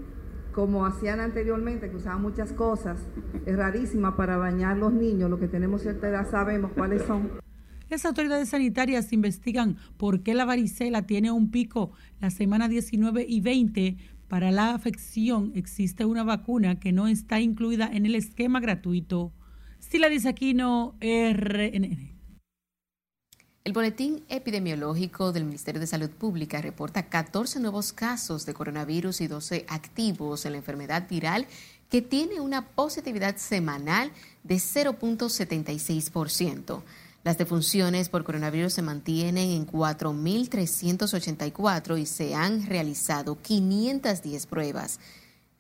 como 0.52 0.88
hacían 0.88 1.20
anteriormente, 1.20 1.88
que 1.92 1.98
usaban 1.98 2.20
muchas 2.20 2.52
cosas, 2.52 2.98
es 3.46 3.56
rarísima 3.56 4.16
para 4.16 4.38
bañar 4.38 4.76
los 4.78 4.92
niños, 4.92 5.30
lo 5.30 5.38
que 5.38 5.48
tenemos 5.48 5.84
cierta 5.84 6.10
edad 6.10 6.28
sabemos 6.28 6.72
cuáles 6.72 7.04
son. 7.04 7.30
Las 7.90 8.06
autoridades 8.06 8.50
sanitarias 8.50 9.14
investigan 9.14 9.78
por 9.96 10.22
qué 10.22 10.34
la 10.34 10.44
varicela 10.44 11.04
tiene 11.04 11.32
un 11.32 11.52
pico 11.52 11.94
la 12.20 12.32
semana 12.32 12.68
19 12.68 13.26
y 13.28 13.40
20. 13.40 13.96
Para 14.28 14.52
la 14.52 14.74
afección 14.74 15.54
existe 15.56 16.04
una 16.04 16.26
vacuna 16.26 16.82
que 16.82 16.92
no 16.92 17.08
está 17.08 17.40
incluida 17.40 17.90
en 17.92 18.06
el 18.06 18.16
esquema 18.16 18.60
gratuito. 18.60 19.32
Sila 19.80 20.10
Disaquino, 20.10 20.98
RNN. 21.00 22.18
El 23.64 23.74
boletín 23.74 24.22
epidemiológico 24.28 25.32
del 25.32 25.46
Ministerio 25.46 25.80
de 25.80 25.88
Salud 25.88 26.10
Pública 26.10 26.62
reporta 26.62 27.08
14 27.08 27.62
nuevos 27.62 27.94
casos 27.94 28.46
de 28.46 28.54
coronavirus 28.54 29.22
y 29.22 29.28
12 29.28 29.66
activos 29.70 30.46
en 30.46 30.52
la 30.54 30.58
enfermedad 30.58 31.08
viral 31.10 31.48
que 31.90 32.02
tiene 32.02 32.42
una 32.42 32.66
positividad 32.66 33.38
semanal 33.38 34.12
de 34.44 34.56
0.76%. 34.56 36.82
Las 37.28 37.38
defunciones 37.38 38.08
por 38.08 38.24
coronavirus 38.24 38.72
se 38.72 38.82
mantienen 38.82 39.50
en 39.50 39.68
4.384 39.68 42.00
y 42.00 42.06
se 42.06 42.36
han 42.36 42.66
realizado 42.66 43.38
510 43.42 44.46
pruebas. 44.46 45.02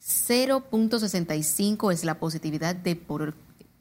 0.65 0.02 1.92
es 1.92 2.06
la 2.06 2.22
positividad 2.22 2.74
de 2.74 2.96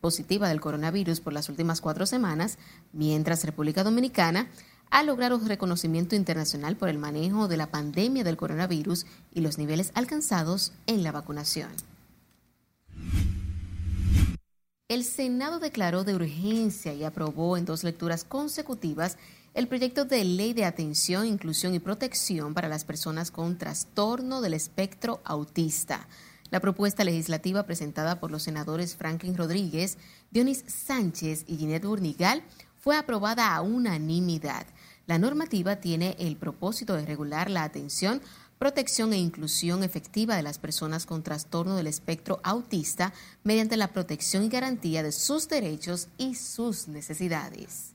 positiva 0.00 0.48
del 0.48 0.60
coronavirus 0.60 1.20
por 1.20 1.32
las 1.32 1.48
últimas 1.48 1.80
cuatro 1.80 2.06
semanas, 2.06 2.58
mientras 2.92 3.44
República 3.44 3.84
Dominicana 3.84 4.48
ha 4.90 5.04
logrado 5.04 5.38
reconocimiento 5.38 6.16
internacional 6.16 6.74
por 6.74 6.88
el 6.88 6.98
manejo 6.98 7.46
de 7.46 7.56
la 7.56 7.70
pandemia 7.70 8.24
del 8.24 8.36
coronavirus 8.36 9.06
y 9.32 9.42
los 9.42 9.58
niveles 9.58 9.92
alcanzados 9.94 10.72
en 10.88 11.04
la 11.04 11.12
vacunación. 11.12 11.70
El 14.88 15.02
Senado 15.02 15.58
declaró 15.58 16.04
de 16.04 16.14
urgencia 16.14 16.94
y 16.94 17.02
aprobó 17.02 17.56
en 17.56 17.64
dos 17.64 17.82
lecturas 17.82 18.22
consecutivas 18.22 19.18
el 19.52 19.66
proyecto 19.66 20.04
de 20.04 20.22
ley 20.22 20.52
de 20.52 20.64
atención, 20.64 21.26
inclusión 21.26 21.74
y 21.74 21.80
protección 21.80 22.54
para 22.54 22.68
las 22.68 22.84
personas 22.84 23.32
con 23.32 23.58
trastorno 23.58 24.40
del 24.40 24.54
espectro 24.54 25.20
autista. 25.24 26.06
La 26.50 26.60
propuesta 26.60 27.02
legislativa 27.02 27.64
presentada 27.64 28.20
por 28.20 28.30
los 28.30 28.44
senadores 28.44 28.94
Franklin 28.94 29.36
Rodríguez, 29.36 29.98
Dionis 30.30 30.62
Sánchez 30.68 31.46
y 31.48 31.56
Ginette 31.56 31.86
Burnigal 31.86 32.44
fue 32.76 32.96
aprobada 32.96 33.56
a 33.56 33.62
unanimidad. 33.62 34.68
La 35.08 35.18
normativa 35.18 35.80
tiene 35.80 36.14
el 36.20 36.36
propósito 36.36 36.94
de 36.94 37.06
regular 37.06 37.50
la 37.50 37.64
atención 37.64 38.22
protección 38.58 39.12
e 39.12 39.18
inclusión 39.18 39.82
efectiva 39.82 40.36
de 40.36 40.42
las 40.42 40.58
personas 40.58 41.06
con 41.06 41.22
trastorno 41.22 41.76
del 41.76 41.86
espectro 41.86 42.40
autista 42.42 43.12
mediante 43.44 43.76
la 43.76 43.92
protección 43.92 44.44
y 44.44 44.48
garantía 44.48 45.02
de 45.02 45.12
sus 45.12 45.48
derechos 45.48 46.08
y 46.18 46.34
sus 46.34 46.88
necesidades. 46.88 47.92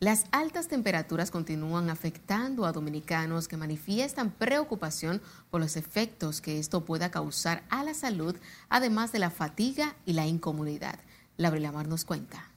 Las 0.00 0.26
altas 0.30 0.68
temperaturas 0.68 1.32
continúan 1.32 1.90
afectando 1.90 2.66
a 2.66 2.72
dominicanos 2.72 3.48
que 3.48 3.56
manifiestan 3.56 4.30
preocupación 4.30 5.20
por 5.50 5.60
los 5.60 5.76
efectos 5.76 6.40
que 6.40 6.60
esto 6.60 6.84
pueda 6.84 7.10
causar 7.10 7.64
a 7.68 7.82
la 7.82 7.94
salud, 7.94 8.36
además 8.68 9.10
de 9.10 9.18
la 9.18 9.30
fatiga 9.30 9.96
y 10.06 10.12
la 10.12 10.26
incomodidad. 10.26 11.00
Laura 11.36 11.72
Mar 11.72 11.88
nos 11.88 12.04
cuenta 12.04 12.48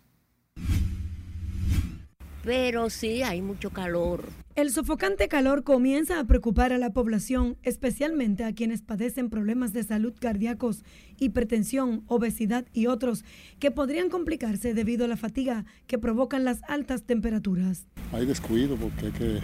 pero 2.44 2.89
sí 2.89 3.24
hay 3.24 3.42
mucho 3.42 3.70
calor. 3.70 4.26
El 4.56 4.70
sofocante 4.70 5.28
calor 5.28 5.64
comienza 5.64 6.20
a 6.20 6.26
preocupar 6.26 6.74
a 6.74 6.78
la 6.78 6.89
población, 6.92 7.58
especialmente 7.64 8.44
a 8.44 8.54
quienes 8.54 8.82
padecen 8.82 9.30
problemas 9.30 9.72
de 9.72 9.84
salud 9.84 10.14
cardíacos, 10.20 10.84
hipertensión, 11.18 12.04
obesidad 12.08 12.66
y 12.74 12.88
otros 12.88 13.24
que 13.60 13.72
podrían 13.72 14.10
complicarse 14.10 14.74
debido 14.74 15.06
a 15.06 15.08
la 15.08 15.16
fatiga 15.16 15.66
que 15.88 15.98
provocan 15.98 16.44
las 16.44 16.62
altas 16.68 17.04
temperaturas. 17.04 17.88
Hay 18.12 18.26
descuido 18.26 18.76
porque 18.76 19.12
que 19.18 19.39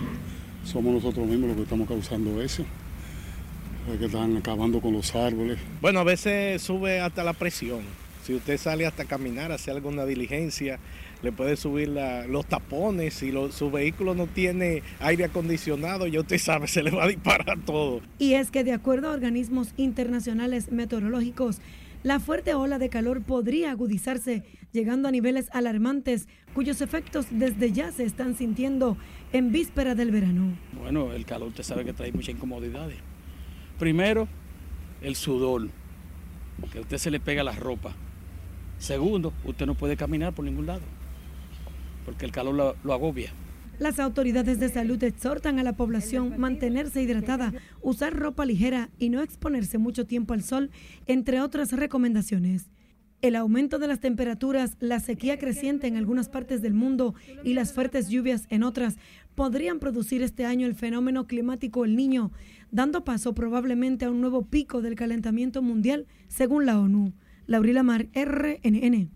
somos 0.66 0.94
nosotros 0.94 1.26
mismos 1.26 1.50
los 1.50 1.58
que 1.58 1.64
estamos 1.64 1.88
causando 1.88 2.42
eso. 2.42 2.66
que 3.98 4.06
están 4.06 4.36
acabando 4.36 4.82
con 4.82 4.92
los 4.92 5.16
árboles. 5.16 5.58
Bueno, 5.80 6.02
a 6.02 6.04
veces 6.04 6.62
sube 6.62 7.00
hasta 7.00 7.24
la 7.24 7.32
presión. 7.32 7.80
Si 8.24 8.34
usted 8.34 8.58
sale 8.58 8.86
hasta 8.86 9.06
caminar, 9.06 9.54
hacer 9.54 9.74
alguna 9.74 10.06
diligencia, 10.06 10.80
le 11.22 11.32
puede 11.32 11.56
subir 11.56 11.90
los 11.90 12.46
tapones, 12.46 13.16
si 13.16 13.34
su 13.52 13.72
vehículo 13.72 14.14
no 14.14 14.28
tiene 14.28 14.84
aire 15.00 15.26
acondicionado, 15.26 16.08
ya 16.08 16.20
usted 16.20 16.38
sabe, 16.38 16.68
se 16.68 16.84
le 16.84 16.92
va 16.92 17.06
a 17.06 17.08
disparar 17.08 17.60
todo. 17.66 18.02
Y 18.20 18.34
es 18.34 18.52
que 18.52 18.64
de 18.64 18.74
acuerdo 18.74 19.10
a 19.10 19.14
organismos 19.14 19.74
internacionales 19.78 20.72
meteorológicos, 20.72 21.60
la 22.04 22.20
fuerte 22.20 22.54
ola 22.54 22.78
de 22.78 22.90
calor 22.90 23.24
podría 23.24 23.72
agudizarse, 23.72 24.44
llegando 24.72 25.08
a 25.08 25.12
niveles 25.12 25.50
alarmantes, 25.52 26.28
cuyos 26.54 26.82
efectos 26.82 27.26
desde 27.32 27.72
ya 27.72 27.92
se 27.92 28.04
están 28.04 28.36
sintiendo 28.36 28.98
en 29.34 29.52
víspera 29.52 29.96
del 29.96 30.12
verano. 30.12 30.56
Bueno, 30.80 31.12
el 31.14 31.26
calor 31.26 31.50
usted 31.50 31.64
sabe 31.64 31.84
que 31.84 31.94
trae 31.94 32.12
muchas 32.12 32.36
incomodidades. 32.36 32.98
Primero, 33.80 34.28
el 35.02 35.16
sudor, 35.16 35.70
que 36.72 36.78
a 36.78 36.82
usted 36.82 36.98
se 36.98 37.12
le 37.12 37.20
pega 37.20 37.44
la 37.44 37.54
ropa. 37.54 37.96
Segundo, 38.78 39.34
usted 39.44 39.66
no 39.66 39.74
puede 39.74 39.98
caminar 39.98 40.34
por 40.34 40.46
ningún 40.46 40.68
lado 40.68 40.82
porque 42.08 42.26
el 42.26 42.32
calor 42.32 42.78
lo, 42.82 42.94
agobia. 42.94 43.34
Las 43.80 44.00
autoridades 44.00 44.62
de 44.62 44.70
salud 44.70 45.04
exhortan 45.04 45.60
a 45.60 45.64
la 45.64 45.74
población 45.74 46.36
mantenerse 46.38 47.02
hidratada, 47.02 47.52
usar 47.82 48.16
ropa 48.16 48.46
ligera 48.46 48.90
y 48.98 49.10
no 49.10 49.22
exponerse 49.22 49.78
mucho 49.78 50.06
tiempo 50.06 50.34
al 50.34 50.42
sol, 50.42 50.72
entre 51.08 51.42
otras 51.42 51.74
recomendaciones. 51.74 52.70
El 53.22 53.36
aumento 53.36 53.78
de 53.78 53.88
las 53.88 54.00
temperaturas, 54.00 54.78
la 54.80 55.02
sequía 55.02 55.38
creciente 55.38 55.88
en 55.88 55.98
algunas 55.98 56.30
partes 56.30 56.62
del 56.62 56.74
mundo 56.74 57.14
y 57.44 57.56
las 57.56 57.74
fuertes 57.74 58.08
lluvias 58.08 58.46
en 58.50 58.64
otras 58.64 58.96
podrían 59.36 59.80
producir 59.80 60.24
este 60.24 60.46
año 60.46 60.66
el 60.66 60.76
fenómeno 60.76 61.28
climático 61.28 61.84
El 61.84 61.98
Niño, 61.98 62.32
dando 62.72 63.04
paso 63.04 63.34
probablemente 63.34 64.06
a 64.06 64.12
un 64.12 64.22
nuevo 64.22 64.46
pico 64.46 64.82
del 64.82 64.96
calentamiento 64.96 65.62
mundial, 65.62 66.08
según 66.30 66.66
la 66.66 66.80
ONU. 66.80 67.12
Laurila 67.48 67.84
Mar, 67.84 68.08
RNN. 68.14 69.12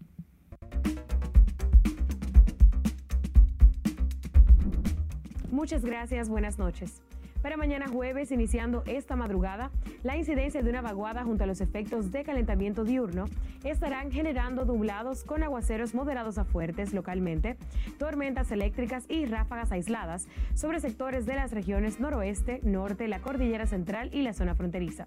Muchas 5.62 5.86
gracias, 5.86 6.28
buenas 6.28 6.58
noches. 6.58 7.04
Para 7.44 7.56
mañana 7.56 7.88
jueves, 7.88 8.32
iniciando 8.32 8.82
esta 8.88 9.16
madrugada, 9.16 9.70
la 10.02 10.18
incidencia 10.18 10.64
de 10.64 10.70
una 10.72 10.82
vaguada 10.82 11.24
junto 11.24 11.44
a 11.44 11.48
los 11.48 11.62
efectos 11.62 12.12
de 12.12 12.24
calentamiento 12.24 12.84
diurno 12.84 13.26
estarán 13.64 14.12
generando 14.12 14.66
nublados 14.66 15.24
con 15.24 15.44
aguaceros 15.44 15.94
moderados 15.94 16.40
a 16.40 16.46
fuertes 16.46 16.94
localmente, 16.94 17.58
tormentas 18.00 18.52
eléctricas 18.52 19.06
y 19.08 19.26
ráfagas 19.26 19.72
aisladas 19.72 20.28
sobre 20.56 20.80
sectores 20.80 21.28
de 21.28 21.36
las 21.36 21.52
regiones 21.52 22.00
noroeste, 22.00 22.60
norte, 22.64 23.08
la 23.08 23.20
cordillera 23.20 23.68
central 23.68 24.10
y 24.12 24.24
la 24.24 24.34
zona 24.34 24.56
fronteriza. 24.56 25.06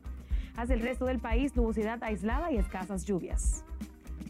Hacia 0.57 0.77
el 0.77 0.83
resto 0.83 1.07
del 1.07 1.19
país, 1.19 1.57
nubosidad 1.57 2.01
aislada 2.05 2.53
y 2.53 2.59
escasas 2.59 3.05
lluvias. 3.07 3.65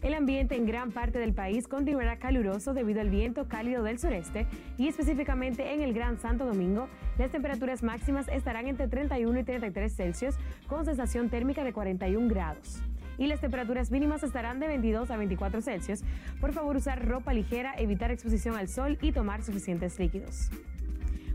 El 0.01 0.13
ambiente 0.13 0.55
en 0.55 0.67
gran 0.67 0.91
parte 0.91 1.17
del 1.17 1.33
país 1.33 1.67
continuará 1.67 2.17
caluroso 2.17 2.73
debido 2.73 3.01
al 3.01 3.09
viento 3.09 3.47
cálido 3.47 3.81
del 3.81 3.97
sureste 3.97 4.45
y 4.77 4.87
específicamente 4.87 5.73
en 5.73 5.81
el 5.81 5.93
Gran 5.93 6.19
Santo 6.19 6.45
Domingo, 6.45 6.87
las 7.17 7.31
temperaturas 7.31 7.81
máximas 7.81 8.27
estarán 8.27 8.67
entre 8.67 8.87
31 8.87 9.39
y 9.39 9.43
33 9.43 9.95
Celsius 9.95 10.35
con 10.67 10.85
sensación 10.85 11.29
térmica 11.29 11.63
de 11.63 11.73
41 11.73 12.27
grados. 12.27 12.83
Y 13.17 13.27
las 13.27 13.41
temperaturas 13.41 13.91
mínimas 13.91 14.23
estarán 14.23 14.59
de 14.59 14.67
22 14.67 15.09
a 15.09 15.17
24 15.17 15.61
Celsius. 15.61 16.03
Por 16.39 16.53
favor, 16.53 16.75
usar 16.75 17.03
ropa 17.07 17.33
ligera, 17.33 17.73
evitar 17.77 18.11
exposición 18.11 18.55
al 18.55 18.67
sol 18.67 18.97
y 19.01 19.11
tomar 19.11 19.41
suficientes 19.41 19.97
líquidos. 19.97 20.51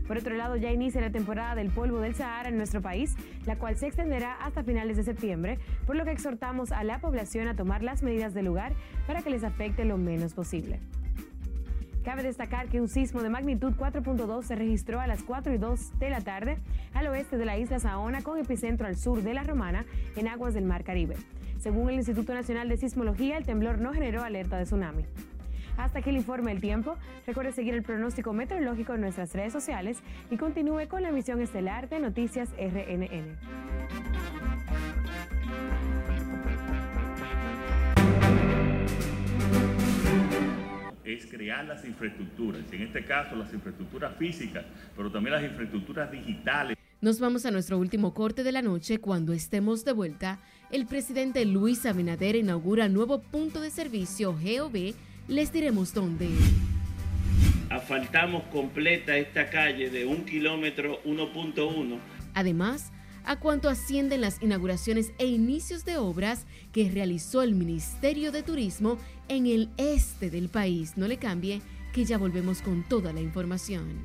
Por 0.07 0.17
otro 0.17 0.35
lado, 0.35 0.55
ya 0.55 0.71
inicia 0.71 1.01
la 1.01 1.11
temporada 1.11 1.55
del 1.55 1.69
polvo 1.69 1.99
del 1.99 2.15
Sahara 2.15 2.49
en 2.49 2.57
nuestro 2.57 2.81
país, 2.81 3.15
la 3.45 3.57
cual 3.57 3.77
se 3.77 3.87
extenderá 3.87 4.33
hasta 4.33 4.63
finales 4.63 4.97
de 4.97 5.03
septiembre, 5.03 5.59
por 5.85 5.95
lo 5.95 6.05
que 6.05 6.11
exhortamos 6.11 6.71
a 6.71 6.83
la 6.83 6.99
población 6.99 7.47
a 7.47 7.55
tomar 7.55 7.83
las 7.83 8.03
medidas 8.03 8.33
del 8.33 8.45
lugar 8.45 8.73
para 9.07 9.21
que 9.21 9.29
les 9.29 9.43
afecte 9.43 9.85
lo 9.85 9.97
menos 9.97 10.33
posible. 10.33 10.79
Cabe 12.03 12.23
destacar 12.23 12.67
que 12.67 12.81
un 12.81 12.87
sismo 12.87 13.21
de 13.21 13.29
magnitud 13.29 13.73
4.2 13.73 14.41
se 14.41 14.55
registró 14.55 14.99
a 14.99 15.05
las 15.05 15.21
4 15.21 15.53
y 15.53 15.57
2 15.59 15.99
de 15.99 16.09
la 16.09 16.21
tarde 16.21 16.57
al 16.93 17.05
oeste 17.07 17.37
de 17.37 17.45
la 17.45 17.59
isla 17.59 17.79
Saona 17.79 18.23
con 18.23 18.39
epicentro 18.39 18.87
al 18.87 18.97
sur 18.97 19.21
de 19.21 19.35
la 19.35 19.43
Romana 19.43 19.85
en 20.15 20.27
aguas 20.27 20.55
del 20.55 20.65
Mar 20.65 20.83
Caribe. 20.83 21.15
Según 21.59 21.89
el 21.89 21.97
Instituto 21.97 22.33
Nacional 22.33 22.69
de 22.69 22.77
Sismología, 22.77 23.37
el 23.37 23.45
temblor 23.45 23.79
no 23.79 23.93
generó 23.93 24.23
alerta 24.23 24.57
de 24.57 24.63
tsunami. 24.63 25.05
Hasta 25.77 26.01
que 26.01 26.09
el 26.09 26.17
informe 26.17 26.51
El 26.51 26.61
Tiempo. 26.61 26.97
Recuerde 27.25 27.51
seguir 27.51 27.73
el 27.73 27.83
pronóstico 27.83 28.33
meteorológico 28.33 28.93
en 28.93 29.01
nuestras 29.01 29.33
redes 29.33 29.53
sociales 29.53 30.01
y 30.29 30.37
continúe 30.37 30.87
con 30.87 31.01
la 31.01 31.09
emisión 31.09 31.41
estelar 31.41 31.89
de 31.89 31.99
Noticias 31.99 32.49
RNN. 32.57 33.37
es 41.03 41.25
crear 41.25 41.65
las 41.65 41.83
infraestructuras, 41.85 42.61
en 42.71 42.83
este 42.83 43.05
caso 43.05 43.35
las 43.35 43.53
infraestructuras 43.53 44.15
físicas, 44.17 44.63
pero 44.95 45.11
también 45.11 45.33
las 45.35 45.43
infraestructuras 45.43 46.11
digitales. 46.11 46.77
Nos 47.01 47.19
vamos 47.19 47.45
a 47.45 47.51
nuestro 47.51 47.79
último 47.79 48.13
corte 48.13 48.43
de 48.43 48.51
la 48.51 48.61
noche. 48.61 48.99
Cuando 48.99 49.33
estemos 49.33 49.83
de 49.83 49.91
vuelta, 49.91 50.39
el 50.69 50.85
presidente 50.85 51.43
Luis 51.45 51.85
Abinader 51.85 52.35
inaugura 52.35 52.89
nuevo 52.89 53.21
punto 53.21 53.59
de 53.59 53.71
servicio 53.71 54.33
GOV 54.33 54.93
les 55.27 55.51
diremos 55.51 55.93
dónde. 55.93 56.29
Asfaltamos 57.69 58.43
completa 58.51 59.15
esta 59.15 59.49
calle 59.49 59.89
de 59.89 60.05
un 60.05 60.25
kilómetro 60.25 61.01
1.1. 61.03 61.97
Además, 62.33 62.91
a 63.23 63.39
cuánto 63.39 63.69
ascienden 63.69 64.21
las 64.21 64.41
inauguraciones 64.41 65.13
e 65.17 65.25
inicios 65.25 65.85
de 65.85 65.97
obras 65.97 66.45
que 66.71 66.89
realizó 66.89 67.41
el 67.43 67.53
Ministerio 67.53 68.31
de 68.31 68.43
Turismo 68.43 68.97
en 69.27 69.45
el 69.45 69.69
este 69.77 70.29
del 70.29 70.49
país. 70.49 70.93
No 70.97 71.07
le 71.07 71.17
cambie, 71.17 71.61
que 71.93 72.05
ya 72.05 72.17
volvemos 72.17 72.61
con 72.61 72.83
toda 72.83 73.13
la 73.13 73.21
información. 73.21 73.99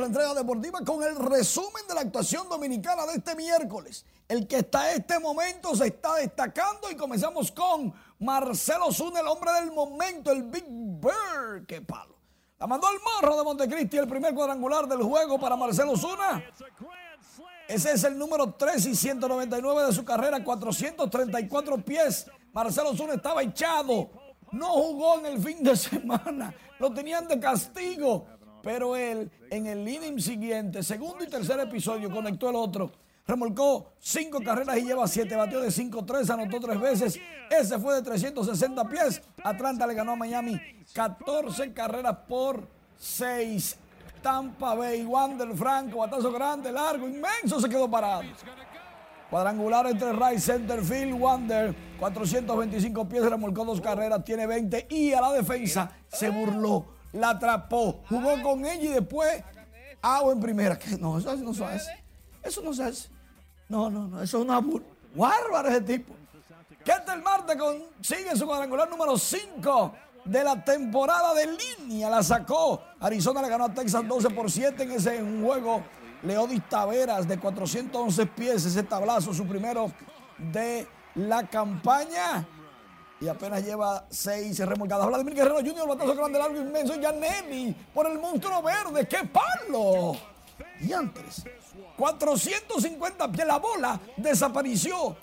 La 0.00 0.06
entrega 0.06 0.34
deportiva 0.34 0.80
con 0.84 1.02
el 1.02 1.16
resumen 1.16 1.86
de 1.88 1.94
la 1.94 2.02
actuación 2.02 2.48
dominicana 2.48 3.06
de 3.06 3.14
este 3.14 3.34
miércoles. 3.34 4.04
El 4.28 4.46
que 4.46 4.56
hasta 4.56 4.92
este 4.92 5.18
momento 5.18 5.74
se 5.74 5.88
está 5.88 6.14
destacando 6.16 6.90
y 6.90 6.96
comenzamos 6.96 7.50
con 7.52 7.92
Marcelo 8.18 8.92
Zuna, 8.92 9.20
el 9.20 9.26
hombre 9.26 9.52
del 9.52 9.72
momento, 9.72 10.32
el 10.32 10.44
Big 10.44 10.64
Bird. 10.66 11.66
¡Qué 11.66 11.82
palo! 11.82 12.14
La 12.58 12.66
mandó 12.66 12.86
al 12.86 12.96
morro 13.00 13.36
de 13.36 13.44
Montecristi, 13.44 13.98
el 13.98 14.08
primer 14.08 14.34
cuadrangular 14.34 14.86
del 14.86 15.02
juego 15.02 15.38
para 15.38 15.56
Marcelo 15.56 15.96
Zuna. 15.96 16.42
Ese 17.68 17.92
es 17.92 18.04
el 18.04 18.16
número 18.18 18.52
3 18.54 18.86
y 18.86 18.94
199 18.94 19.86
de 19.86 19.92
su 19.92 20.04
carrera, 20.04 20.42
434 20.42 21.84
pies. 21.84 22.30
Marcelo 22.52 22.94
Zuna 22.94 23.14
estaba 23.14 23.42
echado, 23.42 24.10
no 24.52 24.68
jugó 24.68 25.18
en 25.18 25.26
el 25.26 25.42
fin 25.42 25.62
de 25.62 25.76
semana, 25.76 26.54
lo 26.78 26.92
tenían 26.92 27.26
de 27.26 27.40
castigo. 27.40 28.26
Pero 28.64 28.96
él, 28.96 29.30
en 29.50 29.66
el 29.66 29.86
inning 29.86 30.18
siguiente, 30.18 30.82
segundo 30.82 31.22
y 31.22 31.28
tercer 31.28 31.60
episodio, 31.60 32.10
conectó 32.10 32.48
el 32.48 32.56
otro. 32.56 32.90
Remolcó 33.26 33.92
cinco 33.98 34.40
carreras 34.42 34.76
y 34.78 34.82
lleva 34.82 35.06
siete. 35.06 35.36
Batió 35.36 35.60
de 35.60 35.68
5-3, 35.68 36.28
anotó 36.30 36.60
tres 36.60 36.80
veces. 36.80 37.20
Ese 37.50 37.78
fue 37.78 37.94
de 37.94 38.02
360 38.02 38.88
pies. 38.88 39.22
Atlanta 39.42 39.86
le 39.86 39.94
ganó 39.94 40.12
a 40.12 40.16
Miami 40.16 40.60
14 40.92 41.72
carreras 41.72 42.16
por 42.28 42.66
6. 42.98 43.78
Tampa 44.22 44.74
Bay, 44.74 45.04
Wander 45.04 45.54
Franco, 45.54 45.98
batazo 45.98 46.32
grande, 46.32 46.72
largo, 46.72 47.06
inmenso, 47.06 47.60
se 47.60 47.68
quedó 47.68 47.90
parado. 47.90 48.22
Cuadrangular 49.28 49.86
entre 49.86 50.12
right 50.12 50.38
center 50.38 50.82
field, 50.82 51.20
Wander, 51.20 51.74
425 51.98 53.06
pies, 53.06 53.22
remolcó 53.28 53.66
dos 53.66 53.82
carreras, 53.82 54.24
tiene 54.24 54.46
20 54.46 54.86
y 54.88 55.12
a 55.12 55.20
la 55.20 55.32
defensa 55.32 55.90
se 56.08 56.30
burló, 56.30 56.86
la 57.14 57.30
atrapó, 57.30 58.02
jugó 58.08 58.40
con 58.42 58.64
ella 58.66 58.84
y 58.84 58.88
después 58.88 59.42
hago 60.02 60.32
en 60.32 60.40
primera. 60.40 60.78
Que 60.78 60.96
no, 60.98 61.18
eso 61.18 61.34
no 61.36 61.54
se 61.54 61.64
hace. 61.64 62.04
Eso 62.42 62.60
no 62.62 62.72
se 62.74 62.84
hace. 62.84 63.08
No, 63.68 63.88
no, 63.90 64.06
no, 64.08 64.20
eso 64.22 64.38
es 64.38 64.44
una 64.44 64.60
bur- 64.60 64.84
bárbaro 65.14 65.68
ese 65.70 65.80
tipo. 65.80 66.14
Ketel 66.84 67.22
Marte 67.22 67.56
consigue 67.56 68.36
su 68.36 68.44
cuadrangular 68.46 68.90
número 68.90 69.16
5 69.16 69.94
de 70.26 70.44
la 70.44 70.62
temporada 70.62 71.32
de 71.34 71.46
línea. 71.78 72.10
La 72.10 72.22
sacó. 72.22 72.82
Arizona 73.00 73.40
le 73.40 73.48
ganó 73.48 73.64
a 73.64 73.72
Texas 73.72 74.06
12 74.06 74.30
por 74.30 74.50
7 74.50 74.82
en 74.82 74.90
ese 74.92 75.22
juego. 75.42 75.82
Leodis 76.22 76.62
Taveras 76.68 77.26
de 77.28 77.38
411 77.38 78.26
pies, 78.26 78.64
ese 78.66 78.82
tablazo, 78.82 79.32
su 79.32 79.46
primero 79.46 79.90
de 80.38 80.86
la 81.14 81.46
campaña. 81.48 82.46
Y 83.20 83.28
apenas 83.28 83.64
lleva 83.64 84.04
seis 84.10 84.58
remolcadas. 84.58 85.06
Vladimir 85.06 85.34
Guerrero 85.34 85.56
Jr., 85.56 85.88
batazo 85.88 86.14
grande, 86.14 86.38
largo, 86.38 86.60
inmenso. 86.60 86.94
Yaneli 86.96 87.74
por 87.94 88.06
el 88.10 88.18
monstruo 88.18 88.62
verde. 88.62 89.06
¡Qué 89.06 89.18
palo! 89.24 90.14
Diantres. 90.80 91.44
450 91.96 93.32
pies. 93.32 93.46
La 93.46 93.58
bola 93.58 94.00
desapareció. 94.16 95.16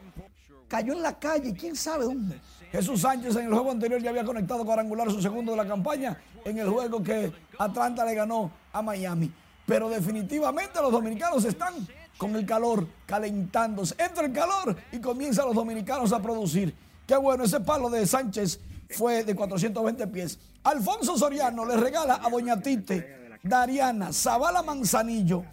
Cayó 0.68 0.94
en 0.94 1.02
la 1.02 1.20
calle, 1.20 1.54
quién 1.54 1.76
sabe 1.76 2.06
dónde. 2.06 2.39
Jesús 2.72 3.02
Sánchez 3.02 3.36
en 3.36 3.48
el 3.48 3.54
juego 3.54 3.72
anterior 3.72 4.02
ya 4.02 4.12
había 4.12 4.24
conectado 4.24 4.64
cuadrangular 4.64 5.12
su 5.12 5.22
segundo 5.22 5.52
de 5.52 5.58
la 5.58 5.68
campaña 5.68 6.18
en 6.46 6.58
el 6.58 6.70
juego 6.70 7.04
que 7.04 7.32
Atlanta 7.60 8.06
le 8.06 8.16
ganó 8.16 8.50
a 8.72 8.82
Miami. 8.82 9.32
Pero 9.66 9.89
definitivamente 9.89 10.82
los 10.82 10.92
dominicanos 10.92 11.44
están 11.44 11.86
con 12.18 12.36
el 12.36 12.46
calor 12.46 12.88
calentándose. 13.06 13.96
Entra 13.98 14.26
el 14.26 14.32
calor 14.32 14.76
y 14.94 15.00
comienzan 15.00 15.46
los 15.48 15.56
dominicanos 15.56 16.14
a 16.14 16.22
producir. 16.22 16.74
Qué 17.12 17.18
bueno, 17.18 17.43
ese 17.43 17.59
palo 17.59 17.89
de 17.89 18.07
Sánchez 18.07 18.62
fue 18.91 19.26
de 19.26 19.36
420 19.36 20.07
pies. 20.07 20.39
Alfonso 20.64 21.18
Soriano 21.18 21.66
le 21.66 21.76
regala 21.76 22.22
a 22.24 22.30
Doña 22.30 22.62
Tite, 22.62 23.38
Dariana, 23.43 24.14
Zavala 24.14 24.64
Manzanillo, 24.64 25.43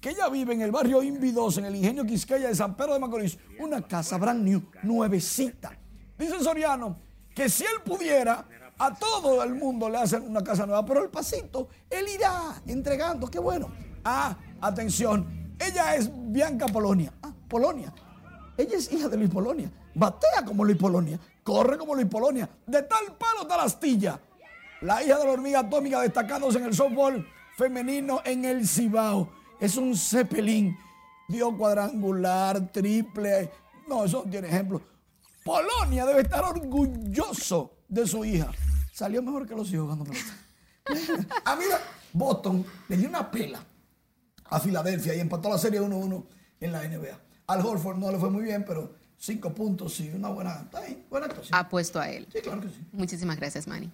que 0.00 0.10
ella 0.10 0.28
vive 0.28 0.54
en 0.54 0.60
el 0.60 0.70
barrio 0.70 1.02
Invi 1.02 1.32
2, 1.32 1.58
en 1.58 1.64
el 1.64 1.74
ingenio 1.74 2.06
Quisqueya 2.06 2.46
de 2.46 2.54
San 2.54 2.76
Pedro 2.76 2.94
de 2.94 3.00
Macorís, 3.00 3.36
una 3.58 3.82
casa 3.82 4.16
brand 4.16 4.44
new, 4.44 4.62
nuevecita. 4.84 5.76
Dice 6.16 6.38
Soriano 6.38 7.00
que 7.34 7.48
si 7.48 7.64
él 7.64 7.82
pudiera, 7.84 8.46
a 8.78 8.94
todo 8.94 9.42
el 9.42 9.56
mundo 9.56 9.90
le 9.90 9.98
hacen 9.98 10.22
una 10.22 10.44
casa 10.44 10.66
nueva, 10.66 10.86
pero 10.86 11.02
el 11.02 11.10
pasito, 11.10 11.68
él 11.90 12.06
irá 12.14 12.62
entregando, 12.64 13.26
qué 13.26 13.40
bueno. 13.40 13.72
Ah, 14.04 14.38
atención, 14.60 15.56
ella 15.58 15.96
es 15.96 16.08
Bianca 16.14 16.66
Polonia. 16.66 17.12
Ah, 17.20 17.32
Polonia. 17.48 17.92
Ella 18.56 18.76
es 18.76 18.92
hija 18.92 19.08
de 19.08 19.16
Luis 19.16 19.30
Polonia. 19.30 19.68
Batea 19.98 20.44
como 20.44 20.64
Luis 20.64 20.78
Polonia. 20.78 21.18
Corre 21.42 21.76
como 21.76 21.94
Luis 21.94 22.06
Polonia. 22.06 22.48
De 22.66 22.82
tal 22.82 23.16
palo 23.18 23.46
tal 23.46 23.60
astilla. 23.60 24.20
La 24.82 25.02
hija 25.02 25.18
de 25.18 25.24
la 25.24 25.32
hormiga 25.32 25.60
atómica 25.60 26.00
destacándose 26.00 26.58
en 26.58 26.66
el 26.66 26.74
softball 26.74 27.26
femenino 27.56 28.22
en 28.24 28.44
el 28.44 28.66
Cibao. 28.66 29.28
Es 29.60 29.76
un 29.76 29.96
cepelín. 29.96 30.76
Dio 31.26 31.56
cuadrangular, 31.56 32.70
triple. 32.72 33.50
No, 33.88 34.04
eso 34.04 34.24
tiene 34.30 34.48
ejemplo. 34.48 34.80
Polonia 35.44 36.06
debe 36.06 36.22
estar 36.22 36.44
orgulloso 36.44 37.78
de 37.88 38.06
su 38.06 38.24
hija. 38.24 38.52
Salió 38.92 39.20
mejor 39.22 39.48
que 39.48 39.54
los 39.54 39.70
hijos 39.72 39.86
cuando 39.86 40.04
pelota. 40.04 40.32
a 41.44 41.56
mí, 41.56 41.64
Boston 42.12 42.64
le 42.88 42.96
dio 42.96 43.08
una 43.08 43.30
pela 43.30 43.60
a 44.44 44.60
Filadelfia 44.60 45.14
y 45.14 45.20
empató 45.20 45.48
la 45.48 45.58
serie 45.58 45.80
1-1 45.80 46.24
en 46.60 46.72
la 46.72 46.86
NBA. 46.86 47.18
Al 47.48 47.66
Horford 47.66 47.98
no 47.98 48.12
le 48.12 48.18
fue 48.18 48.30
muy 48.30 48.44
bien, 48.44 48.64
pero 48.64 48.97
cinco 49.18 49.52
puntos, 49.52 49.94
sí, 49.94 50.10
una 50.14 50.28
buena, 50.28 50.60
está 50.62 50.80
bien, 50.80 51.04
buena 51.10 51.26
actuación. 51.26 51.58
Apuesto 51.58 52.00
a 52.00 52.08
él. 52.10 52.26
Sí, 52.32 52.40
claro 52.40 52.60
que 52.60 52.68
sí. 52.68 52.80
Muchísimas 52.92 53.36
gracias, 53.36 53.66
Manny. 53.66 53.90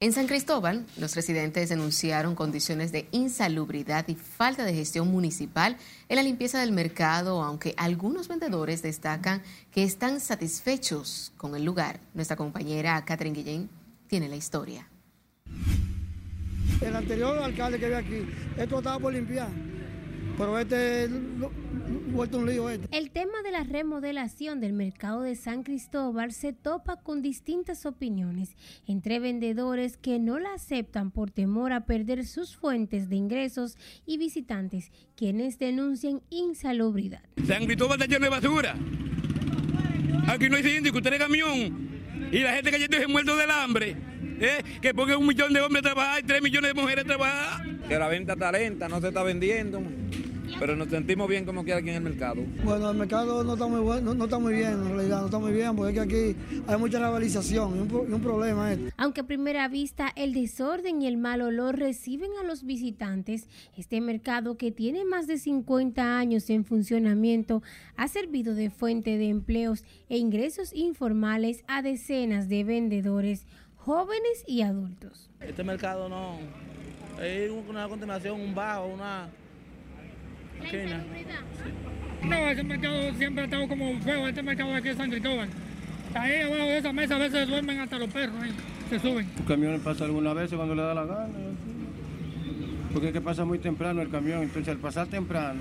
En 0.00 0.12
San 0.12 0.28
Cristóbal, 0.28 0.86
los 0.96 1.16
residentes 1.16 1.70
denunciaron 1.70 2.36
condiciones 2.36 2.92
de 2.92 3.08
insalubridad 3.10 4.06
y 4.06 4.14
falta 4.14 4.64
de 4.64 4.72
gestión 4.72 5.10
municipal 5.10 5.76
en 6.08 6.14
la 6.14 6.22
limpieza 6.22 6.60
del 6.60 6.70
mercado, 6.70 7.42
aunque 7.42 7.74
algunos 7.76 8.28
vendedores 8.28 8.80
destacan 8.80 9.42
que 9.72 9.82
están 9.82 10.20
satisfechos 10.20 11.32
con 11.36 11.56
el 11.56 11.64
lugar. 11.64 11.98
Nuestra 12.14 12.36
compañera 12.36 13.04
Catherine 13.04 13.36
Guillén 13.36 13.70
tiene 14.06 14.28
la 14.28 14.36
historia. 14.36 14.88
El 16.80 16.94
anterior 16.94 17.36
alcalde 17.36 17.80
que 17.80 17.86
había 17.86 17.98
aquí, 17.98 18.24
esto 18.56 18.78
estaba 18.78 19.00
por 19.00 19.12
limpiar, 19.12 19.50
pero 20.38 20.58
este 20.58 21.08
vuelto 22.12 22.38
un 22.38 22.46
lío 22.46 22.70
este. 22.70 22.96
El 22.96 23.10
tema 23.10 23.42
de 23.42 23.50
la 23.50 23.64
remodelación 23.64 24.60
del 24.60 24.72
mercado 24.72 25.22
de 25.22 25.34
San 25.34 25.64
Cristóbal 25.64 26.32
se 26.32 26.52
topa 26.52 26.96
con 26.96 27.22
distintas 27.22 27.84
opiniones 27.86 28.56
entre 28.86 29.18
vendedores 29.18 29.96
que 29.96 30.18
no 30.18 30.38
la 30.38 30.54
aceptan 30.54 31.10
por 31.10 31.30
temor 31.30 31.72
a 31.72 31.84
perder 31.86 32.24
sus 32.24 32.56
fuentes 32.56 33.08
de 33.08 33.16
ingresos 33.16 33.76
y 34.06 34.16
visitantes 34.16 34.92
quienes 35.16 35.58
denuncian 35.58 36.22
insalubridad. 36.30 37.22
San 37.46 37.66
Cristóbal 37.66 38.00
está 38.00 38.12
lleno 38.12 38.24
de 38.24 38.30
basura. 38.30 38.76
Aquí 40.28 40.48
no 40.48 40.56
hay 40.56 40.62
síndico, 40.62 40.98
usted 40.98 41.12
es 41.14 41.18
camión. 41.18 41.88
Y 42.30 42.38
la 42.40 42.52
gente 42.54 42.70
cayendo 42.70 42.96
se 42.96 43.06
muerto 43.06 43.36
del 43.36 43.50
hambre. 43.50 43.96
¿eh? 44.40 44.62
Que 44.80 44.94
ponga 44.94 45.16
un 45.16 45.26
millón 45.26 45.52
de 45.52 45.60
hombres 45.60 45.80
a 45.80 45.94
trabajar 45.94 46.20
y 46.20 46.26
tres 46.26 46.42
millones 46.42 46.74
de 46.74 46.80
mujeres 46.80 47.04
a 47.04 47.06
trabajar. 47.06 47.66
que 47.88 47.98
la 47.98 48.08
venta 48.08 48.34
está 48.34 48.52
lenta, 48.52 48.88
no 48.88 49.00
se 49.00 49.08
está 49.08 49.22
vendiendo, 49.22 49.82
pero 50.58 50.76
nos 50.76 50.88
sentimos 50.88 51.28
bien 51.28 51.44
como 51.44 51.64
quiera 51.64 51.80
aquí 51.80 51.90
en 51.90 51.96
el 51.96 52.02
mercado. 52.02 52.42
Bueno, 52.64 52.90
el 52.90 52.96
mercado 52.96 53.44
no 53.44 53.54
está 53.54 53.66
muy 53.66 53.80
bueno, 53.80 54.02
no, 54.02 54.14
no 54.14 54.24
está 54.24 54.38
muy 54.38 54.54
bien 54.54 54.72
en 54.72 54.96
realidad, 54.96 55.20
no 55.20 55.26
está 55.26 55.38
muy 55.38 55.52
bien 55.52 55.74
porque 55.76 55.98
es 55.98 56.06
que 56.06 56.30
aquí 56.30 56.62
hay 56.66 56.78
mucha 56.78 56.98
rivalización 56.98 57.76
y 57.76 57.80
un, 57.80 58.10
y 58.10 58.12
un 58.12 58.20
problema 58.20 58.72
este. 58.72 58.92
Aunque 58.96 59.20
a 59.20 59.26
primera 59.26 59.68
vista 59.68 60.12
el 60.16 60.34
desorden 60.34 61.02
y 61.02 61.06
el 61.06 61.16
mal 61.16 61.42
olor 61.42 61.78
reciben 61.78 62.30
a 62.40 62.44
los 62.44 62.64
visitantes, 62.64 63.48
este 63.76 64.00
mercado 64.00 64.56
que 64.56 64.70
tiene 64.70 65.04
más 65.04 65.26
de 65.26 65.38
50 65.38 66.18
años 66.18 66.50
en 66.50 66.64
funcionamiento 66.64 67.62
ha 67.96 68.08
servido 68.08 68.54
de 68.54 68.70
fuente 68.70 69.18
de 69.18 69.28
empleos 69.28 69.84
e 70.08 70.18
ingresos 70.18 70.72
informales 70.72 71.64
a 71.66 71.82
decenas 71.82 72.48
de 72.48 72.64
vendedores, 72.64 73.46
jóvenes 73.76 74.44
y 74.46 74.62
adultos. 74.62 75.30
Este 75.40 75.64
mercado 75.64 76.08
no. 76.08 76.36
Es 77.22 77.50
una 77.50 77.88
continuación, 77.88 78.40
un 78.40 78.54
bajo, 78.54 78.86
una. 78.86 79.28
Esquina. 80.64 81.04
No, 82.24 82.48
ese 82.48 82.62
mercado 82.64 83.14
siempre 83.14 83.42
ha 83.42 83.44
estado 83.44 83.68
como 83.68 83.98
feo, 84.00 84.28
este 84.28 84.42
mercado 84.42 84.70
de 84.70 84.76
aquí 84.76 84.88
de 84.88 84.94
San 84.94 85.10
Cristóbal. 85.10 85.48
Ahí 86.14 86.40
abajo 86.40 86.62
de 86.62 86.78
esa 86.78 86.92
mesa 86.92 87.16
a 87.16 87.18
veces 87.18 87.48
duermen 87.48 87.80
hasta 87.80 87.98
los 87.98 88.10
perros, 88.10 88.36
ahí, 88.42 88.52
se 88.90 88.98
suben. 88.98 89.28
Un 89.38 89.44
camión 89.44 89.80
pasa 89.80 90.04
algunas 90.04 90.34
veces 90.34 90.56
cuando 90.56 90.74
le 90.74 90.82
da 90.82 90.94
la 90.94 91.04
gana. 91.04 91.28
Porque 92.92 93.08
es 93.08 93.12
que 93.12 93.20
pasa 93.20 93.44
muy 93.44 93.58
temprano 93.58 94.00
el 94.00 94.10
camión, 94.10 94.42
entonces 94.42 94.68
al 94.68 94.78
pasar 94.78 95.06
temprano, 95.06 95.60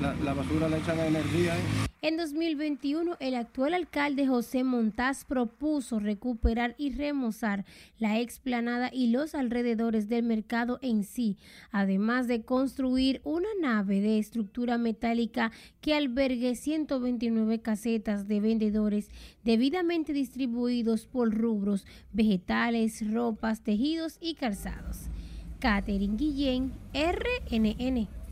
la, 0.00 0.14
la 0.22 0.34
basura 0.34 0.68
le 0.68 0.78
echan 0.78 0.98
energía. 1.00 1.56
¿eh? 1.56 1.93
En 2.04 2.18
2021, 2.18 3.16
el 3.18 3.34
actual 3.34 3.72
alcalde 3.72 4.26
José 4.26 4.62
Montaz 4.62 5.24
propuso 5.24 6.00
recuperar 6.00 6.74
y 6.76 6.92
remozar 6.92 7.64
la 7.98 8.20
explanada 8.20 8.90
y 8.92 9.06
los 9.06 9.34
alrededores 9.34 10.06
del 10.10 10.22
mercado 10.22 10.78
en 10.82 11.04
sí, 11.04 11.38
además 11.72 12.28
de 12.28 12.42
construir 12.42 13.22
una 13.24 13.48
nave 13.58 14.02
de 14.02 14.18
estructura 14.18 14.76
metálica 14.76 15.50
que 15.80 15.94
albergue 15.94 16.56
129 16.56 17.62
casetas 17.62 18.28
de 18.28 18.38
vendedores 18.38 19.08
debidamente 19.42 20.12
distribuidos 20.12 21.06
por 21.06 21.34
rubros, 21.34 21.86
vegetales, 22.12 23.02
ropas, 23.14 23.62
tejidos 23.62 24.18
y 24.20 24.34
calzados. 24.34 25.08
Catherine 25.58 26.18
Guillén, 26.18 26.70
RNN. 26.92 28.23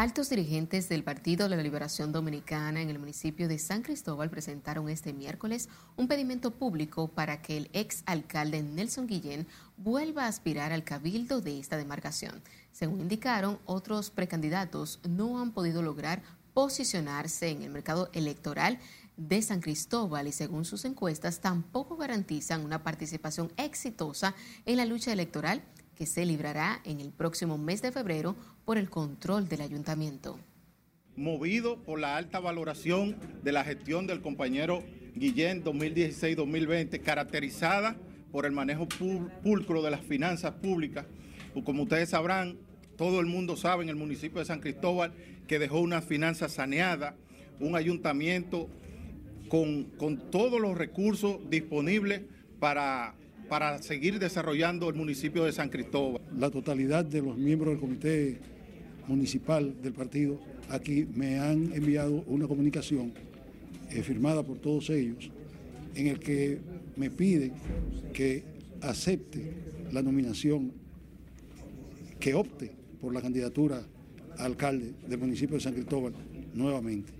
Altos 0.00 0.30
dirigentes 0.30 0.88
del 0.88 1.04
Partido 1.04 1.46
de 1.46 1.56
la 1.58 1.62
Liberación 1.62 2.10
Dominicana 2.10 2.80
en 2.80 2.88
el 2.88 2.98
municipio 2.98 3.48
de 3.48 3.58
San 3.58 3.82
Cristóbal 3.82 4.30
presentaron 4.30 4.88
este 4.88 5.12
miércoles 5.12 5.68
un 5.98 6.08
pedimento 6.08 6.52
público 6.52 7.08
para 7.08 7.42
que 7.42 7.58
el 7.58 7.70
ex 7.74 8.02
alcalde 8.06 8.62
Nelson 8.62 9.06
Guillén 9.06 9.46
vuelva 9.76 10.24
a 10.24 10.28
aspirar 10.28 10.72
al 10.72 10.84
cabildo 10.84 11.42
de 11.42 11.60
esta 11.60 11.76
demarcación. 11.76 12.40
Según 12.72 13.02
indicaron, 13.02 13.58
otros 13.66 14.08
precandidatos 14.08 15.00
no 15.06 15.38
han 15.38 15.52
podido 15.52 15.82
lograr 15.82 16.22
posicionarse 16.54 17.50
en 17.50 17.60
el 17.60 17.68
mercado 17.68 18.08
electoral 18.14 18.78
de 19.18 19.42
San 19.42 19.60
Cristóbal 19.60 20.28
y 20.28 20.32
según 20.32 20.64
sus 20.64 20.86
encuestas 20.86 21.40
tampoco 21.40 21.98
garantizan 21.98 22.64
una 22.64 22.82
participación 22.82 23.52
exitosa 23.58 24.34
en 24.64 24.78
la 24.78 24.86
lucha 24.86 25.12
electoral 25.12 25.62
que 26.00 26.06
se 26.06 26.24
librará 26.24 26.80
en 26.84 26.98
el 26.98 27.12
próximo 27.12 27.58
mes 27.58 27.82
de 27.82 27.92
febrero 27.92 28.34
por 28.64 28.78
el 28.78 28.88
control 28.88 29.50
del 29.50 29.60
ayuntamiento. 29.60 30.40
Movido 31.14 31.76
por 31.82 32.00
la 32.00 32.16
alta 32.16 32.40
valoración 32.40 33.18
de 33.42 33.52
la 33.52 33.64
gestión 33.64 34.06
del 34.06 34.22
compañero 34.22 34.82
Guillén 35.14 35.62
2016-2020, 35.62 37.02
caracterizada 37.02 37.98
por 38.32 38.46
el 38.46 38.52
manejo 38.52 38.88
pulcro 39.42 39.82
de 39.82 39.90
las 39.90 40.00
finanzas 40.00 40.52
públicas, 40.52 41.04
como 41.66 41.82
ustedes 41.82 42.08
sabrán, 42.08 42.56
todo 42.96 43.20
el 43.20 43.26
mundo 43.26 43.54
sabe 43.58 43.82
en 43.82 43.90
el 43.90 43.96
municipio 43.96 44.38
de 44.38 44.46
San 44.46 44.60
Cristóbal 44.60 45.12
que 45.46 45.58
dejó 45.58 45.80
una 45.80 46.00
finanza 46.00 46.48
saneada, 46.48 47.14
un 47.58 47.76
ayuntamiento 47.76 48.70
con, 49.50 49.84
con 49.98 50.30
todos 50.30 50.62
los 50.62 50.78
recursos 50.78 51.40
disponibles 51.50 52.22
para 52.58 53.16
para 53.50 53.82
seguir 53.82 54.20
desarrollando 54.20 54.88
el 54.88 54.94
municipio 54.94 55.42
de 55.44 55.50
San 55.50 55.70
Cristóbal. 55.70 56.22
La 56.38 56.50
totalidad 56.50 57.04
de 57.04 57.20
los 57.20 57.36
miembros 57.36 57.72
del 57.72 57.80
comité 57.80 58.38
municipal 59.08 59.74
del 59.82 59.92
partido 59.92 60.38
aquí 60.68 61.04
me 61.12 61.40
han 61.40 61.72
enviado 61.72 62.22
una 62.28 62.46
comunicación 62.46 63.12
eh, 63.90 64.02
firmada 64.04 64.44
por 64.44 64.58
todos 64.58 64.88
ellos 64.90 65.32
en 65.96 66.06
el 66.06 66.20
que 66.20 66.60
me 66.94 67.10
piden 67.10 67.52
que 68.12 68.44
acepte 68.82 69.52
la 69.90 70.00
nominación, 70.00 70.72
que 72.20 72.34
opte 72.34 72.70
por 73.00 73.12
la 73.12 73.20
candidatura 73.20 73.82
a 74.38 74.44
alcalde 74.44 74.94
del 75.08 75.18
municipio 75.18 75.56
de 75.56 75.60
San 75.60 75.74
Cristóbal 75.74 76.12
nuevamente. 76.54 77.12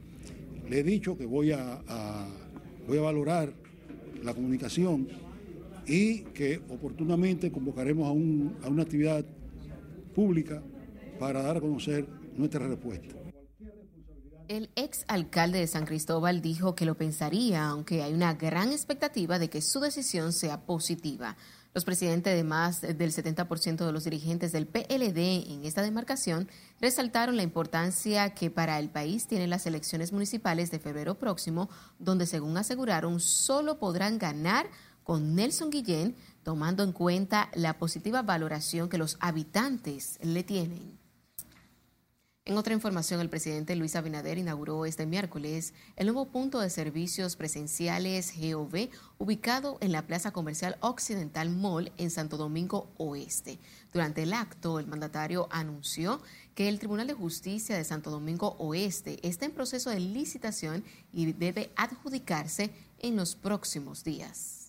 Le 0.68 0.78
he 0.78 0.84
dicho 0.84 1.18
que 1.18 1.26
voy 1.26 1.50
a, 1.50 1.82
voy 2.86 2.98
a 2.98 3.00
valorar 3.00 3.52
la 4.22 4.32
comunicación 4.32 5.08
y 5.90 6.20
que 6.34 6.62
oportunamente 6.68 7.50
convocaremos 7.50 8.06
a, 8.06 8.12
un, 8.12 8.56
una 8.64 8.82
actividad 8.84 9.24
pública 10.14 10.62
para 11.18 11.42
dar 11.42 11.56
a 11.56 11.60
conocer 11.60 12.06
nuestra 12.36 12.68
respuesta. 12.68 13.16
El 14.46 14.70
ex 14.76 15.04
alcalde 15.08 15.58
de 15.58 15.66
San 15.66 15.86
Cristóbal 15.86 16.42
dijo 16.42 16.76
que 16.76 16.84
lo 16.84 16.96
pensaría, 16.96 17.66
aunque 17.66 18.02
hay 18.02 18.14
una 18.14 18.34
gran 18.34 18.70
expectativa 18.70 19.40
de 19.40 19.50
que 19.50 19.62
su 19.62 19.80
decisión 19.80 20.32
sea 20.32 20.64
positiva. 20.64 21.36
Los 21.72 21.84
presidentes 21.84 22.34
de 22.34 22.42
más 22.42 22.80
del 22.80 23.12
70% 23.12 23.86
de 23.86 23.92
los 23.92 24.02
dirigentes 24.02 24.50
del 24.50 24.66
PLD 24.66 25.52
en 25.52 25.64
esta 25.64 25.82
demarcación 25.82 26.48
resaltaron 26.80 27.36
la 27.36 27.44
importancia 27.44 28.34
que 28.34 28.50
para 28.50 28.80
el 28.80 28.90
país 28.90 29.28
tienen 29.28 29.50
las 29.50 29.66
elecciones 29.66 30.12
municipales 30.12 30.72
de 30.72 30.80
febrero 30.80 31.16
próximo, 31.16 31.70
donde 32.00 32.26
según 32.26 32.56
aseguraron 32.56 33.20
solo 33.20 33.78
podrán 33.78 34.18
ganar 34.18 34.66
con 35.04 35.34
Nelson 35.34 35.70
Guillén, 35.70 36.14
tomando 36.42 36.82
en 36.82 36.92
cuenta 36.92 37.50
la 37.54 37.78
positiva 37.78 38.22
valoración 38.22 38.88
que 38.88 38.98
los 38.98 39.16
habitantes 39.20 40.18
le 40.22 40.42
tienen. 40.42 41.00
En 42.46 42.56
otra 42.56 42.74
información, 42.74 43.20
el 43.20 43.28
presidente 43.28 43.76
Luis 43.76 43.94
Abinader 43.94 44.38
inauguró 44.38 44.84
este 44.84 45.06
miércoles 45.06 45.74
el 45.94 46.06
nuevo 46.06 46.24
punto 46.26 46.58
de 46.58 46.68
servicios 46.68 47.36
presenciales 47.36 48.32
GOV 48.36 48.88
ubicado 49.18 49.78
en 49.80 49.92
la 49.92 50.06
Plaza 50.06 50.32
Comercial 50.32 50.76
Occidental 50.80 51.50
Mall 51.50 51.92
en 51.96 52.10
Santo 52.10 52.38
Domingo 52.38 52.90
Oeste. 52.96 53.60
Durante 53.92 54.24
el 54.24 54.32
acto, 54.32 54.80
el 54.80 54.86
mandatario 54.86 55.48
anunció 55.52 56.22
que 56.56 56.68
el 56.68 56.78
Tribunal 56.78 57.06
de 57.06 57.14
Justicia 57.14 57.76
de 57.76 57.84
Santo 57.84 58.10
Domingo 58.10 58.56
Oeste 58.58 59.20
está 59.22 59.44
en 59.44 59.52
proceso 59.52 59.90
de 59.90 60.00
licitación 60.00 60.82
y 61.12 61.32
debe 61.32 61.70
adjudicarse 61.76 62.72
en 62.98 63.16
los 63.16 63.36
próximos 63.36 64.02
días. 64.02 64.59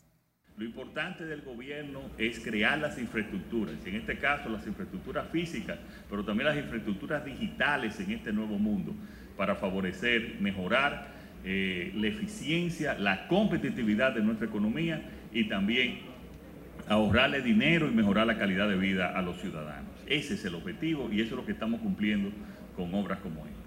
Lo 0.57 0.65
importante 0.65 1.25
del 1.25 1.41
gobierno 1.41 2.01
es 2.17 2.39
crear 2.39 2.77
las 2.77 2.97
infraestructuras, 2.99 3.75
en 3.85 3.95
este 3.95 4.17
caso 4.17 4.49
las 4.49 4.67
infraestructuras 4.67 5.27
físicas, 5.29 5.79
pero 6.09 6.23
también 6.23 6.49
las 6.49 6.57
infraestructuras 6.57 7.25
digitales 7.25 7.99
en 7.99 8.11
este 8.11 8.31
nuevo 8.31 8.59
mundo, 8.59 8.93
para 9.37 9.55
favorecer, 9.55 10.35
mejorar 10.39 11.07
eh, 11.43 11.91
la 11.95 12.07
eficiencia, 12.07 12.97
la 12.99 13.27
competitividad 13.27 14.13
de 14.13 14.21
nuestra 14.21 14.47
economía 14.47 15.01
y 15.33 15.45
también 15.45 15.99
ahorrarle 16.87 17.41
dinero 17.41 17.87
y 17.87 17.91
mejorar 17.91 18.27
la 18.27 18.37
calidad 18.37 18.67
de 18.67 18.75
vida 18.75 19.17
a 19.17 19.21
los 19.21 19.37
ciudadanos. 19.37 19.89
Ese 20.05 20.33
es 20.35 20.45
el 20.45 20.55
objetivo 20.55 21.09
y 21.11 21.21
eso 21.21 21.31
es 21.31 21.37
lo 21.37 21.45
que 21.45 21.53
estamos 21.53 21.81
cumpliendo 21.81 22.29
con 22.75 22.93
obras 22.93 23.19
como 23.19 23.45
esta. 23.45 23.61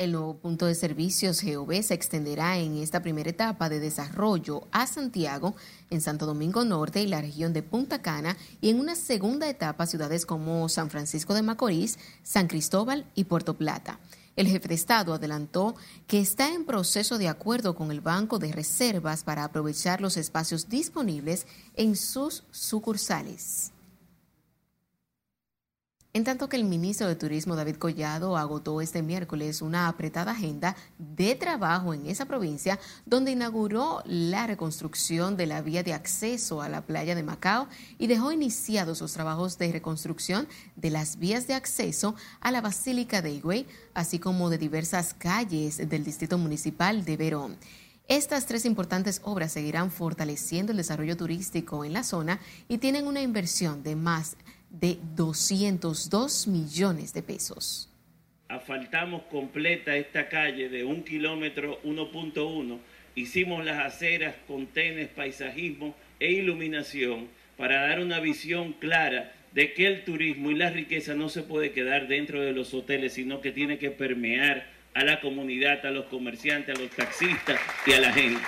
El 0.00 0.12
nuevo 0.12 0.38
punto 0.38 0.64
de 0.64 0.74
servicios 0.74 1.42
GOV 1.44 1.82
se 1.82 1.92
extenderá 1.92 2.56
en 2.56 2.78
esta 2.78 3.02
primera 3.02 3.28
etapa 3.28 3.68
de 3.68 3.80
desarrollo 3.80 4.66
a 4.72 4.86
Santiago, 4.86 5.54
en 5.90 6.00
Santo 6.00 6.24
Domingo 6.24 6.64
Norte 6.64 7.02
y 7.02 7.06
la 7.06 7.20
región 7.20 7.52
de 7.52 7.62
Punta 7.62 8.00
Cana, 8.00 8.34
y 8.62 8.70
en 8.70 8.80
una 8.80 8.94
segunda 8.94 9.46
etapa 9.46 9.84
ciudades 9.84 10.24
como 10.24 10.70
San 10.70 10.88
Francisco 10.88 11.34
de 11.34 11.42
Macorís, 11.42 11.98
San 12.22 12.48
Cristóbal 12.48 13.04
y 13.14 13.24
Puerto 13.24 13.58
Plata. 13.58 14.00
El 14.36 14.48
jefe 14.48 14.68
de 14.68 14.74
Estado 14.74 15.12
adelantó 15.12 15.74
que 16.06 16.18
está 16.18 16.54
en 16.54 16.64
proceso 16.64 17.18
de 17.18 17.28
acuerdo 17.28 17.74
con 17.74 17.90
el 17.90 18.00
Banco 18.00 18.38
de 18.38 18.52
Reservas 18.52 19.22
para 19.22 19.44
aprovechar 19.44 20.00
los 20.00 20.16
espacios 20.16 20.70
disponibles 20.70 21.46
en 21.76 21.94
sus 21.94 22.44
sucursales. 22.50 23.72
En 26.12 26.24
tanto 26.24 26.48
que 26.48 26.56
el 26.56 26.64
ministro 26.64 27.06
de 27.06 27.14
Turismo 27.14 27.54
David 27.54 27.76
Collado 27.76 28.36
agotó 28.36 28.80
este 28.80 29.00
miércoles 29.00 29.62
una 29.62 29.86
apretada 29.86 30.32
agenda 30.32 30.74
de 30.98 31.36
trabajo 31.36 31.94
en 31.94 32.08
esa 32.08 32.24
provincia, 32.24 32.80
donde 33.06 33.30
inauguró 33.30 34.02
la 34.06 34.48
reconstrucción 34.48 35.36
de 35.36 35.46
la 35.46 35.62
vía 35.62 35.84
de 35.84 35.92
acceso 35.92 36.62
a 36.62 36.68
la 36.68 36.82
playa 36.82 37.14
de 37.14 37.22
Macao 37.22 37.68
y 37.96 38.08
dejó 38.08 38.32
iniciados 38.32 39.00
los 39.00 39.12
trabajos 39.12 39.56
de 39.56 39.70
reconstrucción 39.70 40.48
de 40.74 40.90
las 40.90 41.16
vías 41.16 41.46
de 41.46 41.54
acceso 41.54 42.16
a 42.40 42.50
la 42.50 42.60
Basílica 42.60 43.22
de 43.22 43.30
Higüey, 43.30 43.66
así 43.94 44.18
como 44.18 44.50
de 44.50 44.58
diversas 44.58 45.14
calles 45.14 45.76
del 45.76 46.02
Distrito 46.02 46.38
Municipal 46.38 47.04
de 47.04 47.16
Verón. 47.16 47.56
Estas 48.08 48.46
tres 48.46 48.64
importantes 48.64 49.20
obras 49.22 49.52
seguirán 49.52 49.92
fortaleciendo 49.92 50.72
el 50.72 50.78
desarrollo 50.78 51.16
turístico 51.16 51.84
en 51.84 51.92
la 51.92 52.02
zona 52.02 52.40
y 52.66 52.78
tienen 52.78 53.06
una 53.06 53.22
inversión 53.22 53.84
de 53.84 53.94
más 53.94 54.32
de 54.32 54.49
de 54.70 54.98
202 55.16 56.46
millones 56.48 57.12
de 57.12 57.22
pesos. 57.22 57.88
Asfaltamos 58.48 59.22
completa 59.30 59.96
esta 59.96 60.28
calle 60.28 60.68
de 60.68 60.84
un 60.84 61.04
kilómetro 61.04 61.80
1.1, 61.82 62.78
hicimos 63.14 63.64
las 63.64 63.78
aceras 63.84 64.34
con 64.46 64.66
tenes, 64.66 65.08
paisajismo 65.08 65.94
e 66.18 66.32
iluminación 66.32 67.28
para 67.56 67.86
dar 67.86 68.00
una 68.00 68.20
visión 68.20 68.72
clara 68.74 69.32
de 69.52 69.72
que 69.74 69.86
el 69.86 70.04
turismo 70.04 70.50
y 70.50 70.54
la 70.54 70.70
riqueza 70.70 71.14
no 71.14 71.28
se 71.28 71.42
puede 71.42 71.72
quedar 71.72 72.08
dentro 72.08 72.40
de 72.40 72.52
los 72.52 72.72
hoteles, 72.72 73.14
sino 73.14 73.40
que 73.40 73.52
tiene 73.52 73.78
que 73.78 73.90
permear 73.90 74.66
a 74.94 75.04
la 75.04 75.20
comunidad, 75.20 75.84
a 75.86 75.90
los 75.90 76.06
comerciantes, 76.06 76.76
a 76.76 76.80
los 76.80 76.90
taxistas 76.90 77.60
y 77.86 77.92
a 77.92 78.00
la 78.00 78.12
gente. 78.12 78.40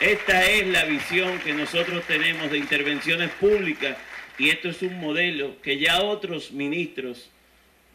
Esta 0.00 0.44
es 0.46 0.66
la 0.66 0.84
visión 0.84 1.38
que 1.40 1.52
nosotros 1.52 2.04
tenemos 2.06 2.50
de 2.50 2.58
intervenciones 2.58 3.30
públicas 3.32 3.96
y 4.38 4.50
esto 4.50 4.68
es 4.68 4.82
un 4.82 4.98
modelo 4.98 5.60
que 5.62 5.78
ya 5.78 6.02
otros 6.02 6.52
ministros 6.52 7.30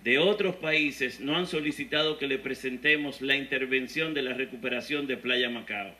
de 0.04 0.20
otros 0.20 0.56
países 0.56 1.20
no 1.20 1.36
han 1.36 1.48
solicitado 1.48 2.18
que 2.18 2.28
le 2.28 2.38
presentemos 2.38 3.22
la 3.22 3.36
intervención 3.36 4.14
de 4.14 4.22
la 4.22 4.34
recuperación 4.34 5.08
de 5.08 5.18
Playa 5.18 5.50
Macao. 5.50 5.94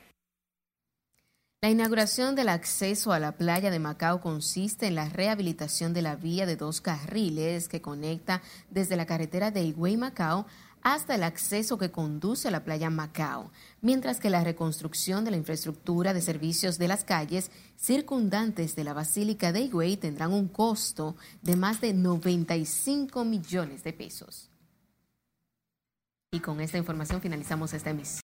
La 1.62 1.72
inauguración 1.72 2.36
del 2.36 2.50
acceso 2.50 3.12
a 3.12 3.20
la 3.20 3.32
playa 3.32 3.72
de 3.72 3.80
Macao 3.80 4.22
consiste 4.22 4.86
en 4.86 4.94
la 4.94 5.10
rehabilitación 5.10 5.92
de 5.92 6.04
la 6.04 6.16
vía 6.16 6.46
de 6.46 6.56
dos 6.56 6.82
carriles 6.82 7.68
que 7.68 7.82
conecta 7.82 8.44
desde 8.70 8.96
la 8.96 9.08
carretera 9.08 9.50
de 9.50 9.64
Higüey 9.64 9.98
Macao 9.98 10.46
hasta 10.84 11.16
el 11.16 11.24
acceso 11.24 11.80
que 11.80 11.92
conduce 11.92 12.48
a 12.48 12.52
la 12.52 12.64
playa 12.64 12.92
Macao, 12.92 13.52
mientras 13.82 14.20
que 14.20 14.30
la 14.30 14.44
reconstrucción 14.44 15.26
de 15.26 15.32
la 15.32 15.38
infraestructura 15.38 16.14
de 16.14 16.22
servicios 16.22 16.78
de 16.78 16.88
las 16.88 17.04
calles 17.04 17.52
circundantes 17.78 18.76
de 18.76 18.84
la 18.84 18.94
Basílica 18.94 19.52
de 19.52 19.62
Higüey 19.62 19.98
tendrán 19.98 20.34
un 20.34 20.48
costo 20.48 21.16
de 21.42 21.56
más 21.56 21.82
de 21.82 21.94
95 21.94 23.24
millones 23.26 23.84
de 23.84 23.94
pesos. 23.94 24.50
Y 26.32 26.40
con 26.40 26.60
esta 26.60 26.78
información 26.78 27.22
finalizamos 27.22 27.74
esta 27.74 27.90
emisión. 27.90 28.16